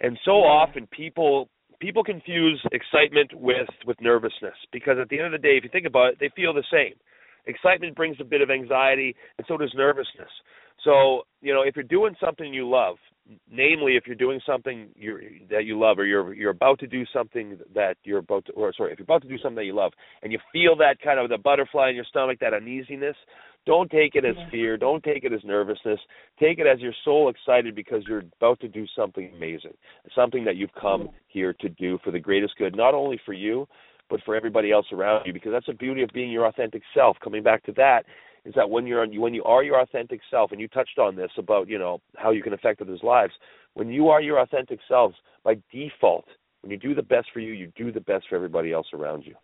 And 0.00 0.18
so 0.24 0.32
often 0.32 0.88
people 0.90 1.48
people 1.80 2.02
confuse 2.04 2.60
excitement 2.72 3.32
with 3.34 3.68
with 3.86 4.00
nervousness 4.00 4.54
because 4.72 4.96
at 5.00 5.08
the 5.08 5.18
end 5.18 5.26
of 5.26 5.32
the 5.32 5.46
day, 5.46 5.56
if 5.56 5.64
you 5.64 5.70
think 5.72 5.86
about 5.86 6.12
it, 6.12 6.16
they 6.20 6.30
feel 6.34 6.52
the 6.52 6.64
same. 6.70 6.94
Excitement 7.46 7.96
brings 7.96 8.16
a 8.20 8.24
bit 8.24 8.42
of 8.42 8.50
anxiety, 8.50 9.14
and 9.38 9.46
so 9.48 9.56
does 9.56 9.72
nervousness. 9.74 10.28
So, 10.84 11.22
you 11.40 11.52
know, 11.52 11.62
if 11.62 11.76
you're 11.76 11.82
doing 11.84 12.14
something 12.22 12.52
you 12.52 12.68
love, 12.68 12.96
namely 13.50 13.96
if 13.96 14.04
you're 14.06 14.16
doing 14.16 14.40
something 14.44 14.88
you're, 14.96 15.20
that 15.50 15.64
you 15.64 15.78
love 15.78 15.98
or 15.98 16.06
you're 16.06 16.34
you're 16.34 16.50
about 16.50 16.78
to 16.80 16.86
do 16.86 17.04
something 17.12 17.58
that 17.74 17.96
you're 18.02 18.18
about 18.18 18.44
to 18.46 18.52
or 18.52 18.72
sorry 18.76 18.92
if 18.92 18.98
you're 18.98 19.04
about 19.04 19.22
to 19.22 19.28
do 19.28 19.38
something 19.38 19.56
that 19.56 19.66
you 19.66 19.74
love 19.74 19.92
and 20.22 20.32
you 20.32 20.38
feel 20.52 20.74
that 20.76 20.96
kind 21.02 21.20
of 21.20 21.28
the 21.28 21.38
butterfly 21.38 21.90
in 21.90 21.94
your 21.94 22.04
stomach 22.04 22.38
that 22.40 22.54
uneasiness 22.54 23.14
don't 23.66 23.90
take 23.90 24.14
it 24.14 24.24
as 24.24 24.36
fear. 24.50 24.78
Don't 24.78 25.04
take 25.04 25.24
it 25.24 25.34
as 25.34 25.40
nervousness. 25.44 26.00
Take 26.38 26.58
it 26.58 26.66
as 26.66 26.80
you're 26.80 26.94
so 27.04 27.28
excited 27.28 27.74
because 27.74 28.02
you're 28.08 28.22
about 28.40 28.58
to 28.60 28.68
do 28.68 28.86
something 28.96 29.30
amazing 29.36 29.74
something 30.14 30.44
that 30.44 30.56
you've 30.56 30.74
come 30.80 31.10
here 31.28 31.54
to 31.60 31.68
do 31.68 31.98
for 32.02 32.10
the 32.10 32.18
greatest 32.18 32.54
good 32.56 32.74
not 32.74 32.94
only 32.94 33.20
for 33.24 33.32
you 33.32 33.66
but 34.08 34.20
for 34.24 34.34
everybody 34.34 34.72
else 34.72 34.86
around 34.92 35.24
you 35.26 35.32
because 35.32 35.52
that's 35.52 35.66
the 35.66 35.74
beauty 35.74 36.02
of 36.02 36.10
being 36.12 36.32
your 36.32 36.46
authentic 36.46 36.82
self. 36.94 37.16
Coming 37.22 37.42
back 37.42 37.62
to 37.64 37.72
that 37.72 38.04
is 38.44 38.54
that 38.54 38.68
when 38.68 38.86
you're 38.86 39.06
when 39.06 39.34
you 39.34 39.44
are 39.44 39.62
your 39.62 39.80
authentic 39.80 40.20
self, 40.30 40.52
and 40.52 40.60
you 40.60 40.68
touched 40.68 40.98
on 40.98 41.16
this 41.16 41.30
about 41.36 41.68
you 41.68 41.78
know 41.78 42.00
how 42.16 42.30
you 42.30 42.42
can 42.42 42.52
affect 42.52 42.80
others' 42.80 43.00
lives. 43.02 43.32
When 43.74 43.88
you 43.88 44.08
are 44.08 44.20
your 44.20 44.40
authentic 44.40 44.80
selves, 44.88 45.14
by 45.44 45.56
default, 45.72 46.26
when 46.62 46.70
you 46.70 46.76
do 46.76 46.94
the 46.94 47.02
best 47.02 47.28
for 47.32 47.40
you, 47.40 47.52
you 47.52 47.72
do 47.76 47.92
the 47.92 48.00
best 48.00 48.26
for 48.28 48.36
everybody 48.36 48.72
else 48.72 48.86
around 48.92 49.24
you. 49.24 49.34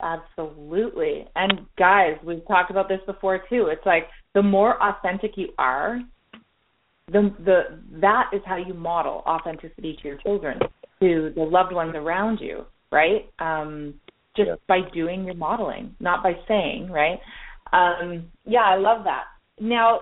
Absolutely. 0.00 1.26
And 1.34 1.66
guys, 1.78 2.16
we've 2.24 2.46
talked 2.46 2.70
about 2.70 2.88
this 2.88 3.00
before 3.06 3.38
too. 3.48 3.68
It's 3.70 3.86
like 3.86 4.08
the 4.34 4.42
more 4.42 4.82
authentic 4.82 5.32
you 5.36 5.48
are, 5.58 6.00
the 7.08 7.34
the 7.44 7.80
that 8.00 8.30
is 8.32 8.40
how 8.44 8.56
you 8.56 8.74
model 8.74 9.22
authenticity 9.26 9.96
to 10.02 10.08
your 10.08 10.18
children, 10.18 10.58
to 11.00 11.32
the 11.34 11.42
loved 11.42 11.72
ones 11.72 11.94
around 11.94 12.40
you, 12.40 12.66
right? 12.90 13.30
Um 13.38 13.94
just 14.36 14.48
yeah. 14.48 14.54
by 14.66 14.80
doing 14.92 15.24
your 15.24 15.34
modeling, 15.34 15.94
not 16.00 16.22
by 16.22 16.32
saying, 16.48 16.90
right? 16.90 17.20
Um, 17.72 18.26
yeah, 18.44 18.62
I 18.64 18.76
love 18.76 19.04
that. 19.04 19.24
Now, 19.60 20.00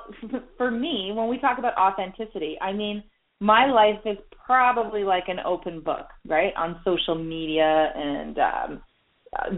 for 0.57 0.71
me, 0.71 1.13
when 1.15 1.29
we 1.29 1.39
talk 1.39 1.59
about 1.59 1.77
authenticity, 1.77 2.57
I 2.61 2.73
mean, 2.73 3.03
my 3.41 3.67
life 3.67 4.01
is 4.07 4.17
probably 4.47 5.05
like 5.05 5.25
an 5.29 5.39
open 5.45 5.81
book, 5.81 6.07
right? 6.27 6.53
On 6.57 6.81
social 6.85 7.15
media 7.15 7.93
and 7.95 8.39
um, 8.39 8.83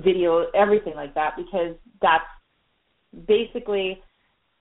video, 0.03 0.47
everything 0.55 0.95
like 0.95 1.15
that, 1.15 1.35
because 1.37 1.77
that's 2.01 2.25
basically 3.27 4.01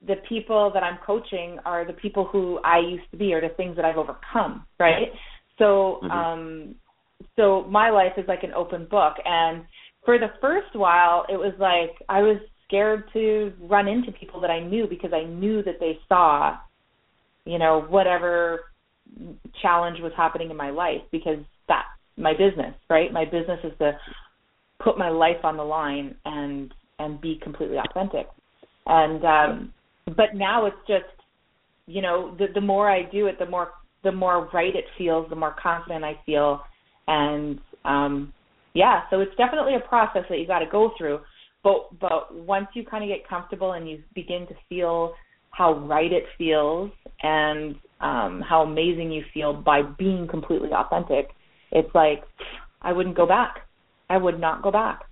the 0.06 0.16
people 0.28 0.70
that 0.74 0.82
I'm 0.82 0.98
coaching 1.04 1.58
are 1.64 1.86
the 1.86 1.94
people 1.94 2.26
who 2.30 2.60
I 2.64 2.78
used 2.78 3.10
to 3.10 3.16
be 3.16 3.32
or 3.32 3.40
the 3.40 3.54
things 3.56 3.76
that 3.76 3.84
I've 3.84 3.96
overcome, 3.96 4.66
right? 4.78 5.08
So, 5.58 6.00
mm-hmm. 6.02 6.10
um, 6.10 6.74
so 7.36 7.64
my 7.68 7.90
life 7.90 8.12
is 8.16 8.24
like 8.28 8.42
an 8.42 8.52
open 8.52 8.86
book, 8.90 9.14
and 9.24 9.64
for 10.04 10.18
the 10.18 10.28
first 10.40 10.74
while, 10.74 11.24
it 11.28 11.36
was 11.36 11.54
like 11.58 11.96
I 12.08 12.20
was 12.20 12.38
scared 12.74 13.04
to 13.12 13.52
run 13.60 13.86
into 13.86 14.10
people 14.12 14.40
that 14.40 14.50
I 14.50 14.60
knew 14.60 14.86
because 14.88 15.12
I 15.12 15.24
knew 15.24 15.62
that 15.62 15.78
they 15.78 15.98
saw, 16.08 16.56
you 17.44 17.58
know, 17.58 17.86
whatever 17.88 18.60
challenge 19.62 19.98
was 20.00 20.12
happening 20.16 20.50
in 20.50 20.56
my 20.56 20.70
life 20.70 21.02
because 21.12 21.38
that's 21.68 21.86
my 22.16 22.32
business, 22.32 22.74
right? 22.90 23.12
My 23.12 23.24
business 23.24 23.60
is 23.62 23.72
to 23.78 23.96
put 24.82 24.98
my 24.98 25.08
life 25.08 25.44
on 25.44 25.56
the 25.56 25.62
line 25.62 26.16
and 26.24 26.72
and 26.98 27.20
be 27.20 27.38
completely 27.42 27.76
authentic. 27.78 28.26
And 28.86 29.24
um 29.24 29.72
but 30.06 30.34
now 30.34 30.66
it's 30.66 30.76
just 30.88 31.04
you 31.86 32.02
know, 32.02 32.34
the 32.38 32.46
the 32.54 32.60
more 32.60 32.90
I 32.90 33.02
do 33.02 33.26
it, 33.26 33.38
the 33.38 33.46
more 33.46 33.70
the 34.02 34.12
more 34.12 34.48
right 34.52 34.74
it 34.74 34.84
feels, 34.98 35.28
the 35.30 35.36
more 35.36 35.54
confident 35.62 36.04
I 36.04 36.18
feel 36.26 36.60
and 37.06 37.60
um 37.84 38.32
yeah, 38.74 39.02
so 39.10 39.20
it's 39.20 39.36
definitely 39.36 39.76
a 39.76 39.88
process 39.88 40.24
that 40.28 40.38
you 40.38 40.46
got 40.48 40.58
to 40.58 40.66
go 40.66 40.90
through. 40.98 41.20
But 41.64 41.98
but 41.98 42.34
once 42.34 42.68
you 42.74 42.84
kind 42.84 43.02
of 43.02 43.08
get 43.08 43.26
comfortable 43.26 43.72
and 43.72 43.88
you 43.88 44.02
begin 44.14 44.46
to 44.48 44.54
feel 44.68 45.14
how 45.50 45.72
right 45.72 46.12
it 46.12 46.24
feels 46.36 46.90
and 47.22 47.76
um, 48.00 48.42
how 48.46 48.62
amazing 48.62 49.10
you 49.10 49.22
feel 49.32 49.54
by 49.54 49.82
being 49.82 50.28
completely 50.28 50.70
authentic, 50.72 51.30
it's 51.72 51.92
like 51.94 52.22
I 52.82 52.92
wouldn't 52.92 53.16
go 53.16 53.26
back. 53.26 53.56
I 54.10 54.18
would 54.18 54.38
not 54.38 54.62
go 54.62 54.70
back. 54.70 55.04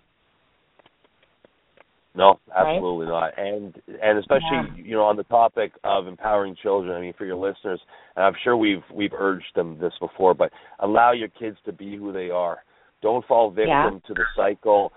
No, 2.14 2.38
absolutely 2.54 3.06
right? 3.06 3.32
not. 3.36 3.46
And 3.46 3.74
and 4.02 4.18
especially 4.18 4.42
yeah. 4.52 4.84
you 4.84 4.94
know 4.94 5.04
on 5.04 5.16
the 5.16 5.24
topic 5.24 5.72
of 5.82 6.06
empowering 6.06 6.54
children. 6.62 6.94
I 6.94 7.00
mean, 7.00 7.14
for 7.16 7.24
your 7.24 7.36
listeners, 7.36 7.80
and 8.16 8.26
I'm 8.26 8.34
sure 8.44 8.56
we've 8.56 8.84
we've 8.92 9.14
urged 9.14 9.54
them 9.54 9.78
this 9.80 9.94
before, 9.98 10.34
but 10.34 10.50
allow 10.80 11.12
your 11.12 11.28
kids 11.28 11.56
to 11.64 11.72
be 11.72 11.96
who 11.96 12.12
they 12.12 12.28
are. 12.28 12.58
Don't 13.00 13.26
fall 13.26 13.50
victim 13.50 13.66
yeah. 13.68 13.90
to 14.06 14.14
the 14.14 14.24
cycle 14.36 14.92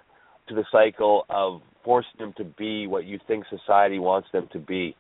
to 0.48 0.56
the 0.56 0.66
cycle 0.72 1.26
of 1.30 1.62
forcing 1.84 2.20
them 2.20 2.34
to 2.38 2.44
be 2.44 2.88
what 2.88 3.06
you 3.06 3.20
think 3.28 3.46
society 3.50 4.00
wants 4.00 4.28
them 4.34 4.48
to 4.54 4.60
be. 4.60 4.96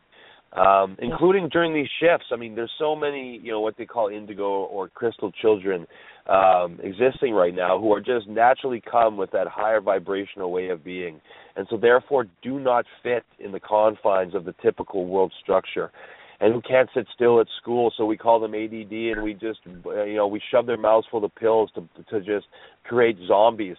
Um, 0.53 0.95
including 0.99 1.49
during 1.49 1.73
these 1.73 1.89
shifts. 1.99 2.27
I 2.31 2.37
mean, 2.37 2.55
there's 2.55 2.71
so 2.79 2.95
many, 2.95 3.41
you 3.43 3.51
know, 3.51 3.59
what 3.59 3.75
they 3.77 3.85
call 3.85 4.07
indigo 4.07 4.43
or 4.43 4.87
crystal 4.87 5.29
children 5.41 5.85
um, 6.27 6.79
existing 6.81 7.33
right 7.33 7.53
now 7.53 7.77
who 7.77 7.91
are 7.91 7.99
just 7.99 8.29
naturally 8.29 8.81
come 8.89 9.17
with 9.17 9.31
that 9.31 9.47
higher 9.47 9.81
vibrational 9.81 10.51
way 10.51 10.69
of 10.69 10.81
being, 10.81 11.19
and 11.57 11.67
so 11.69 11.75
therefore 11.75 12.27
do 12.41 12.57
not 12.57 12.85
fit 13.03 13.23
in 13.39 13.51
the 13.51 13.59
confines 13.59 14.33
of 14.33 14.45
the 14.45 14.55
typical 14.61 15.05
world 15.05 15.33
structure 15.43 15.91
and 16.39 16.53
who 16.53 16.61
can't 16.61 16.89
sit 16.93 17.07
still 17.13 17.39
at 17.39 17.47
school. 17.61 17.93
So 17.97 18.05
we 18.05 18.17
call 18.17 18.39
them 18.39 18.53
ADD, 18.53 18.91
and 18.91 19.23
we 19.23 19.33
just 19.33 19.59
you 19.65 20.15
know 20.15 20.27
we 20.27 20.41
shove 20.51 20.65
their 20.65 20.77
mouths 20.77 21.07
full 21.09 21.23
of 21.23 21.35
pills 21.35 21.69
to 21.75 21.87
to 22.09 22.19
just 22.19 22.47
create 22.85 23.17
zombies. 23.27 23.77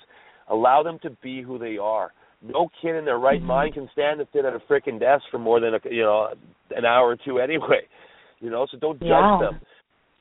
Allow 0.48 0.82
them 0.82 0.98
to 1.02 1.10
be 1.22 1.42
who 1.42 1.58
they 1.58 1.78
are. 1.78 2.12
no 2.42 2.68
kid 2.82 2.94
in 2.94 3.04
their 3.04 3.18
right 3.18 3.42
Mhm. 3.42 3.46
mind 3.46 3.74
can 3.74 3.88
stand 3.92 4.20
to 4.20 4.26
sit 4.32 4.44
at 4.44 4.54
a 4.54 4.60
frickin' 4.60 5.00
desk 5.00 5.24
for 5.30 5.38
more 5.38 5.58
than 5.58 5.74
a 5.74 5.80
you 5.90 6.02
know 6.02 6.28
an 6.70 6.84
hour 6.84 7.08
or 7.08 7.16
two 7.16 7.38
anyway. 7.48 7.82
You 8.40 8.50
know, 8.50 8.66
so 8.70 8.76
don't 8.78 9.00
judge 9.00 9.08
Yeah. 9.08 9.38
them. 9.38 9.60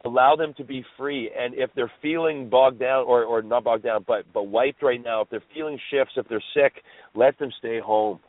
Allow 0.05 0.35
them 0.35 0.53
to 0.57 0.63
be 0.63 0.83
free, 0.97 1.31
and 1.37 1.53
if 1.55 1.69
they're 1.75 1.91
feeling 2.01 2.47
bogged 2.49 2.79
down 2.79 3.05
or 3.05 3.23
or 3.23 3.41
not 3.41 3.63
bogged 3.63 3.83
down, 3.83 4.03
but 4.07 4.25
but 4.33 4.43
wiped 4.43 4.81
right 4.83 5.03
now, 5.03 5.21
if 5.21 5.29
they're 5.29 5.43
feeling 5.53 5.79
shifts, 5.91 6.13
if 6.15 6.27
they're 6.27 6.43
sick, 6.53 6.83
let 7.15 7.37
them 7.37 7.51
stay 7.59 7.79
home. 7.79 8.19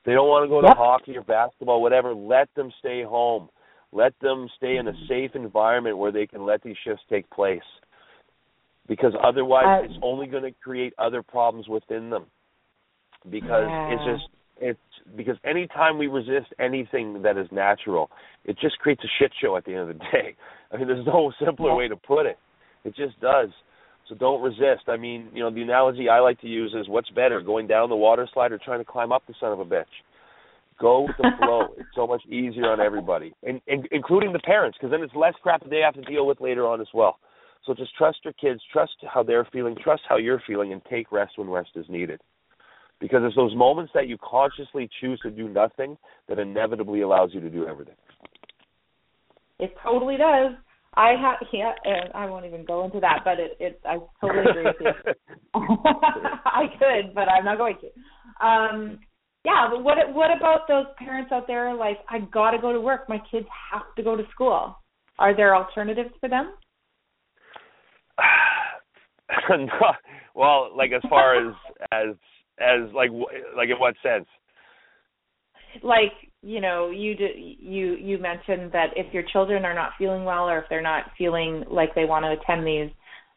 If 0.00 0.06
they 0.06 0.12
don't 0.12 0.28
want 0.28 0.44
to 0.44 0.48
go 0.48 0.60
to 0.60 0.68
Yep. 0.68 0.76
hockey 0.76 1.16
or 1.16 1.22
basketball, 1.22 1.80
whatever. 1.80 2.14
Let 2.14 2.48
them 2.54 2.70
stay 2.80 3.02
home. 3.04 3.48
Let 3.92 4.12
them 4.20 4.48
stay 4.56 4.76
in 4.76 4.88
a 4.88 4.92
safe 5.08 5.34
environment 5.34 5.98
where 5.98 6.12
they 6.12 6.26
can 6.26 6.44
let 6.44 6.62
these 6.62 6.76
shifts 6.84 7.04
take 7.08 7.28
place. 7.30 7.62
Because 8.86 9.14
otherwise, 9.22 9.66
Uh, 9.66 9.84
it's 9.84 9.98
only 10.02 10.26
going 10.26 10.42
to 10.42 10.52
create 10.52 10.92
other 10.98 11.22
problems 11.22 11.68
within 11.68 12.10
them. 12.10 12.26
Because 13.30 13.70
it's 13.88 14.04
just 14.04 14.28
it's 14.60 14.78
because 15.16 15.36
anytime 15.44 15.98
we 15.98 16.06
resist 16.06 16.52
anything 16.60 17.22
that 17.22 17.36
is 17.36 17.50
natural, 17.50 18.10
it 18.44 18.56
just 18.58 18.78
creates 18.78 19.02
a 19.02 19.08
shit 19.18 19.32
show 19.40 19.56
at 19.56 19.64
the 19.64 19.72
end 19.72 19.80
of 19.80 19.88
the 19.88 20.04
day. 20.12 20.36
I 20.72 20.76
mean, 20.76 20.86
there's 20.86 21.06
no 21.06 21.32
simpler 21.44 21.70
Yeah. 21.70 21.76
way 21.76 21.88
to 21.88 21.96
put 21.96 22.26
it. 22.26 22.38
It 22.84 22.94
just 22.94 23.18
does. 23.20 23.48
So 24.08 24.14
don't 24.14 24.42
resist. 24.42 24.88
I 24.88 24.96
mean, 24.98 25.30
you 25.32 25.42
know, 25.42 25.50
the 25.50 25.62
analogy 25.62 26.08
I 26.10 26.20
like 26.20 26.40
to 26.42 26.46
use 26.46 26.74
is 26.74 26.88
what's 26.88 27.08
better, 27.10 27.40
going 27.40 27.66
down 27.66 27.88
the 27.88 27.96
water 27.96 28.28
slide 28.32 28.52
or 28.52 28.58
trying 28.58 28.78
to 28.80 28.84
climb 28.84 29.10
up 29.12 29.22
the 29.26 29.34
son 29.40 29.50
of 29.52 29.60
a 29.60 29.64
bitch? 29.64 29.84
Go 30.78 31.02
with 31.02 31.16
the 31.16 31.30
flow. 31.38 31.68
it's 31.78 31.88
so 31.94 32.06
much 32.06 32.22
easier 32.26 32.70
on 32.70 32.80
everybody, 32.80 33.32
and, 33.42 33.60
and 33.66 33.88
including 33.90 34.32
the 34.32 34.40
parents, 34.40 34.76
because 34.76 34.90
then 34.90 35.02
it's 35.02 35.14
less 35.14 35.34
crap 35.42 35.62
that 35.62 35.70
they 35.70 35.78
have 35.80 35.94
to 35.94 36.02
deal 36.02 36.26
with 36.26 36.40
later 36.40 36.66
on 36.66 36.80
as 36.82 36.88
well. 36.92 37.18
So 37.66 37.74
just 37.74 37.96
trust 37.96 38.18
your 38.24 38.34
kids, 38.34 38.60
trust 38.72 38.92
how 39.12 39.22
they're 39.22 39.48
feeling, 39.52 39.76
trust 39.82 40.02
how 40.08 40.16
you're 40.16 40.42
feeling, 40.46 40.72
and 40.72 40.82
take 40.90 41.10
rest 41.10 41.32
when 41.36 41.48
rest 41.48 41.70
is 41.76 41.86
needed. 41.88 42.20
Because 43.00 43.20
it's 43.24 43.36
those 43.36 43.54
moments 43.56 43.92
that 43.94 44.06
you 44.06 44.16
consciously 44.18 44.88
choose 45.00 45.18
to 45.20 45.30
do 45.30 45.48
nothing 45.48 45.96
that 46.28 46.38
inevitably 46.38 47.00
allows 47.00 47.30
you 47.32 47.40
to 47.40 47.50
do 47.50 47.66
everything. 47.66 47.96
It 49.58 49.74
totally 49.82 50.16
does. 50.16 50.52
I 50.96 51.14
have 51.20 51.48
yeah, 51.52 51.72
and 51.84 52.12
I 52.14 52.26
won't 52.26 52.46
even 52.46 52.64
go 52.64 52.84
into 52.84 53.00
that, 53.00 53.20
but 53.24 53.40
it 53.40 53.56
it 53.58 53.80
I 53.84 53.98
totally 54.20 54.44
agree 54.48 54.64
with 54.64 54.76
you. 54.80 55.12
I 55.54 56.66
could, 56.78 57.14
but 57.14 57.28
I'm 57.28 57.44
not 57.44 57.58
going 57.58 57.76
to. 57.80 58.46
Um 58.46 58.98
yeah, 59.44 59.68
but 59.70 59.82
what 59.82 59.96
what 60.14 60.30
about 60.36 60.68
those 60.68 60.86
parents 60.96 61.32
out 61.32 61.46
there 61.46 61.74
like 61.74 61.98
I 62.08 62.20
got 62.20 62.52
to 62.52 62.58
go 62.58 62.72
to 62.72 62.80
work, 62.80 63.08
my 63.08 63.20
kids 63.30 63.46
have 63.72 63.82
to 63.96 64.02
go 64.02 64.16
to 64.16 64.22
school. 64.30 64.76
Are 65.18 65.36
there 65.36 65.54
alternatives 65.54 66.10
for 66.20 66.28
them? 66.28 66.54
no, 69.50 69.66
well, 70.34 70.70
like 70.76 70.92
as 70.92 71.02
far 71.08 71.48
as 71.48 71.54
as 71.92 72.14
as 72.60 72.92
like 72.94 73.10
like 73.56 73.68
in 73.68 73.76
what 73.78 73.94
sense? 74.02 74.26
like 75.82 76.12
you 76.42 76.60
know 76.60 76.90
you 76.90 77.16
do, 77.16 77.26
you 77.34 77.96
you 77.96 78.18
mentioned 78.18 78.70
that 78.72 78.88
if 78.96 79.12
your 79.12 79.24
children 79.32 79.64
are 79.64 79.74
not 79.74 79.92
feeling 79.98 80.24
well 80.24 80.48
or 80.48 80.58
if 80.58 80.64
they're 80.68 80.82
not 80.82 81.10
feeling 81.16 81.64
like 81.70 81.94
they 81.94 82.04
want 82.04 82.24
to 82.24 82.32
attend 82.32 82.66
these 82.66 82.90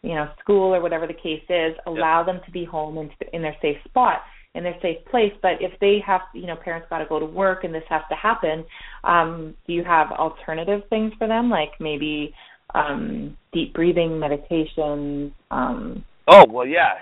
you 0.04 0.14
know 0.14 0.30
school 0.40 0.76
or 0.76 0.82
whatever 0.82 1.08
the 1.08 1.14
case 1.14 1.44
is 1.50 1.76
allow 1.88 2.24
them 2.24 2.40
to 2.46 2.52
be 2.52 2.66
home 2.66 2.98
in 2.98 3.10
in 3.34 3.42
their 3.42 3.56
safe 3.62 3.78
spot 3.86 4.22
in 4.56 4.64
their 4.64 4.78
safe 4.82 4.98
place. 5.12 5.34
But 5.42 5.54
if 5.62 5.80
they 5.80 6.00
have 6.06 6.22
you 6.34 6.48
know 6.48 6.56
parents 6.56 6.88
got 6.90 7.00
to 7.00 7.06
go 7.06 7.20
to 7.20 7.26
work 7.26 7.64
and 7.64 7.74
this 7.74 7.84
has 7.90 8.02
to 8.10 8.16
happen 8.16 8.66
um 9.04 9.56
do 9.66 9.74
you 9.74 9.84
have 9.84 10.12
alternative 10.12 10.82
things 10.90 11.14
for 11.18 11.28
them? 11.28 11.50
Like 11.50 11.72
maybe 11.80 12.34
um 12.76 13.38
deep 13.54 13.74
breathing 13.74 14.20
meditation 14.20 15.34
um 15.52 16.04
Oh 16.28 16.46
well, 16.50 16.68
yeah, 16.68 16.96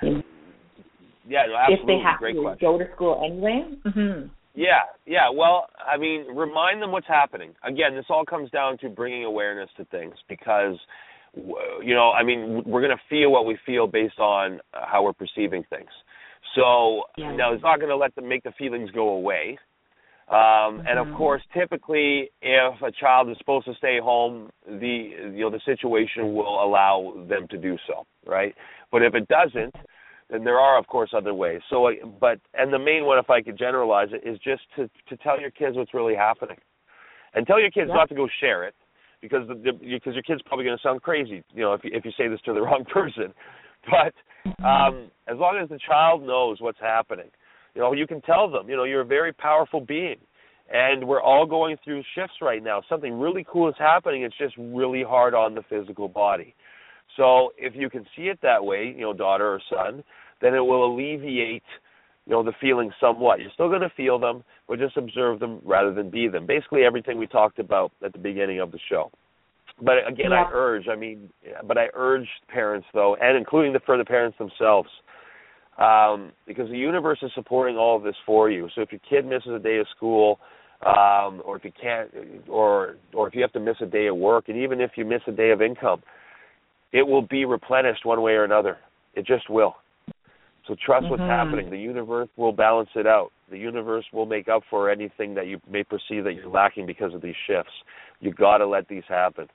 yeah, 1.27 1.45
no, 1.47 1.55
absolutely. 1.55 1.95
they 1.95 2.01
have 2.03 2.19
Great 2.19 2.35
to 2.35 2.41
question. 2.41 2.59
go 2.61 2.77
to 2.77 2.85
school 2.93 3.21
anyway 3.25 3.65
mhm 3.85 4.29
Yeah, 4.53 4.83
yeah. 5.05 5.29
Well, 5.29 5.67
I 5.85 5.97
mean, 5.97 6.27
remind 6.35 6.81
them 6.81 6.91
what's 6.91 7.07
happening. 7.07 7.53
Again, 7.63 7.95
this 7.95 8.05
all 8.09 8.23
comes 8.23 8.49
down 8.51 8.77
to 8.79 8.89
bringing 8.89 9.25
awareness 9.25 9.69
to 9.77 9.85
things 9.85 10.13
because, 10.29 10.77
w- 11.35 11.57
you 11.83 11.93
know, 11.95 12.11
I 12.11 12.23
mean, 12.23 12.63
we're 12.65 12.81
going 12.81 12.95
to 12.95 13.03
feel 13.09 13.31
what 13.31 13.45
we 13.45 13.57
feel 13.65 13.87
based 13.87 14.19
on 14.19 14.61
how 14.73 15.03
we're 15.03 15.13
perceiving 15.13 15.63
things. 15.69 15.89
So 16.55 17.03
Yeah. 17.17 17.35
now 17.35 17.51
it's 17.53 17.63
not 17.63 17.77
going 17.79 17.89
to 17.89 17.97
let 17.97 18.13
them 18.15 18.27
make 18.29 18.43
the 18.43 18.53
feelings 18.53 18.91
go 18.91 19.09
away. 19.09 19.57
Um, 20.27 20.81
And 20.87 20.97
of 20.97 21.07
Mhm. 21.07 21.17
course, 21.17 21.43
typically, 21.53 22.31
if 22.41 22.81
a 22.81 22.91
child 22.91 23.29
is 23.29 23.37
supposed 23.37 23.65
to 23.65 23.75
stay 23.75 23.99
home, 23.99 24.49
the 24.65 24.87
you 25.33 25.41
know 25.43 25.51
the 25.51 25.59
situation 25.59 26.33
will 26.33 26.63
allow 26.63 27.13
them 27.27 27.47
to 27.49 27.57
do 27.57 27.77
so, 27.85 28.07
right? 28.25 28.55
But 28.91 29.03
if 29.03 29.13
it 29.13 29.27
doesn't, 29.27 29.75
then 30.29 30.43
there 30.43 30.59
are 30.59 30.77
of 30.77 30.87
course 30.87 31.13
other 31.13 31.35
ways. 31.35 31.61
So, 31.69 31.87
uh, 31.87 31.91
but 32.19 32.39
and 32.55 32.73
the 32.73 32.79
main 32.79 33.05
one, 33.05 33.19
if 33.19 33.29
I 33.29 33.41
could 33.41 33.57
generalize 33.57 34.09
it, 34.13 34.27
is 34.27 34.39
just 34.39 34.63
to 34.77 34.89
to 35.09 35.17
tell 35.17 35.39
your 35.39 35.51
kids 35.51 35.77
what's 35.77 35.93
really 35.93 36.15
happening, 36.15 36.57
and 37.35 37.45
tell 37.45 37.59
your 37.59 37.71
kids 37.71 37.89
Yeah. 37.89 37.95
not 37.95 38.09
to 38.09 38.15
go 38.15 38.27
share 38.27 38.63
it 38.63 38.75
because 39.21 39.47
the, 39.47 39.53
the, 39.53 39.71
because 39.73 40.13
your 40.13 40.23
kid's 40.23 40.41
probably 40.41 40.65
going 40.65 40.77
to 40.77 40.81
sound 40.81 41.03
crazy, 41.03 41.43
you 41.53 41.61
know, 41.61 41.73
if 41.73 41.83
you, 41.83 41.91
if 41.93 42.03
you 42.03 42.11
say 42.17 42.27
this 42.27 42.41
to 42.41 42.53
the 42.53 42.61
wrong 42.67 42.83
person. 42.85 43.33
But 43.89 44.13
um, 44.65 45.11
as 45.27 45.37
long 45.37 45.59
as 45.61 45.69
the 45.69 45.79
child 45.87 46.23
knows 46.23 46.59
what's 46.61 46.79
happening, 46.79 47.29
you 47.75 47.81
know, 47.81 47.93
you 47.93 48.07
can 48.07 48.21
tell 48.21 48.49
them, 48.49 48.69
you 48.69 48.75
know, 48.75 48.85
you're 48.85 49.01
a 49.01 49.05
very 49.05 49.33
powerful 49.33 49.81
being. 49.81 50.17
And 50.73 51.07
we're 51.07 51.21
all 51.21 51.45
going 51.45 51.77
through 51.83 52.01
shifts 52.15 52.37
right 52.41 52.63
now. 52.63 52.81
Something 52.89 53.19
really 53.19 53.45
cool 53.47 53.69
is 53.69 53.75
happening. 53.77 54.23
It's 54.23 54.37
just 54.37 54.55
really 54.57 55.03
hard 55.03 55.35
on 55.35 55.53
the 55.53 55.61
physical 55.69 56.07
body. 56.07 56.55
So 57.17 57.51
if 57.57 57.75
you 57.75 57.89
can 57.89 58.03
see 58.15 58.23
it 58.23 58.39
that 58.41 58.63
way, 58.63 58.93
you 58.95 59.01
know, 59.01 59.13
daughter 59.13 59.47
or 59.47 59.61
son, 59.69 60.03
then 60.41 60.55
it 60.55 60.59
will 60.59 60.91
alleviate, 60.91 61.63
you 62.25 62.31
know, 62.31 62.41
the 62.43 62.53
feelings 62.59 62.93
somewhat. 62.99 63.41
You're 63.41 63.51
still 63.53 63.69
going 63.69 63.81
to 63.81 63.91
feel 63.95 64.17
them, 64.17 64.43
but 64.67 64.79
just 64.79 64.97
observe 64.97 65.39
them 65.39 65.59
rather 65.63 65.93
than 65.93 66.09
be 66.09 66.27
them. 66.27 66.47
Basically, 66.47 66.83
everything 66.83 67.19
we 67.19 67.27
talked 67.27 67.59
about 67.59 67.91
at 68.03 68.11
the 68.11 68.19
beginning 68.19 68.59
of 68.59 68.71
the 68.71 68.79
show. 68.89 69.11
But 69.81 70.07
again, 70.07 70.31
Yeah. 70.31 70.45
I 70.45 70.49
urge. 70.51 70.87
I 70.87 70.95
mean, 70.95 71.29
but 71.65 71.77
I 71.77 71.89
urge 71.93 72.27
parents 72.47 72.87
though, 72.93 73.15
and 73.21 73.37
including 73.37 73.73
the 73.73 73.79
for 73.81 73.97
the 73.97 74.05
parents 74.05 74.37
themselves, 74.37 74.89
um, 75.77 76.31
because 76.47 76.69
the 76.69 76.77
universe 76.77 77.19
is 77.21 77.31
supporting 77.35 77.77
all 77.77 77.97
of 77.97 78.03
this 78.03 78.15
for 78.25 78.49
you. 78.49 78.69
So 78.75 78.81
if 78.81 78.91
your 78.91 79.01
kid 79.09 79.25
misses 79.25 79.51
a 79.53 79.59
day 79.59 79.77
of 79.77 79.87
school, 79.95 80.39
um, 80.85 81.41
or 81.45 81.55
if 81.57 81.63
you 81.63 81.71
can't, 81.79 82.09
or 82.47 82.95
or 83.13 83.27
if 83.27 83.35
you 83.35 83.41
have 83.41 83.53
to 83.53 83.59
miss 83.59 83.77
a 83.81 83.85
day 83.85 84.07
of 84.07 84.17
work, 84.17 84.49
and 84.49 84.57
even 84.57 84.81
if 84.81 84.91
you 84.95 85.05
miss 85.05 85.21
a 85.27 85.31
day 85.31 85.51
of 85.51 85.61
income, 85.61 86.01
it 86.91 87.05
will 87.05 87.21
be 87.21 87.45
replenished 87.45 88.05
one 88.05 88.21
way 88.21 88.33
or 88.33 88.43
another. 88.43 88.77
It 89.15 89.25
just 89.25 89.49
will. 89.49 89.75
So 90.67 90.75
trust 90.83 91.09
what's 91.09 91.21
Mhm. 91.21 91.27
happening. 91.27 91.69
The 91.69 91.77
universe 91.77 92.29
will 92.37 92.51
balance 92.51 92.89
it 92.95 93.05
out. 93.05 93.31
The 93.49 93.57
universe 93.57 94.05
will 94.11 94.25
make 94.25 94.47
up 94.47 94.63
for 94.69 94.89
anything 94.89 95.35
that 95.35 95.47
you 95.47 95.61
may 95.67 95.83
perceive 95.83 96.23
that 96.23 96.33
you're 96.33 96.47
lacking 96.47 96.85
because 96.85 97.13
of 97.13 97.21
these 97.21 97.35
shifts. 97.35 97.73
You 98.19 98.31
got 98.31 98.57
to 98.57 98.65
let 98.65 98.87
these 98.87 99.05
happen 99.05 99.47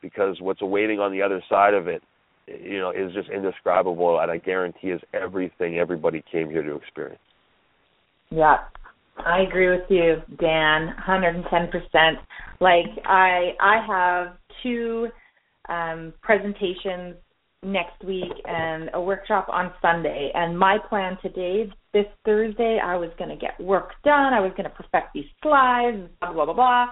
because 0.00 0.40
what's 0.40 0.62
awaiting 0.62 1.00
on 1.00 1.12
the 1.12 1.22
other 1.22 1.40
side 1.48 1.74
of 1.74 1.86
it, 1.86 2.02
you 2.46 2.78
know, 2.78 2.90
is 2.90 3.12
just 3.12 3.28
indescribable 3.28 4.20
and 4.20 4.30
I 4.30 4.38
guarantee 4.38 4.88
is 4.88 5.00
everything 5.12 5.78
everybody 5.78 6.22
came 6.30 6.48
here 6.50 6.62
to 6.62 6.76
experience. 6.76 7.20
Yeah, 8.30 8.58
I 9.18 9.40
agree 9.40 9.68
with 9.68 9.88
you, 9.88 10.16
Dan, 10.38 10.94
110%. 11.06 12.14
Like 12.60 12.86
I 13.04 13.52
I 13.60 13.84
have 13.86 14.36
two 14.62 15.08
um 15.68 16.12
presentations 16.22 17.16
next 17.62 18.02
week 18.04 18.32
and 18.44 18.90
a 18.94 19.00
workshop 19.00 19.48
on 19.52 19.72
Sunday 19.82 20.30
and 20.34 20.56
my 20.56 20.78
plan 20.88 21.18
today 21.20 21.68
this 21.92 22.06
Thursday 22.24 22.78
I 22.82 22.96
was 22.96 23.10
going 23.18 23.30
to 23.30 23.36
get 23.36 23.58
work 23.60 23.90
done, 24.04 24.32
I 24.32 24.40
was 24.40 24.52
going 24.56 24.64
to 24.64 24.70
perfect 24.70 25.14
these 25.14 25.24
slides, 25.42 25.98
blah 26.20 26.32
blah 26.32 26.44
blah 26.44 26.54
blah. 26.54 26.86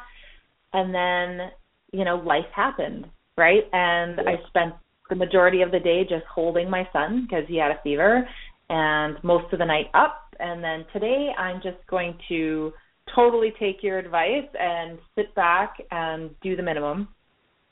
And 0.73 0.93
then, 0.93 1.51
you 1.93 2.05
know, 2.05 2.17
life 2.17 2.51
happened, 2.55 3.07
right? 3.37 3.63
And 3.73 4.19
Yeah. 4.19 4.31
I 4.33 4.49
spent 4.49 4.75
the 5.11 5.17
majority 5.17 5.63
of 5.63 5.71
the 5.71 5.81
day 5.81 6.03
just 6.03 6.25
holding 6.33 6.69
my 6.69 6.89
son 6.93 7.27
because 7.29 7.45
he 7.49 7.57
had 7.57 7.71
a 7.71 7.81
fever 7.83 8.27
and 8.71 9.17
most 9.23 9.53
of 9.53 9.59
the 9.59 9.65
night 9.65 9.87
up. 9.95 10.35
And 10.41 10.63
then 10.65 10.85
today 10.93 11.31
I'm 11.39 11.61
just 11.63 11.87
going 11.89 12.19
to 12.29 12.73
totally 13.15 13.53
take 13.61 13.83
your 13.83 13.99
advice 13.99 14.49
and 14.59 14.99
sit 15.15 15.35
back 15.35 15.77
and 15.91 16.31
do 16.43 16.57
the 16.57 16.63
minimum. 16.63 17.09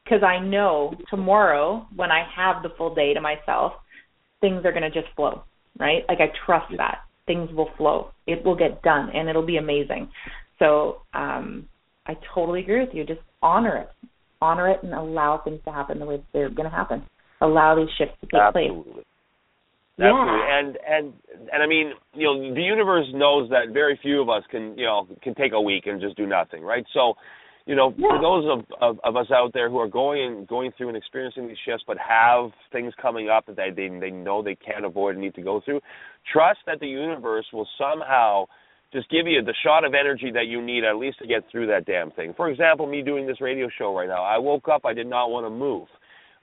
Because 0.04 0.22
I 0.22 0.38
know 0.38 0.94
tomorrow 1.10 1.86
when 1.94 2.10
I 2.10 2.26
have 2.36 2.62
the 2.62 2.70
full 2.76 2.94
day 2.94 3.14
to 3.14 3.20
myself 3.20 3.72
things 4.40 4.64
are 4.64 4.72
going 4.72 4.82
to 4.82 4.90
just 4.90 5.14
flow 5.14 5.44
right? 5.78 6.04
Like 6.08 6.18
I 6.20 6.32
trust 6.46 6.72
that 6.76 7.00
things 7.26 7.50
will 7.52 7.70
flow. 7.76 8.10
It 8.26 8.44
will 8.44 8.56
get 8.56 8.82
done 8.82 9.10
and 9.14 9.28
it'll 9.28 9.46
be 9.46 9.56
amazing. 9.56 10.10
So 10.58 11.02
um 11.14 11.68
I 12.06 12.16
totally 12.34 12.60
agree 12.60 12.80
with 12.80 12.94
you. 12.94 13.04
Just 13.04 13.20
honor 13.42 13.76
it. 13.76 13.88
Honor 14.40 14.68
it 14.70 14.82
and 14.82 14.92
allow 14.92 15.38
things 15.38 15.60
to 15.64 15.72
happen 15.72 16.00
the 16.00 16.06
way 16.06 16.22
they're 16.32 16.50
going 16.50 16.68
to 16.68 16.74
happen 16.74 17.04
allow 17.42 17.74
these 17.74 17.88
shifts 17.98 18.14
to 18.20 18.26
take 18.26 18.52
place 18.52 18.70
Absolutely. 18.70 19.02
Yeah. 19.98 20.58
And 20.58 20.78
and 20.88 21.12
and 21.52 21.62
I 21.62 21.66
mean, 21.66 21.92
you 22.14 22.24
know, 22.26 22.54
the 22.54 22.62
universe 22.62 23.06
knows 23.12 23.50
that 23.50 23.72
very 23.72 23.98
few 24.02 24.22
of 24.22 24.28
us 24.30 24.42
can, 24.50 24.76
you 24.78 24.86
know, 24.86 25.06
can 25.22 25.34
take 25.34 25.52
a 25.52 25.60
week 25.60 25.86
and 25.86 26.00
just 26.00 26.16
do 26.16 26.26
nothing, 26.26 26.62
right? 26.62 26.84
So 26.94 27.14
you 27.66 27.76
know, 27.76 27.94
Yeah. 27.96 28.08
for 28.08 28.20
those 28.20 28.44
of, 28.50 28.64
of 28.80 28.98
of 29.04 29.16
us 29.16 29.30
out 29.30 29.52
there 29.52 29.68
who 29.70 29.78
are 29.78 29.88
going 29.88 30.46
going 30.46 30.72
through 30.72 30.88
and 30.88 30.96
experiencing 30.96 31.46
these 31.46 31.58
shifts, 31.64 31.84
but 31.86 31.96
have 31.98 32.50
things 32.72 32.92
coming 33.00 33.28
up 33.28 33.46
that 33.46 33.56
they 33.56 33.70
they, 33.70 33.88
they 33.98 34.10
know 34.10 34.42
they 34.42 34.56
can't 34.56 34.84
avoid 34.84 35.14
and 35.14 35.20
need 35.20 35.34
to 35.34 35.42
go 35.42 35.60
through, 35.64 35.80
trust 36.32 36.60
that 36.66 36.80
the 36.80 36.88
universe 36.88 37.46
will 37.52 37.68
somehow 37.78 38.46
just 38.92 39.08
give 39.10 39.26
you 39.26 39.42
the 39.42 39.54
shot 39.64 39.84
of 39.84 39.94
energy 39.94 40.30
that 40.32 40.46
you 40.46 40.60
need 40.60 40.84
at 40.84 40.96
least 40.96 41.18
to 41.18 41.26
get 41.26 41.42
through 41.50 41.66
that 41.66 41.86
damn 41.86 42.10
thing. 42.10 42.34
For 42.36 42.50
example, 42.50 42.86
me 42.86 43.00
doing 43.02 43.26
this 43.26 43.40
radio 43.40 43.68
show 43.78 43.94
right 43.96 44.08
now, 44.08 44.22
I 44.22 44.38
woke 44.38 44.68
up, 44.68 44.82
I 44.84 44.92
did 44.92 45.06
not 45.06 45.30
want 45.30 45.46
to 45.46 45.50
move, 45.50 45.88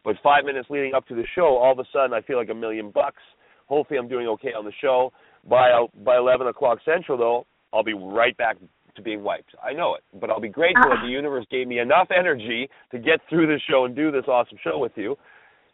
but 0.10 0.18
five 0.24 0.43
minutes 0.43 0.68
leading 0.72 0.95
up 0.95 1.05
to 1.07 1.14
the 1.14 1.24
show, 1.36 1.55
all 1.62 1.72
of 1.72 1.78
a 1.78 1.84
sudden 1.93 2.14
I 2.14 2.22
feel 2.22 2.38
like 2.38 2.49
a 2.49 2.55
million 2.55 2.89
bucks. 2.89 3.22
Hopefully, 3.68 3.99
I'm 3.99 4.07
doing 4.07 4.28
okay 4.30 4.53
on 4.57 4.66
the 4.66 4.72
show. 4.82 5.14
By 5.47 5.70
uh, 5.70 5.86
by 6.03 6.18
11 6.18 6.47
o'clock 6.47 6.80
central, 6.84 7.16
though, 7.16 7.45
I'll 7.72 7.84
be 7.84 7.93
right 7.93 8.36
back 8.36 8.57
to 8.95 9.01
being 9.03 9.22
wiped. 9.22 9.53
I 9.64 9.72
know 9.72 9.93
it, 9.93 10.03
but 10.20 10.32
I'll 10.32 10.39
be 10.41 10.49
grateful 10.49 10.89
that 10.89 11.03
the 11.03 11.12
universe 11.12 11.45
gave 11.51 11.68
me 11.68 11.78
enough 11.78 12.07
energy 12.10 12.68
to 12.91 12.97
get 12.97 13.20
through 13.30 13.45
this 13.45 13.62
show 13.70 13.86
and 13.86 13.95
do 13.95 14.10
this 14.10 14.24
awesome 14.28 14.57
show 14.64 14.80
with 14.80 14.93
you. 14.95 15.16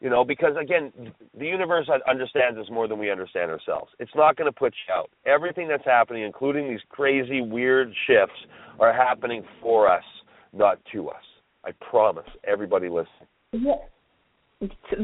You 0.02 0.10
know, 0.10 0.26
because 0.26 0.52
again, 0.62 0.92
the 1.40 1.46
universe 1.46 1.88
understands 2.06 2.60
us 2.60 2.66
more 2.70 2.90
than 2.90 3.00
we 3.00 3.10
understand 3.10 3.50
ourselves. 3.50 3.90
It's 4.00 4.12
not 4.16 4.36
going 4.36 4.52
to 4.52 4.60
put 4.60 4.74
you 4.86 4.94
out. 4.94 5.10
Everything 5.26 5.70
that's 5.70 5.86
happening, 5.86 6.24
including 6.24 6.70
these 6.70 6.82
crazy, 6.90 7.40
weird 7.40 7.94
shifts, 8.06 8.36
are 8.82 8.92
happening 8.92 9.46
for 9.62 9.90
us, 9.90 10.04
not 10.52 10.80
to 10.92 11.08
us. 11.08 11.24
I 11.64 11.72
promise. 11.90 12.28
Everybody 12.46 12.90
listening. 12.90 13.30
Yeah. 13.54 13.76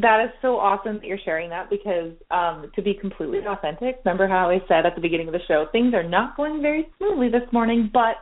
That 0.02 0.26
is 0.26 0.32
so 0.42 0.58
awesome 0.58 0.96
that 0.96 1.06
you're 1.06 1.20
sharing 1.24 1.50
that 1.50 1.70
because 1.70 2.12
um, 2.30 2.72
to 2.76 2.82
be 2.82 2.94
completely 2.94 3.40
authentic, 3.48 4.00
remember 4.06 4.28
how 4.28 4.50
I 4.50 4.60
said 4.68 4.86
at 4.86 4.96
the 4.96 5.02
beginning 5.02 5.28
of 5.28 5.34
the 5.34 5.40
show, 5.48 5.68
things 5.72 5.94
are 5.94 6.08
not 6.08 6.38
going 6.38 6.62
very 6.62 6.88
smoothly 6.98 7.30
this 7.30 7.48
morning, 7.52 7.90
but 7.92 8.16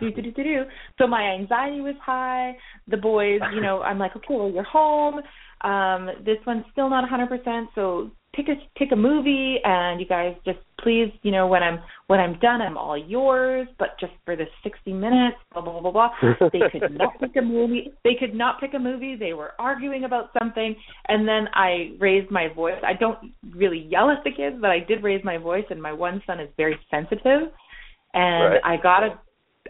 do 0.00 0.10
do 0.10 0.22
do 0.22 0.32
do 0.32 0.42
do. 0.42 0.62
So 0.98 1.06
my 1.06 1.22
anxiety 1.22 1.80
was 1.80 1.94
high. 2.04 2.56
The 2.88 2.96
boys, 2.96 3.40
you 3.54 3.60
know, 3.60 3.82
I'm 3.82 3.98
like, 3.98 4.14
okay, 4.16 4.34
well 4.34 4.50
you're 4.50 4.64
home. 4.64 5.20
Um, 5.62 6.10
this 6.24 6.36
one's 6.46 6.64
still 6.72 6.90
not 6.90 7.08
100%, 7.08 7.66
so 7.74 8.10
pick 8.36 8.48
a 8.48 8.54
pick 8.78 8.92
a 8.92 8.96
movie 8.96 9.56
and 9.64 9.98
you 9.98 10.06
guys 10.06 10.34
just 10.44 10.58
please 10.80 11.10
you 11.22 11.30
know 11.32 11.46
when 11.46 11.62
i'm 11.62 11.78
when 12.06 12.20
i'm 12.20 12.38
done 12.40 12.60
i'm 12.60 12.76
all 12.76 12.96
yours 12.96 13.66
but 13.78 13.98
just 13.98 14.12
for 14.24 14.36
this 14.36 14.48
60 14.62 14.92
minutes 14.92 15.36
blah 15.52 15.62
blah 15.62 15.80
blah 15.80 15.90
blah. 15.90 16.10
They 16.52 16.60
could 16.70 16.92
not 16.98 17.18
pick 17.18 17.34
a 17.36 17.42
movie 17.42 17.92
they 18.04 18.14
could 18.18 18.34
not 18.34 18.60
pick 18.60 18.74
a 18.74 18.78
movie. 18.78 19.16
They 19.16 19.32
were 19.32 19.52
arguing 19.58 20.04
about 20.04 20.30
something 20.38 20.76
and 21.08 21.26
then 21.26 21.48
i 21.54 21.92
raised 21.98 22.30
my 22.30 22.48
voice. 22.54 22.80
I 22.86 22.92
don't 22.92 23.18
really 23.54 23.88
yell 23.90 24.10
at 24.10 24.22
the 24.22 24.30
kids 24.30 24.56
but 24.60 24.70
i 24.70 24.80
did 24.80 25.02
raise 25.02 25.24
my 25.24 25.38
voice 25.38 25.64
and 25.70 25.80
my 25.80 25.92
one 25.92 26.22
son 26.26 26.38
is 26.38 26.48
very 26.56 26.78
sensitive. 26.90 27.50
And 28.12 28.52
Right. 28.52 28.60
i 28.64 28.76
gotta 28.82 29.18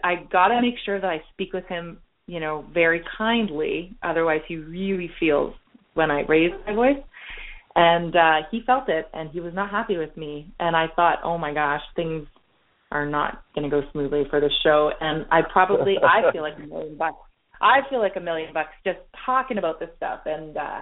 i 0.03 0.15
gotta 0.29 0.61
make 0.61 0.75
sure 0.85 0.99
that 0.99 1.09
i 1.09 1.21
speak 1.33 1.53
with 1.53 1.65
him 1.67 1.99
you 2.27 2.41
know 2.41 2.65
very 2.73 3.01
kindly. 3.17 3.95
Otherwise 4.03 4.41
he 4.47 4.57
really 4.57 5.09
feels 5.19 5.53
when 5.93 6.11
i 6.11 6.21
raise 6.27 6.51
my 6.67 6.73
voice 6.73 6.97
and 7.77 8.15
uh 8.15 8.37
he 8.51 8.61
felt 8.65 8.89
it 8.89 9.05
and 9.13 9.29
he 9.29 9.39
was 9.39 9.53
not 9.53 9.69
happy 9.69 9.97
with 9.97 10.17
me. 10.17 10.51
And 10.59 10.75
i 10.75 10.87
thought 10.95 11.19
oh 11.23 11.37
my 11.37 11.53
gosh 11.53 11.81
things 11.95 12.27
are 12.91 13.05
not 13.05 13.43
going 13.53 13.69
to 13.69 13.69
go 13.69 13.87
smoothly 13.91 14.23
for 14.29 14.41
the 14.41 14.49
show. 14.63 14.91
And 14.99 15.25
i 15.31 15.41
probably 15.53 15.95
i 16.03 16.29
feel 16.33 16.41
like 16.41 16.57
a 16.57 16.67
million 16.67 16.97
bucks. 16.97 17.17
I 17.61 17.79
feel 17.89 17.99
like 17.99 18.15
a 18.15 18.19
million 18.19 18.53
bucks 18.53 18.71
just 18.85 18.99
talking 19.25 19.57
about 19.57 19.79
this 19.79 19.89
stuff. 19.95 20.21
And 20.25 20.57
uh 20.57 20.81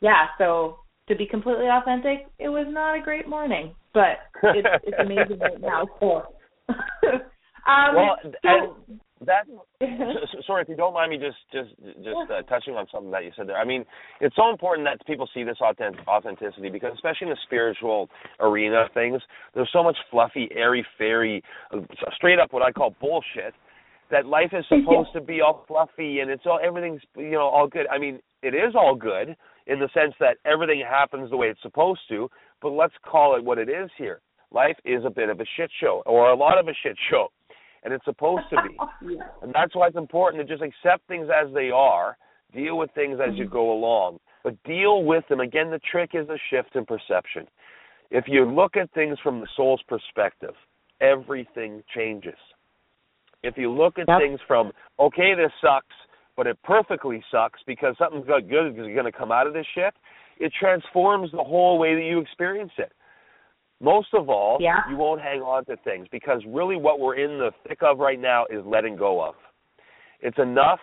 yeah 0.00 0.26
so 0.38 0.78
to 1.08 1.16
be 1.16 1.26
completely 1.26 1.66
authentic 1.66 2.26
it 2.38 2.50
was 2.50 2.66
not 2.68 2.96
a 2.96 3.02
great 3.02 3.26
morning. 3.26 3.74
But 3.94 4.18
it's 4.42 4.68
it's 4.84 4.98
amazing 5.00 5.38
right 5.40 5.60
now 5.60 5.88
so. 5.98 6.22
Um 7.66 7.94
well, 7.96 8.18
so, 8.22 8.30
and 8.44 9.00
that 9.26 9.46
sorry 10.46 10.62
if 10.62 10.68
you 10.68 10.76
don't 10.76 10.94
mind 10.94 11.10
me 11.10 11.18
just 11.18 11.36
just 11.52 11.70
just 11.96 12.30
uh, 12.30 12.42
touching 12.42 12.74
on 12.74 12.86
something 12.92 13.10
that 13.10 13.24
you 13.24 13.30
said 13.36 13.48
there. 13.48 13.56
I 13.56 13.64
mean, 13.64 13.84
it's 14.20 14.36
so 14.36 14.50
important 14.50 14.86
that 14.86 15.04
people 15.06 15.28
see 15.34 15.44
this 15.44 15.58
authentic, 15.60 16.06
authenticity 16.06 16.70
because 16.70 16.92
especially 16.94 17.28
in 17.28 17.30
the 17.30 17.38
spiritual 17.44 18.08
arena 18.40 18.84
of 18.84 18.92
things, 18.92 19.20
there's 19.54 19.70
so 19.72 19.82
much 19.82 19.96
fluffy, 20.10 20.48
airy, 20.54 20.86
fairy, 20.96 21.42
uh, 21.72 21.80
straight 22.14 22.38
up 22.38 22.52
what 22.52 22.62
I 22.62 22.72
call 22.72 22.94
bullshit. 23.00 23.54
That 24.10 24.26
life 24.26 24.52
is 24.52 24.64
supposed 24.68 25.12
to 25.14 25.20
be 25.20 25.40
all 25.40 25.64
fluffy 25.66 26.20
and 26.20 26.30
it's 26.30 26.44
all 26.46 26.60
everything's 26.62 27.02
you 27.16 27.32
know 27.32 27.48
all 27.48 27.66
good. 27.66 27.86
I 27.88 27.98
mean, 27.98 28.20
it 28.42 28.54
is 28.54 28.74
all 28.74 28.94
good 28.94 29.36
in 29.66 29.78
the 29.78 29.88
sense 29.94 30.14
that 30.20 30.36
everything 30.44 30.84
happens 30.88 31.30
the 31.30 31.36
way 31.36 31.48
it's 31.48 31.62
supposed 31.62 32.00
to. 32.08 32.28
But 32.60 32.70
let's 32.70 32.94
call 33.04 33.36
it 33.36 33.44
what 33.44 33.58
it 33.58 33.68
is 33.68 33.90
here. 33.98 34.20
Life 34.50 34.76
is 34.84 35.04
a 35.04 35.10
bit 35.10 35.30
of 35.30 35.40
a 35.40 35.44
shit 35.56 35.70
show, 35.80 36.02
or 36.06 36.30
a 36.30 36.36
lot 36.36 36.58
of 36.58 36.68
a 36.68 36.74
shit 36.82 36.96
show 37.10 37.28
and 37.84 37.92
it's 37.92 38.04
supposed 38.04 38.44
to 38.50 38.56
be. 38.62 38.76
yeah. 39.14 39.22
And 39.42 39.52
that's 39.54 39.74
why 39.74 39.88
it's 39.88 39.96
important 39.96 40.46
to 40.46 40.52
just 40.52 40.62
accept 40.62 41.06
things 41.06 41.28
as 41.28 41.52
they 41.54 41.70
are, 41.70 42.16
deal 42.52 42.78
with 42.78 42.90
things 42.94 43.18
as 43.26 43.36
you 43.36 43.44
mm-hmm. 43.44 43.52
go 43.52 43.72
along, 43.72 44.18
but 44.42 44.60
deal 44.64 45.04
with 45.04 45.24
them. 45.28 45.40
Again, 45.40 45.70
the 45.70 45.80
trick 45.90 46.10
is 46.14 46.28
a 46.28 46.38
shift 46.50 46.74
in 46.76 46.84
perception. 46.84 47.46
If 48.10 48.24
you 48.28 48.44
look 48.44 48.76
at 48.76 48.90
things 48.92 49.18
from 49.22 49.40
the 49.40 49.48
soul's 49.56 49.82
perspective, 49.88 50.54
everything 51.00 51.82
changes. 51.94 52.38
If 53.42 53.58
you 53.58 53.70
look 53.70 53.98
at 53.98 54.08
Yep. 54.08 54.20
things 54.20 54.40
from, 54.46 54.72
okay, 54.98 55.34
this 55.34 55.52
sucks, 55.60 55.94
but 56.36 56.46
it 56.46 56.60
perfectly 56.62 57.22
sucks 57.30 57.60
because 57.66 57.96
something's 57.98 58.26
good 58.26 58.68
is 58.68 58.76
going 58.76 59.04
to 59.04 59.12
come 59.12 59.30
out 59.30 59.46
of 59.46 59.52
this 59.52 59.66
shit, 59.74 59.94
it 60.38 60.52
transforms 60.58 61.30
the 61.32 61.44
whole 61.44 61.78
way 61.78 61.94
that 61.94 62.02
you 62.02 62.18
experience 62.18 62.72
it. 62.78 62.92
Most 63.84 64.14
of 64.14 64.30
all, 64.30 64.56
Yeah. 64.60 64.80
you 64.88 64.96
won't 64.96 65.20
hang 65.20 65.42
on 65.42 65.66
to 65.66 65.76
things 65.76 66.08
because 66.08 66.42
really 66.46 66.76
what 66.76 66.98
we're 67.00 67.16
in 67.16 67.38
the 67.38 67.52
thick 67.68 67.82
of 67.82 67.98
right 67.98 68.18
now 68.18 68.46
is 68.46 68.64
letting 68.64 68.96
go 68.96 69.20
of. 69.22 69.34
It's 70.20 70.38
enough. 70.38 70.80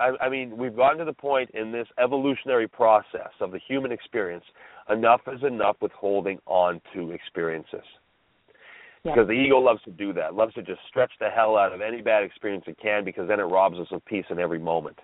I, 0.00 0.16
I 0.20 0.28
mean, 0.28 0.56
we've 0.56 0.74
gotten 0.74 0.98
to 0.98 1.04
the 1.04 1.12
point 1.12 1.50
in 1.50 1.70
this 1.70 1.86
evolutionary 1.98 2.66
process 2.66 3.30
of 3.38 3.52
the 3.52 3.60
human 3.68 3.92
experience. 3.92 4.44
Enough 4.88 5.20
is 5.28 5.44
enough 5.44 5.76
with 5.80 5.92
holding 5.92 6.40
on 6.46 6.80
to 6.92 7.12
experiences. 7.12 7.84
Because 9.04 9.28
the 9.28 9.32
ego 9.32 9.58
loves 9.58 9.80
to 9.84 9.90
do 9.92 10.12
that, 10.14 10.34
loves 10.34 10.52
to 10.54 10.62
just 10.62 10.80
stretch 10.88 11.12
the 11.20 11.30
hell 11.30 11.56
out 11.56 11.72
of 11.72 11.80
any 11.80 12.02
bad 12.02 12.22
experience 12.24 12.64
it 12.66 12.76
can 12.82 13.04
because 13.04 13.28
then 13.28 13.40
it 13.40 13.44
robs 13.44 13.78
us 13.78 13.86
of 13.92 14.04
peace 14.04 14.26
in 14.28 14.38
every 14.38 14.58
moment. 14.58 14.98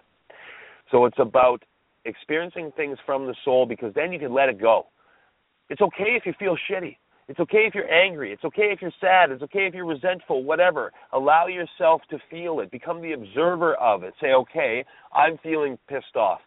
So 0.90 1.06
it's 1.06 1.18
about 1.18 1.62
experiencing 2.04 2.72
things 2.76 2.98
from 3.06 3.26
the 3.26 3.34
soul 3.44 3.66
because 3.66 3.94
then 3.94 4.12
you 4.12 4.18
can 4.18 4.34
let 4.34 4.48
it 4.48 4.60
go. 4.60 4.88
It's 5.70 5.80
okay 5.80 6.16
if 6.16 6.26
you 6.26 6.34
feel 6.38 6.56
shitty. 6.70 6.96
It's 7.28 7.40
okay 7.40 7.66
if 7.66 7.74
you're 7.74 7.90
angry. 7.90 8.32
It's 8.32 8.44
okay 8.44 8.70
if 8.72 8.80
you're 8.80 8.92
sad. 9.00 9.30
It's 9.32 9.42
okay 9.42 9.66
if 9.66 9.74
you're 9.74 9.86
resentful, 9.86 10.44
whatever. 10.44 10.92
Allow 11.12 11.48
yourself 11.48 12.02
to 12.10 12.18
feel 12.30 12.60
it. 12.60 12.70
Become 12.70 13.02
the 13.02 13.12
observer 13.12 13.74
of 13.74 14.04
it. 14.04 14.14
Say, 14.20 14.28
okay, 14.28 14.84
I'm 15.12 15.36
feeling 15.42 15.76
pissed 15.88 16.14
off. 16.14 16.40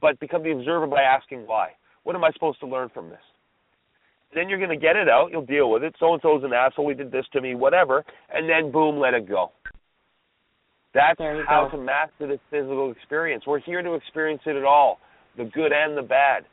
But 0.00 0.20
become 0.20 0.44
the 0.44 0.52
observer 0.52 0.86
by 0.86 1.02
asking 1.02 1.46
why. 1.46 1.70
What 2.04 2.14
am 2.14 2.22
I 2.22 2.30
supposed 2.32 2.60
to 2.60 2.66
learn 2.66 2.90
from 2.94 3.08
this? 3.08 3.18
Then 4.32 4.48
you're 4.48 4.58
going 4.58 4.70
to 4.70 4.76
get 4.76 4.94
it 4.94 5.08
out. 5.08 5.30
You'll 5.32 5.44
deal 5.44 5.68
with 5.68 5.82
it. 5.82 5.96
So 5.98 6.12
and 6.12 6.22
so's 6.22 6.44
an 6.44 6.52
asshole. 6.52 6.88
He 6.88 6.94
did 6.94 7.10
this 7.10 7.26
to 7.32 7.40
me, 7.40 7.56
whatever. 7.56 8.04
And 8.32 8.48
then, 8.48 8.70
boom, 8.70 9.00
let 9.00 9.14
it 9.14 9.28
go. 9.28 9.50
That's 10.94 11.18
how 11.18 11.68
go. 11.70 11.76
to 11.76 11.82
master 11.82 12.28
this 12.28 12.38
physical 12.50 12.92
experience. 12.92 13.44
We're 13.46 13.60
here 13.60 13.82
to 13.82 13.94
experience 13.94 14.42
it 14.46 14.54
at 14.54 14.64
all 14.64 14.98
the 15.36 15.44
good 15.44 15.72
and 15.72 15.96
the 15.96 16.02
bad. 16.02 16.44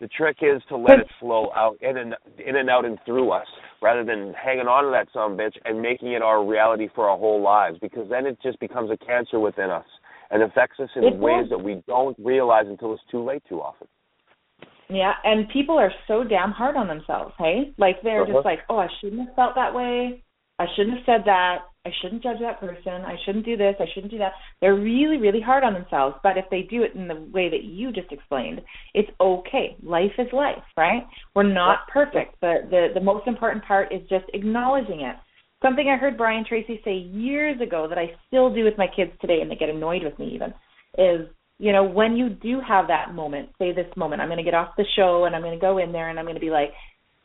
The 0.00 0.08
trick 0.08 0.38
is 0.42 0.60
to 0.68 0.76
let 0.76 0.98
it 0.98 1.06
flow 1.20 1.50
out 1.54 1.76
in 1.80 1.96
and 1.96 2.14
in 2.44 2.56
and 2.56 2.68
out 2.68 2.84
and 2.84 2.98
through 3.06 3.30
us, 3.30 3.46
rather 3.80 4.04
than 4.04 4.34
hanging 4.34 4.66
on 4.66 4.84
to 4.84 4.90
that 4.90 5.08
some 5.12 5.36
bitch 5.36 5.56
and 5.64 5.80
making 5.80 6.12
it 6.12 6.20
our 6.22 6.44
reality 6.44 6.88
for 6.94 7.08
our 7.08 7.16
whole 7.16 7.40
lives. 7.40 7.78
Because 7.80 8.08
then 8.10 8.26
it 8.26 8.36
just 8.42 8.58
becomes 8.60 8.90
a 8.90 8.96
cancer 8.96 9.38
within 9.38 9.70
us 9.70 9.86
and 10.30 10.42
affects 10.42 10.80
us 10.80 10.90
in 10.96 11.04
It 11.04 11.16
ways 11.16 11.42
does. 11.44 11.50
that 11.50 11.64
we 11.64 11.82
don't 11.86 12.16
realize 12.18 12.66
until 12.66 12.92
it's 12.92 13.02
too 13.10 13.22
late. 13.22 13.42
Too 13.48 13.60
often. 13.62 13.86
Yeah, 14.90 15.12
and 15.24 15.48
people 15.48 15.78
are 15.78 15.92
so 16.06 16.24
damn 16.24 16.50
hard 16.50 16.76
on 16.76 16.88
themselves, 16.88 17.32
hey? 17.38 17.72
Like 17.78 18.02
they're 18.02 18.22
Uh-huh. 18.22 18.32
just 18.34 18.44
like, 18.44 18.60
"Oh, 18.68 18.78
I 18.78 18.88
shouldn't 19.00 19.26
have 19.26 19.34
felt 19.34 19.54
that 19.54 19.72
way. 19.74 20.22
I 20.58 20.66
shouldn't 20.74 20.96
have 20.98 21.06
said 21.06 21.24
that. 21.24 21.62
I 21.86 21.90
shouldn't 22.00 22.22
judge 22.22 22.38
that 22.40 22.60
person. 22.60 23.04
I 23.04 23.16
shouldn't 23.24 23.44
do 23.44 23.56
this. 23.56 23.74
I 23.78 23.86
shouldn't 23.92 24.10
do 24.10 24.18
that." 24.18 24.32
They're 24.60 24.74
really 24.74 25.18
really 25.18 25.40
hard 25.40 25.64
on 25.64 25.74
themselves, 25.74 26.16
but 26.22 26.38
if 26.38 26.44
they 26.50 26.62
do 26.62 26.82
it 26.82 26.94
in 26.94 27.08
the 27.08 27.20
way 27.32 27.48
that 27.48 27.64
you 27.64 27.92
just 27.92 28.12
explained, 28.12 28.62
it's 28.94 29.10
okay. 29.20 29.76
Life 29.82 30.12
is 30.18 30.32
life, 30.32 30.62
right? 30.76 31.06
We're 31.34 31.42
not 31.42 31.88
perfect, 31.88 32.36
but 32.40 32.70
the 32.70 32.88
the 32.94 33.00
most 33.00 33.26
important 33.26 33.64
part 33.64 33.92
is 33.92 34.00
just 34.08 34.26
acknowledging 34.34 35.00
it. 35.00 35.16
Something 35.62 35.88
I 35.88 35.96
heard 35.96 36.16
Brian 36.16 36.44
Tracy 36.44 36.80
say 36.84 36.94
years 36.94 37.60
ago 37.60 37.88
that 37.88 37.98
I 37.98 38.14
still 38.26 38.52
do 38.52 38.64
with 38.64 38.76
my 38.76 38.86
kids 38.86 39.12
today 39.20 39.40
and 39.40 39.50
they 39.50 39.56
get 39.56 39.70
annoyed 39.70 40.02
with 40.02 40.18
me 40.18 40.34
even 40.34 40.52
is 40.98 41.28
you 41.58 41.72
know, 41.72 41.84
when 41.84 42.16
you 42.16 42.28
do 42.28 42.60
have 42.66 42.88
that 42.88 43.14
moment, 43.14 43.50
say 43.58 43.72
this 43.72 43.86
moment, 43.96 44.20
I'm 44.20 44.28
going 44.28 44.38
to 44.38 44.44
get 44.44 44.54
off 44.54 44.76
the 44.76 44.84
show 44.96 45.24
and 45.24 45.36
I'm 45.36 45.42
going 45.42 45.58
to 45.58 45.60
go 45.60 45.78
in 45.78 45.92
there 45.92 46.10
and 46.10 46.18
I'm 46.18 46.24
going 46.24 46.34
to 46.34 46.40
be 46.40 46.50
like, 46.50 46.72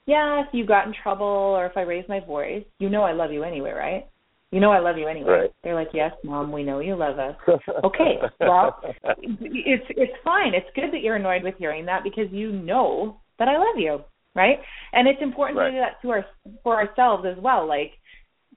yeah, 0.06 0.42
if 0.42 0.48
you 0.54 0.66
got 0.66 0.88
in 0.88 0.94
trouble 1.04 1.26
or 1.26 1.66
if 1.66 1.76
I 1.76 1.82
raise 1.82 2.06
my 2.08 2.20
voice, 2.20 2.64
you 2.80 2.90
know 2.90 3.04
I 3.04 3.14
love 3.14 3.32
you 3.32 3.44
anyway, 3.44 3.72
right? 3.72 4.08
You 4.52 4.60
know 4.60 4.72
I 4.72 4.80
love 4.80 4.98
you 4.98 5.08
anyway. 5.08 5.30
Right. 5.30 5.52
They're 5.64 5.76
like, 5.76 5.90
yes, 5.94 6.12
mom, 6.24 6.52
we 6.52 6.64
know 6.64 6.80
you 6.80 6.96
love 6.96 7.20
us. 7.20 7.36
Okay, 7.84 8.16
well, 8.40 8.82
it's 9.22 9.86
it's 9.90 10.14
fine. 10.24 10.54
It's 10.54 10.66
good 10.76 10.92
that 10.92 11.02
you're 11.02 11.16
annoyed 11.18 11.44
with 11.44 11.56
hearing 11.58 11.86
that 11.86 12.04
because 12.04 12.26
you 12.32 12.52
know 12.52 13.20
that 13.38 13.48
I 13.48 13.54
love 13.58 13.78
you, 13.78 14.02
right? 14.36 14.58
And 14.94 15.08
it's 15.08 15.22
important 15.22 15.60
Right. 15.60 15.70
to 15.70 15.76
do 15.76 15.80
that 15.80 16.02
to 16.02 16.10
our 16.10 16.26
for 16.64 16.76
ourselves 16.76 17.26
as 17.26 17.42
well. 17.42 17.68
Like 17.68 17.92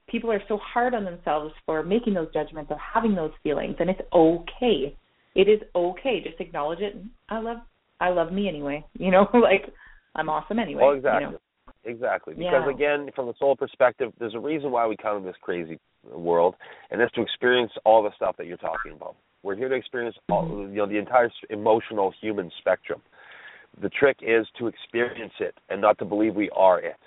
people 0.09 0.31
are 0.31 0.41
so 0.47 0.57
hard 0.57 0.93
on 0.95 1.05
themselves 1.05 1.53
for 1.65 1.83
making 1.83 2.15
those 2.15 2.33
judgments 2.33 2.71
or 2.71 2.77
having 2.77 3.15
those 3.15 3.31
feelings, 3.43 3.75
and 3.79 3.89
it's 3.89 4.01
okay. 4.13 4.97
It 5.35 5.47
is 5.47 5.61
okay. 5.75 6.21
Just 6.23 6.39
acknowledge 6.41 6.79
it. 6.79 6.95
I 7.29 7.39
love 7.39 7.57
I 7.99 8.09
love 8.09 8.31
me 8.31 8.47
anyway. 8.49 8.83
You 8.99 9.11
know, 9.11 9.27
like 9.33 9.71
I'm 10.15 10.29
awesome 10.29 10.59
anyway. 10.59 10.81
Well, 10.83 10.93
exactly. 10.93 11.25
You 11.25 11.31
know? 11.33 11.37
Exactly. 11.85 12.33
Because 12.33 12.63
Yeah. 12.65 12.71
again, 12.71 13.11
from 13.11 13.27
the 13.27 13.33
soul 13.35 13.55
perspective, 13.55 14.13
there's 14.17 14.35
a 14.35 14.39
reason 14.39 14.71
why 14.71 14.87
we 14.87 14.95
come 14.95 15.17
in 15.17 15.23
this 15.23 15.35
crazy 15.41 15.79
world, 16.09 16.55
and 16.91 16.99
that's 16.99 17.11
to 17.13 17.21
experience 17.21 17.71
all 17.83 18.01
the 18.03 18.11
stuff 18.15 18.37
that 18.37 18.47
you're 18.47 18.57
talking 18.57 18.93
about. 18.93 19.15
We're 19.43 19.55
here 19.55 19.69
to 19.69 19.75
experience 19.75 20.17
all, 20.29 20.47
you 20.47 20.77
know, 20.77 20.85
the 20.85 20.97
entire 20.97 21.29
emotional 21.49 22.11
human 22.11 22.49
spectrum. 22.59 23.01
The 23.81 23.89
trick 23.89 24.17
is 24.21 24.47
to 24.59 24.67
experience 24.67 25.33
it 25.39 25.57
and 25.69 25.81
not 25.81 25.97
to 25.99 26.05
believe 26.05 26.35
we 26.35 26.49
are 26.51 26.79
it. 26.79 26.99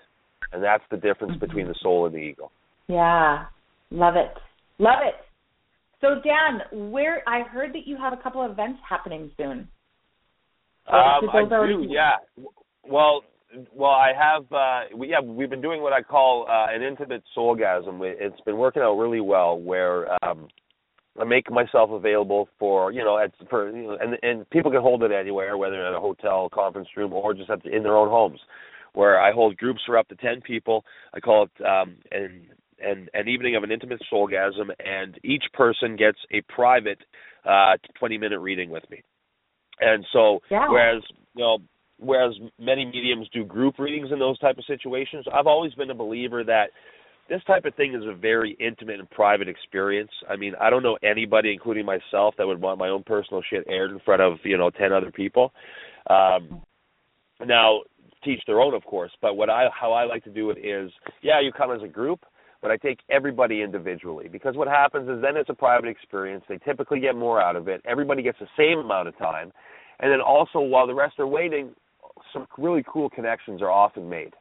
And 0.52 0.62
that's 0.62 0.84
the 0.90 0.96
difference 0.96 1.32
Mm-hmm. 1.34 1.46
between 1.46 1.68
the 1.68 1.74
soul 1.80 2.06
and 2.06 2.14
the 2.14 2.18
ego. 2.18 2.50
Yeah. 2.88 3.46
Love 3.90 4.16
it. 4.16 4.32
Love 4.78 4.98
it. 5.02 5.14
So 6.00 6.20
Dan, 6.22 6.90
where 6.90 7.22
I 7.26 7.40
heard 7.42 7.72
that 7.72 7.86
you 7.86 7.96
have 7.96 8.12
a 8.12 8.16
couple 8.18 8.42
of 8.44 8.50
events 8.50 8.80
happening 8.86 9.30
soon. 9.38 9.68
Um, 10.88 11.30
I 11.32 11.44
do, 11.48 11.86
yeah. 11.88 12.16
Well, 12.84 13.22
well, 13.72 13.90
I 13.90 14.12
have. 14.18 14.52
Uh, 14.52 14.96
we 14.96 15.10
yeah, 15.10 15.20
we've 15.20 15.50
been 15.50 15.62
doing 15.62 15.82
what 15.82 15.92
I 15.92 16.02
call 16.02 16.46
uh, 16.48 16.66
an 16.74 16.82
intimate 16.82 17.22
soulgasm. 17.36 18.00
It's 18.02 18.40
been 18.42 18.58
working 18.58 18.82
out 18.82 18.94
really 18.96 19.20
well. 19.20 19.58
Where 19.58 20.12
um, 20.24 20.48
I 21.20 21.24
make 21.24 21.50
myself 21.50 21.90
available 21.90 22.48
for 22.58 22.92
you 22.92 23.04
know, 23.04 23.18
at, 23.18 23.32
for 23.48 23.70
you 23.70 23.84
know, 23.84 23.98
and 24.00 24.18
and 24.22 24.48
people 24.50 24.70
can 24.70 24.82
hold 24.82 25.02
it 25.02 25.12
anywhere, 25.12 25.56
whether 25.56 25.84
at 25.86 25.94
a 25.94 26.00
hotel, 26.00 26.48
conference 26.52 26.88
room, 26.96 27.12
or 27.12 27.34
just 27.34 27.50
at 27.50 27.62
the, 27.62 27.74
in 27.74 27.82
their 27.82 27.96
own 27.96 28.08
homes. 28.08 28.40
Where 28.92 29.20
I 29.20 29.32
hold 29.32 29.58
groups 29.58 29.80
for 29.84 29.98
up 29.98 30.08
to 30.08 30.16
ten 30.16 30.40
people. 30.40 30.84
I 31.12 31.20
call 31.20 31.44
it 31.44 31.64
um, 31.64 31.96
an 32.10 32.46
an 32.82 33.08
an 33.14 33.28
evening 33.28 33.56
of 33.56 33.62
an 33.62 33.70
intimate 33.70 34.02
soulgasm, 34.12 34.70
and 34.78 35.18
each 35.22 35.44
person 35.52 35.96
gets 35.96 36.18
a 36.32 36.40
private 36.52 36.98
uh, 37.44 37.76
twenty 37.98 38.18
minute 38.18 38.40
reading 38.40 38.70
with 38.70 38.88
me. 38.90 39.02
And 39.80 40.06
so, 40.12 40.40
Yeah. 40.50 40.68
whereas 40.68 41.02
you 41.34 41.42
know, 41.44 41.58
whereas 41.98 42.34
many 42.58 42.84
mediums 42.84 43.28
do 43.32 43.44
group 43.44 43.78
readings 43.78 44.10
in 44.12 44.18
those 44.18 44.38
type 44.38 44.58
of 44.58 44.64
situations, 44.66 45.24
I've 45.32 45.46
always 45.46 45.72
been 45.74 45.90
a 45.90 45.94
believer 45.94 46.44
that 46.44 46.70
this 47.28 47.42
type 47.44 47.64
of 47.64 47.74
thing 47.74 47.94
is 47.94 48.02
a 48.06 48.14
very 48.14 48.56
intimate 48.60 49.00
and 49.00 49.10
private 49.10 49.48
experience. 49.48 50.10
I 50.28 50.36
mean, 50.36 50.54
I 50.60 50.70
don't 50.70 50.82
know 50.82 50.96
anybody, 51.02 51.52
including 51.52 51.84
myself, 51.84 52.34
that 52.38 52.46
would 52.46 52.60
want 52.60 52.78
my 52.78 52.88
own 52.88 53.02
personal 53.02 53.42
shit 53.48 53.64
aired 53.68 53.90
in 53.90 54.00
front 54.00 54.22
of 54.22 54.38
you 54.44 54.56
know 54.56 54.70
ten 54.70 54.92
other 54.92 55.10
people. 55.10 55.52
Um, 56.08 56.62
now, 57.44 57.80
teach 58.24 58.40
their 58.46 58.60
own, 58.60 58.74
of 58.74 58.84
course. 58.84 59.10
But 59.20 59.36
what 59.36 59.50
I 59.50 59.66
how 59.72 59.92
I 59.92 60.04
like 60.04 60.24
to 60.24 60.30
do 60.30 60.50
it 60.50 60.58
is, 60.58 60.90
yeah, 61.22 61.40
you 61.40 61.50
come 61.52 61.72
as 61.72 61.82
a 61.82 61.88
group, 61.88 62.24
but 62.62 62.70
I 62.70 62.76
take 62.76 63.00
everybody 63.10 63.62
individually 63.62 64.28
because 64.28 64.56
what 64.56 64.68
happens 64.68 65.08
is 65.08 65.20
then 65.20 65.36
it's 65.36 65.50
a 65.50 65.54
private 65.54 65.88
experience. 65.88 66.44
They 66.48 66.58
typically 66.58 67.00
get 67.00 67.16
more 67.16 67.40
out 67.40 67.56
of 67.56 67.66
it. 67.68 67.82
Everybody 67.84 68.22
gets 68.22 68.38
the 68.38 68.48
same 68.56 68.78
amount 68.78 69.08
of 69.08 69.18
time, 69.18 69.52
and 69.98 70.12
then 70.12 70.20
also 70.20 70.60
while 70.60 70.86
the 70.86 70.94
rest 70.94 71.18
are 71.18 71.26
waiting, 71.26 71.70
some 72.36 72.46
really 72.58 72.84
cool 72.86 73.08
connections 73.08 73.62
are 73.62 73.70
often 73.70 74.08
made. 74.08 74.34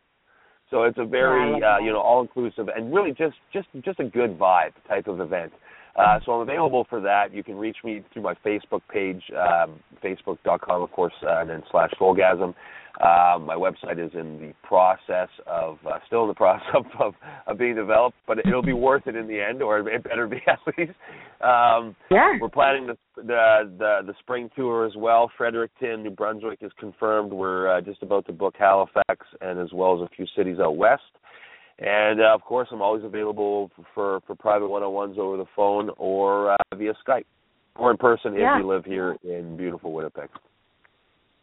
So 0.70 0.84
it's 0.84 0.98
a 0.98 1.06
very 1.06 1.62
uh, 1.64 1.80
you 1.80 1.92
know 1.92 2.00
all 2.00 2.22
inclusive 2.22 2.68
and 2.76 2.94
really 2.94 3.12
just 3.12 3.36
just 3.54 3.68
just 3.84 4.00
a 4.00 4.04
good 4.04 4.38
vibe 4.38 4.74
type 4.88 5.08
of 5.08 5.22
event. 5.22 5.54
Uh, 5.96 6.20
so 6.26 6.34
I'm 6.34 6.42
available 6.42 6.86
for 6.90 7.00
that. 7.02 7.34
You 7.34 7.42
can 7.42 7.56
reach 7.56 7.78
me 7.86 8.04
through 8.12 8.24
my 8.24 8.34
Facebook 8.46 8.82
page, 8.92 9.22
um, 9.32 9.80
facebook.com, 10.04 10.82
of 10.82 10.92
course, 10.92 11.14
uh, 11.24 11.40
and 11.40 11.50
then 11.50 11.64
slash 11.72 11.90
Soulgasm. 11.98 12.54
Uh, 13.02 13.38
my 13.40 13.56
website 13.56 14.04
is 14.04 14.12
in 14.14 14.40
the 14.40 14.54
process 14.64 15.30
of, 15.48 15.78
uh, 15.86 16.00
still 16.08 16.24
in 16.24 16.28
the 16.30 16.34
process 16.46 16.68
of, 16.74 16.86
of, 17.00 17.14
of 17.48 17.58
being 17.58 17.76
developed, 17.76 18.16
but 18.28 18.38
it'll 18.40 18.62
be 18.62 18.74
worth 18.74 19.06
it 19.08 19.16
in 19.16 19.28
the 19.28 19.40
end, 19.42 19.62
or 19.62 19.80
it 19.80 20.04
better 20.04 20.28
be 20.28 20.38
at 20.48 20.60
least. 20.78 20.94
Um, 21.42 21.96
Yeah. 22.10 22.34
we're 22.40 22.50
planning 22.50 22.88
the, 22.88 22.98
the 23.18 23.72
the 23.78 24.00
the 24.08 24.14
spring 24.20 24.50
tour 24.56 24.86
as 24.86 24.94
well. 24.96 25.30
Fredericton, 25.38 26.04
New 26.04 26.10
Brunswick 26.12 26.60
is 26.62 26.72
confirmed. 26.80 27.32
We're 27.34 27.78
uh, 27.78 27.82
just 27.82 28.02
about 28.04 28.26
to 28.28 28.32
book 28.34 28.56
Halifax 28.58 29.26
and 29.42 29.60
as 29.60 29.72
well 29.74 29.96
as 30.02 30.08
a 30.10 30.16
few 30.16 30.26
cities 30.36 30.58
out 30.60 30.78
west. 30.78 31.04
And 31.80 32.22
uh, 32.22 32.34
of 32.34 32.42
course, 32.42 32.70
I'm 32.72 32.82
always 32.82 33.04
available 33.04 33.70
for 33.94 34.22
for 34.26 34.36
private 34.36 34.70
one-on-ones 34.70 35.18
over 35.20 35.36
the 35.36 35.46
phone 35.56 35.90
or 35.98 36.54
uh, 36.54 36.58
via 36.76 36.94
Skype 37.06 37.26
or 37.76 37.92
in 37.92 37.98
person 37.98 38.34
Yeah. 38.34 38.56
if 38.56 38.62
you 38.64 38.68
live 38.68 38.86
here 38.86 39.18
in 39.24 39.58
beautiful 39.58 39.92
Winnipeg. 39.92 40.30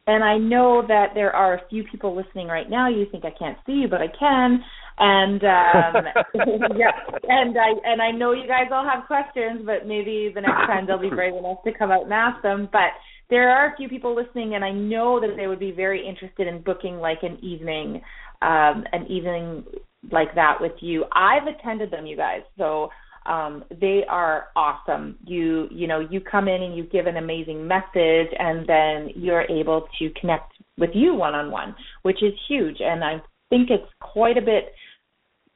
And 0.06 0.24
I 0.24 0.36
know 0.36 0.84
that 0.88 1.10
there 1.14 1.34
are 1.34 1.54
a 1.54 1.68
few 1.68 1.84
people 1.84 2.16
listening 2.16 2.48
right 2.48 2.68
now. 2.68 2.88
You 2.88 3.06
think 3.10 3.24
I 3.24 3.30
can't 3.38 3.58
see 3.66 3.72
you, 3.72 3.88
but 3.88 4.00
I 4.00 4.08
can. 4.08 4.62
And 4.98 5.42
um 5.44 6.04
yeah, 6.76 6.90
and 7.28 7.56
I 7.56 7.70
and 7.84 8.02
I 8.02 8.10
know 8.10 8.32
you 8.32 8.46
guys 8.46 8.68
all 8.72 8.84
have 8.84 9.06
questions, 9.06 9.62
but 9.64 9.86
maybe 9.86 10.30
the 10.34 10.40
next 10.40 10.66
time 10.66 10.86
they'll 10.86 10.98
be 10.98 11.08
brave 11.14 11.34
enough 11.34 11.62
to 11.64 11.72
come 11.72 11.90
out 11.90 12.04
and 12.04 12.12
ask 12.12 12.42
them. 12.42 12.68
But 12.72 12.90
there 13.30 13.48
are 13.48 13.72
a 13.72 13.76
few 13.76 13.88
people 13.88 14.14
listening, 14.14 14.54
and 14.54 14.64
I 14.64 14.72
know 14.72 15.20
that 15.20 15.36
they 15.36 15.46
would 15.46 15.60
be 15.60 15.70
very 15.70 16.06
interested 16.06 16.46
in 16.46 16.62
booking 16.62 16.96
like 16.96 17.22
an 17.22 17.38
evening, 17.42 18.02
um, 18.42 18.84
an 18.92 19.06
evening 19.08 19.64
like 20.10 20.34
that 20.34 20.56
with 20.60 20.72
you. 20.80 21.04
I've 21.12 21.46
attended 21.46 21.90
them, 21.90 22.06
you 22.06 22.16
guys. 22.16 22.42
So 22.58 22.90
um 23.26 23.64
they 23.80 24.02
are 24.08 24.48
awesome. 24.56 25.18
You 25.24 25.68
you 25.70 25.86
know 25.86 26.00
you 26.00 26.20
come 26.20 26.48
in 26.48 26.62
and 26.62 26.76
you 26.76 26.84
give 26.84 27.06
an 27.06 27.16
amazing 27.16 27.66
message 27.66 28.28
and 28.38 28.66
then 28.66 29.10
you're 29.14 29.42
able 29.50 29.88
to 29.98 30.10
connect 30.20 30.52
with 30.78 30.90
you 30.94 31.14
one 31.14 31.34
on 31.34 31.50
one 31.50 31.74
which 32.02 32.22
is 32.22 32.32
huge. 32.48 32.78
And 32.80 33.04
i 33.04 33.20
think 33.50 33.70
it's 33.70 33.90
quite 34.00 34.38
a 34.38 34.40
bit 34.40 34.72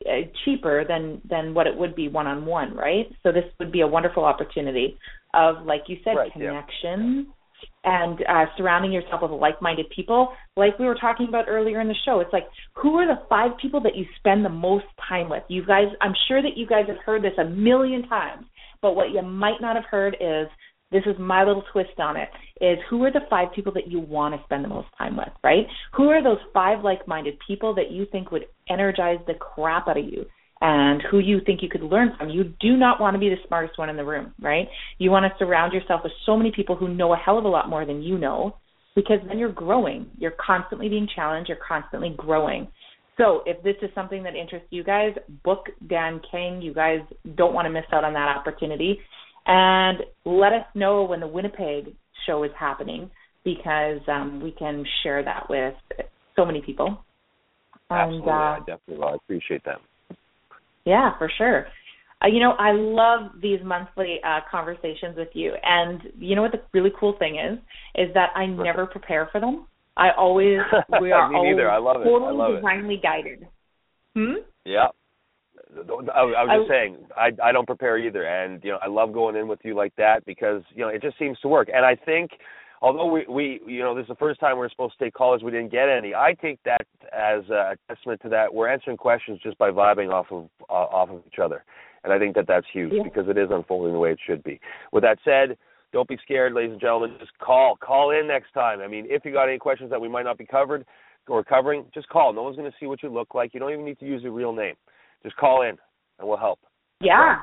uh, 0.06 0.28
cheaper 0.44 0.84
than 0.86 1.20
than 1.28 1.54
what 1.54 1.66
it 1.66 1.76
would 1.76 1.94
be 1.96 2.08
one 2.08 2.26
on 2.26 2.44
one 2.44 2.74
right? 2.74 3.10
So 3.22 3.32
this 3.32 3.44
would 3.58 3.72
be 3.72 3.80
a 3.80 3.86
wonderful 3.86 4.24
opportunity 4.24 4.98
of 5.34 5.64
like 5.64 5.82
you 5.88 5.96
said 6.04 6.16
Right, 6.16 6.30
yeah. 6.36 7.32
And 7.84 8.18
uh, 8.28 8.46
surrounding 8.56 8.92
yourself 8.92 9.22
with 9.22 9.30
like-minded 9.30 9.86
people. 9.94 10.32
Like 10.56 10.78
we 10.78 10.86
were 10.86 10.96
talking 10.96 11.28
about 11.28 11.46
earlier 11.48 11.80
in 11.80 11.88
the 11.88 11.94
show, 12.04 12.20
it's 12.20 12.32
like 12.32 12.46
who 12.74 12.96
are 12.96 13.06
the 13.06 13.22
five 13.28 13.52
people 13.60 13.80
that 13.82 13.96
you 13.96 14.04
spend 14.18 14.44
the 14.44 14.50
most 14.50 14.86
time 15.08 15.28
with? 15.28 15.42
You 15.48 15.64
guys, 15.64 15.86
I'm 16.00 16.14
sure 16.28 16.42
that 16.42 16.56
you 16.56 16.66
guys 16.66 16.84
have 16.88 16.98
heard 17.04 17.22
this 17.22 17.38
a 17.38 17.44
million 17.44 18.08
times, 18.08 18.46
but 18.82 18.96
what 18.96 19.10
you 19.10 19.22
might 19.22 19.60
not 19.60 19.76
have 19.76 19.84
heard 19.90 20.16
is 20.20 20.48
this 20.92 21.02
is 21.06 21.16
my 21.18 21.42
little 21.42 21.64
twist 21.72 21.98
on 21.98 22.16
it 22.16 22.28
is 22.60 22.78
who 22.88 23.02
are 23.04 23.12
the 23.12 23.20
five 23.28 23.48
people 23.54 23.72
that 23.72 23.88
you 23.88 23.98
want 23.98 24.34
to 24.34 24.44
spend 24.44 24.64
the 24.64 24.68
most 24.68 24.88
time 24.96 25.16
with, 25.16 25.28
right? 25.42 25.66
Who 25.96 26.08
are 26.10 26.22
those 26.22 26.38
five 26.54 26.84
like-minded 26.84 27.38
people 27.46 27.74
that 27.74 27.90
you 27.90 28.06
think 28.12 28.30
would 28.30 28.46
energize 28.70 29.18
the 29.26 29.34
crap 29.34 29.88
out 29.88 29.98
of 29.98 30.04
you? 30.04 30.24
And 30.60 31.02
who 31.10 31.18
you 31.18 31.40
think 31.44 31.62
you 31.62 31.68
could 31.68 31.82
learn 31.82 32.12
from. 32.16 32.30
You 32.30 32.44
do 32.60 32.76
not 32.76 33.00
want 33.00 33.14
to 33.14 33.18
be 33.18 33.28
the 33.28 33.36
smartest 33.46 33.78
one 33.78 33.90
in 33.90 33.96
the 33.96 34.04
room, 34.04 34.32
right? 34.40 34.66
You 34.98 35.10
want 35.10 35.24
to 35.24 35.38
surround 35.38 35.72
yourself 35.72 36.00
with 36.02 36.12
so 36.24 36.36
many 36.36 36.50
people 36.50 36.76
who 36.76 36.88
know 36.88 37.12
a 37.12 37.16
hell 37.16 37.38
of 37.38 37.44
a 37.44 37.48
lot 37.48 37.68
more 37.68 37.84
than 37.84 38.02
you 38.02 38.16
know 38.16 38.56
because 38.94 39.18
then 39.28 39.38
you're 39.38 39.52
growing. 39.52 40.06
You're 40.18 40.34
constantly 40.44 40.88
being 40.88 41.06
challenged, 41.14 41.48
you're 41.48 41.58
constantly 41.66 42.14
growing. 42.16 42.68
So, 43.18 43.42
if 43.46 43.62
this 43.62 43.76
is 43.80 43.90
something 43.94 44.22
that 44.24 44.34
interests 44.34 44.68
you 44.70 44.84
guys, 44.84 45.12
book 45.42 45.66
Dan 45.88 46.20
King. 46.30 46.60
You 46.60 46.74
guys 46.74 47.00
don't 47.34 47.54
want 47.54 47.66
to 47.66 47.70
miss 47.70 47.84
out 47.92 48.04
on 48.04 48.12
that 48.12 48.36
opportunity. 48.36 48.98
And 49.46 49.98
let 50.24 50.52
us 50.52 50.66
know 50.74 51.04
when 51.04 51.20
the 51.20 51.26
Winnipeg 51.26 51.94
show 52.26 52.42
is 52.42 52.50
happening 52.58 53.10
because 53.44 54.00
um, 54.08 54.42
we 54.42 54.50
can 54.50 54.84
share 55.02 55.22
that 55.22 55.48
with 55.48 55.74
so 56.34 56.44
many 56.44 56.60
people. 56.60 56.98
Absolutely, 57.90 58.28
And, 58.28 58.28
uh, 58.28 58.32
I 58.34 58.58
definitely 58.58 58.98
will. 58.98 59.08
I 59.08 59.14
appreciate 59.14 59.64
that. 59.64 59.76
Yeah, 60.86 61.18
for 61.18 61.30
sure. 61.36 61.66
Uh, 62.24 62.28
you 62.28 62.40
know, 62.40 62.52
I 62.52 62.72
love 62.72 63.32
these 63.42 63.60
monthly 63.62 64.20
uh, 64.26 64.40
conversations 64.50 65.16
with 65.16 65.28
you, 65.34 65.52
and 65.62 66.00
you 66.18 66.34
know 66.34 66.42
what 66.42 66.52
the 66.52 66.62
really 66.72 66.92
cool 66.98 67.14
thing 67.18 67.38
is 67.38 67.58
is 67.94 68.14
that 68.14 68.30
I 68.34 68.46
never 68.46 68.86
prepare 68.86 69.28
for 69.30 69.40
them. 69.40 69.66
I 69.98 70.10
always 70.16 70.58
we 71.00 71.12
are 71.12 71.28
Me 71.28 71.36
always. 71.36 71.56
I 71.70 71.76
love 71.76 71.96
it. 71.96 72.00
I 72.00 72.04
totally 72.04 72.36
love 72.36 72.54
it. 72.54 73.02
guided. 73.02 73.46
Hmm. 74.14 74.40
Yeah. 74.64 74.88
I, 75.76 76.20
I 76.20 76.24
was 76.24 76.60
just 76.60 76.70
I- 76.70 76.74
saying, 76.74 76.96
I 77.16 77.48
I 77.48 77.52
don't 77.52 77.66
prepare 77.66 77.98
either, 77.98 78.24
and 78.24 78.62
you 78.64 78.70
know 78.70 78.78
I 78.82 78.88
love 78.88 79.12
going 79.12 79.36
in 79.36 79.46
with 79.48 79.60
you 79.62 79.74
like 79.74 79.94
that 79.96 80.24
because 80.24 80.62
you 80.74 80.82
know 80.82 80.88
it 80.88 81.02
just 81.02 81.18
seems 81.18 81.38
to 81.40 81.48
work. 81.48 81.68
And 81.74 81.84
I 81.84 81.96
think, 81.96 82.30
although 82.82 83.06
we 83.10 83.26
we 83.28 83.60
you 83.66 83.80
know 83.80 83.94
this 83.94 84.02
is 84.02 84.08
the 84.08 84.14
first 84.16 84.40
time 84.40 84.58
we're 84.58 84.68
supposed 84.70 84.98
to 84.98 85.04
take 85.04 85.14
callers, 85.14 85.42
we 85.42 85.50
didn't 85.50 85.70
get 85.72 85.88
any. 85.88 86.14
I 86.14 86.34
take 86.40 86.58
that 86.64 86.86
as 87.12 87.48
a 87.50 87.76
testament 87.88 88.20
to 88.22 88.28
that 88.30 88.52
we're 88.52 88.68
answering 88.68 88.96
questions 88.96 89.40
just 89.42 89.58
by 89.58 89.70
vibing 89.70 90.12
off 90.12 90.26
of 90.30 90.48
uh, 90.68 90.72
off 90.72 91.10
of 91.10 91.22
each 91.26 91.38
other, 91.42 91.64
and 92.04 92.12
I 92.12 92.18
think 92.18 92.34
that 92.36 92.46
that's 92.46 92.66
huge 92.72 92.92
Yeah. 92.94 93.02
because 93.02 93.28
it 93.28 93.38
is 93.38 93.48
unfolding 93.50 93.92
the 93.92 93.98
way 93.98 94.12
it 94.12 94.18
should 94.26 94.42
be. 94.44 94.60
With 94.92 95.02
that 95.02 95.18
said. 95.24 95.56
Don't 95.92 96.08
be 96.08 96.18
scared, 96.22 96.52
ladies 96.52 96.72
and 96.72 96.80
gentlemen. 96.80 97.14
Just 97.18 97.30
call. 97.38 97.76
Call 97.76 98.10
in 98.10 98.26
next 98.26 98.52
time. 98.52 98.80
I 98.80 98.88
mean, 98.88 99.06
if 99.08 99.24
you 99.24 99.32
got 99.32 99.48
any 99.48 99.56
questions 99.56 99.88
that 99.90 100.00
we 100.00 100.08
might 100.08 100.24
not 100.24 100.36
be 100.36 100.44
covered 100.44 100.84
or 101.28 101.42
covering, 101.44 101.84
just 101.94 102.08
call. 102.08 102.32
No 102.34 102.42
one's 102.42 102.56
going 102.56 102.70
to 102.70 102.76
see 102.78 102.86
what 102.86 103.02
you 103.04 103.08
look 103.08 103.34
like. 103.34 103.54
You 103.54 103.60
don't 103.60 103.72
even 103.72 103.84
need 103.84 103.98
to 104.00 104.04
use 104.04 104.22
your 104.22 104.32
real 104.32 104.52
name. 104.52 104.74
Just 105.22 105.36
call 105.36 105.62
in, 105.62 105.78
and 106.18 106.28
we'll 106.28 106.36
help. 106.36 106.58
Yeah. 107.00 107.36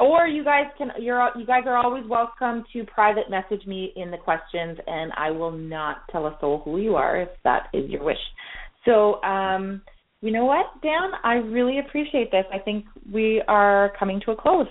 Or 0.00 0.26
you 0.26 0.42
guys 0.42 0.64
can 0.78 0.90
you're 0.98 1.28
you 1.36 1.44
guys 1.44 1.64
are 1.66 1.76
always 1.76 2.04
welcome 2.06 2.64
to 2.72 2.84
private 2.84 3.28
message 3.28 3.66
me 3.66 3.92
in 3.96 4.10
the 4.10 4.16
questions 4.16 4.78
and 4.86 5.12
I 5.16 5.30
will 5.30 5.52
not 5.52 6.08
tell 6.10 6.26
a 6.26 6.36
soul 6.40 6.62
who 6.64 6.78
you 6.78 6.96
are 6.96 7.20
if 7.20 7.28
that 7.44 7.68
is 7.74 7.90
your 7.90 8.02
wish. 8.02 8.16
So 8.86 9.22
um 9.22 9.82
you 10.22 10.32
know 10.32 10.44
what, 10.44 10.66
Dan? 10.82 11.10
I 11.24 11.34
really 11.34 11.78
appreciate 11.78 12.30
this. 12.30 12.44
I 12.52 12.58
think 12.58 12.84
we 13.12 13.42
are 13.48 13.92
coming 13.98 14.20
to 14.26 14.32
a 14.32 14.36
close. 14.36 14.66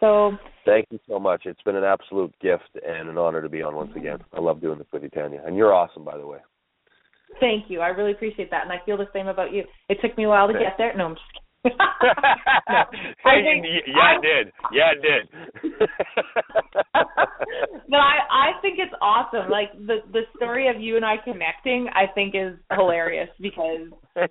So 0.00 0.32
thank 0.66 0.86
you 0.90 0.98
so 1.08 1.18
much. 1.18 1.42
It's 1.44 1.62
been 1.62 1.76
an 1.76 1.84
absolute 1.84 2.34
gift 2.40 2.78
and 2.86 3.08
an 3.08 3.16
honor 3.16 3.40
to 3.40 3.48
be 3.48 3.62
on 3.62 3.74
once 3.74 3.92
again. 3.96 4.18
I 4.32 4.40
love 4.40 4.60
doing 4.60 4.78
this 4.78 4.86
with 4.92 5.02
you, 5.02 5.10
Tanya, 5.10 5.42
and 5.46 5.56
you're 5.56 5.72
awesome, 5.72 6.04
by 6.04 6.16
the 6.16 6.26
way. 6.26 6.38
Thank 7.40 7.70
you. 7.70 7.80
I 7.80 7.88
really 7.88 8.12
appreciate 8.12 8.50
that, 8.50 8.64
and 8.64 8.72
I 8.72 8.84
feel 8.84 8.96
the 8.96 9.08
same 9.12 9.28
about 9.28 9.52
you. 9.52 9.64
It 9.88 9.98
took 10.02 10.16
me 10.18 10.24
a 10.24 10.28
while 10.28 10.48
to 10.48 10.54
get 10.54 10.74
there. 10.76 10.94
No, 10.96 11.06
I'm 11.06 11.14
just 11.14 11.24
kidding. 11.32 11.41
no, 11.41 11.41
I 11.41 11.41
think, 13.44 13.64
yeah, 13.86 14.02
I, 14.02 14.16
it 14.16 14.22
did. 14.22 14.52
Yeah, 14.72 14.92
it 14.92 15.02
did. 15.02 15.28
but 17.88 17.96
I 17.96 18.18
I 18.30 18.60
think 18.60 18.78
it's 18.78 18.94
awesome. 19.00 19.50
Like 19.50 19.72
the 19.74 19.98
the 20.12 20.22
story 20.36 20.68
of 20.68 20.80
you 20.80 20.96
and 20.96 21.04
I 21.04 21.16
connecting, 21.22 21.88
I 21.94 22.12
think 22.12 22.34
is 22.34 22.58
hilarious 22.72 23.28
because 23.40 23.92
uh 24.16 24.26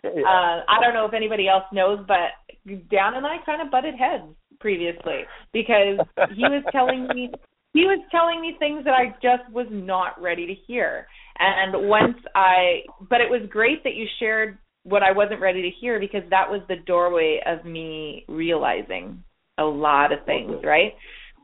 I 0.67 0.81
don't 0.81 0.93
know 0.93 1.05
if 1.05 1.13
anybody 1.13 1.47
else 1.47 1.63
knows, 1.71 1.99
but 2.07 2.35
Dan 2.65 3.15
and 3.15 3.25
I 3.25 3.37
kind 3.45 3.61
of 3.61 3.71
butted 3.71 3.95
heads 3.95 4.25
previously 4.59 5.23
because 5.53 5.99
he 6.35 6.43
was 6.43 6.63
telling 6.71 7.07
me 7.07 7.31
he 7.73 7.81
was 7.81 8.03
telling 8.11 8.41
me 8.41 8.55
things 8.59 8.83
that 8.83 8.93
I 8.93 9.15
just 9.21 9.49
was 9.53 9.67
not 9.71 10.21
ready 10.21 10.45
to 10.47 10.53
hear. 10.67 11.07
And 11.39 11.87
once 11.87 12.17
I 12.35 12.81
but 13.09 13.21
it 13.21 13.29
was 13.29 13.47
great 13.49 13.83
that 13.83 13.95
you 13.95 14.05
shared 14.19 14.57
what 14.83 15.03
I 15.03 15.11
wasn't 15.11 15.41
ready 15.41 15.61
to 15.61 15.69
hear 15.69 15.99
because 15.99 16.23
that 16.29 16.49
was 16.49 16.61
the 16.67 16.77
doorway 16.87 17.41
of 17.45 17.65
me 17.65 18.25
realizing 18.27 19.23
a 19.57 19.63
lot 19.63 20.11
of 20.11 20.25
things, 20.25 20.55
right? 20.63 20.93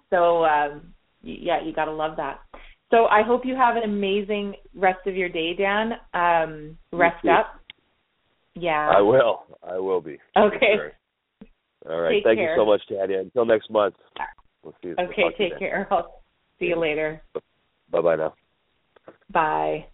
So 0.10 0.46
um 0.46 0.94
yeah, 1.22 1.64
you 1.64 1.74
got 1.74 1.86
to 1.86 1.92
love 1.92 2.16
that. 2.18 2.40
So 2.90 3.06
I 3.06 3.22
hope 3.22 3.46
you 3.46 3.56
have 3.56 3.76
an 3.76 3.84
amazing 3.84 4.56
rest 4.76 5.06
of 5.08 5.16
your 5.16 5.30
day, 5.30 5.54
Dan. 5.54 5.94
Um 6.14 6.78
rest 6.92 7.26
up. 7.28 7.60
Yeah. 8.56 8.90
I 8.90 9.02
will. 9.02 9.44
I 9.62 9.78
will 9.78 10.02
be. 10.02 10.18
Okay. 10.36 10.76
Sure. 10.76 10.92
All 11.90 12.02
right. 12.02 12.16
Take 12.16 12.24
Thank 12.24 12.40
care. 12.40 12.56
you 12.56 12.62
so 12.62 12.66
much, 12.66 12.82
Tanya. 12.90 13.20
Until 13.20 13.46
next 13.46 13.70
month. 13.70 13.96
We'll 14.64 14.74
see 14.82 14.90
you. 14.90 14.96
Okay, 15.00 15.14
we'll 15.24 15.32
take 15.34 15.60
care. 15.60 15.88
I'll 15.92 16.22
see 16.60 16.66
you 16.66 16.80
later. 16.80 17.22
Bye 17.90 18.02
bye 18.02 18.16
now. 18.16 18.34
Bye. 19.30 19.86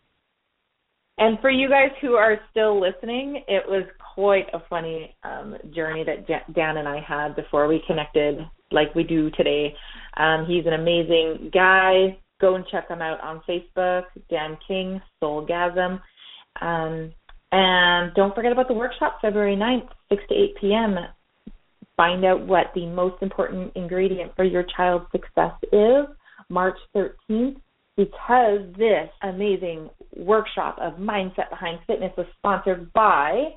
And 1.17 1.39
for 1.39 1.51
you 1.51 1.69
guys 1.69 1.91
who 2.01 2.13
are 2.13 2.39
still 2.49 2.81
listening, 2.81 3.43
it 3.47 3.63
was 3.67 3.85
quite 4.15 4.47
a 4.53 4.63
funny 4.69 5.15
um, 5.23 5.55
journey 5.73 6.03
that 6.03 6.27
Dan 6.53 6.77
and 6.77 6.87
I 6.87 6.99
had 7.01 7.35
before 7.35 7.67
we 7.67 7.83
connected, 7.85 8.39
like 8.71 8.93
we 8.95 9.03
do 9.03 9.29
today. 9.31 9.75
Um, 10.17 10.45
he's 10.47 10.65
an 10.65 10.73
amazing 10.73 11.51
guy. 11.53 12.17
Go 12.41 12.55
and 12.55 12.65
check 12.71 12.89
him 12.89 13.01
out 13.01 13.21
on 13.21 13.41
Facebook, 13.47 14.03
Dan 14.29 14.57
King, 14.67 15.01
Soulgasm. 15.21 16.01
Um, 16.61 17.13
and 17.51 18.13
don't 18.15 18.33
forget 18.33 18.51
about 18.51 18.67
the 18.67 18.73
workshop 18.73 19.19
February 19.21 19.55
9th, 19.55 19.89
6 20.09 20.23
to 20.29 20.35
8 20.35 20.55
p.m. 20.59 20.95
Find 21.95 22.25
out 22.25 22.45
what 22.47 22.71
the 22.73 22.87
most 22.87 23.21
important 23.21 23.71
ingredient 23.75 24.35
for 24.35 24.43
your 24.43 24.65
child's 24.75 25.05
success 25.11 25.53
is 25.71 26.07
March 26.49 26.77
13th 26.95 27.57
because 27.97 28.61
this 28.77 29.09
amazing 29.21 29.89
workshop 30.17 30.77
of 30.81 30.93
Mindset 30.93 31.49
Behind 31.49 31.79
Fitness 31.85 32.11
was 32.17 32.27
sponsored 32.37 32.91
by 32.93 33.49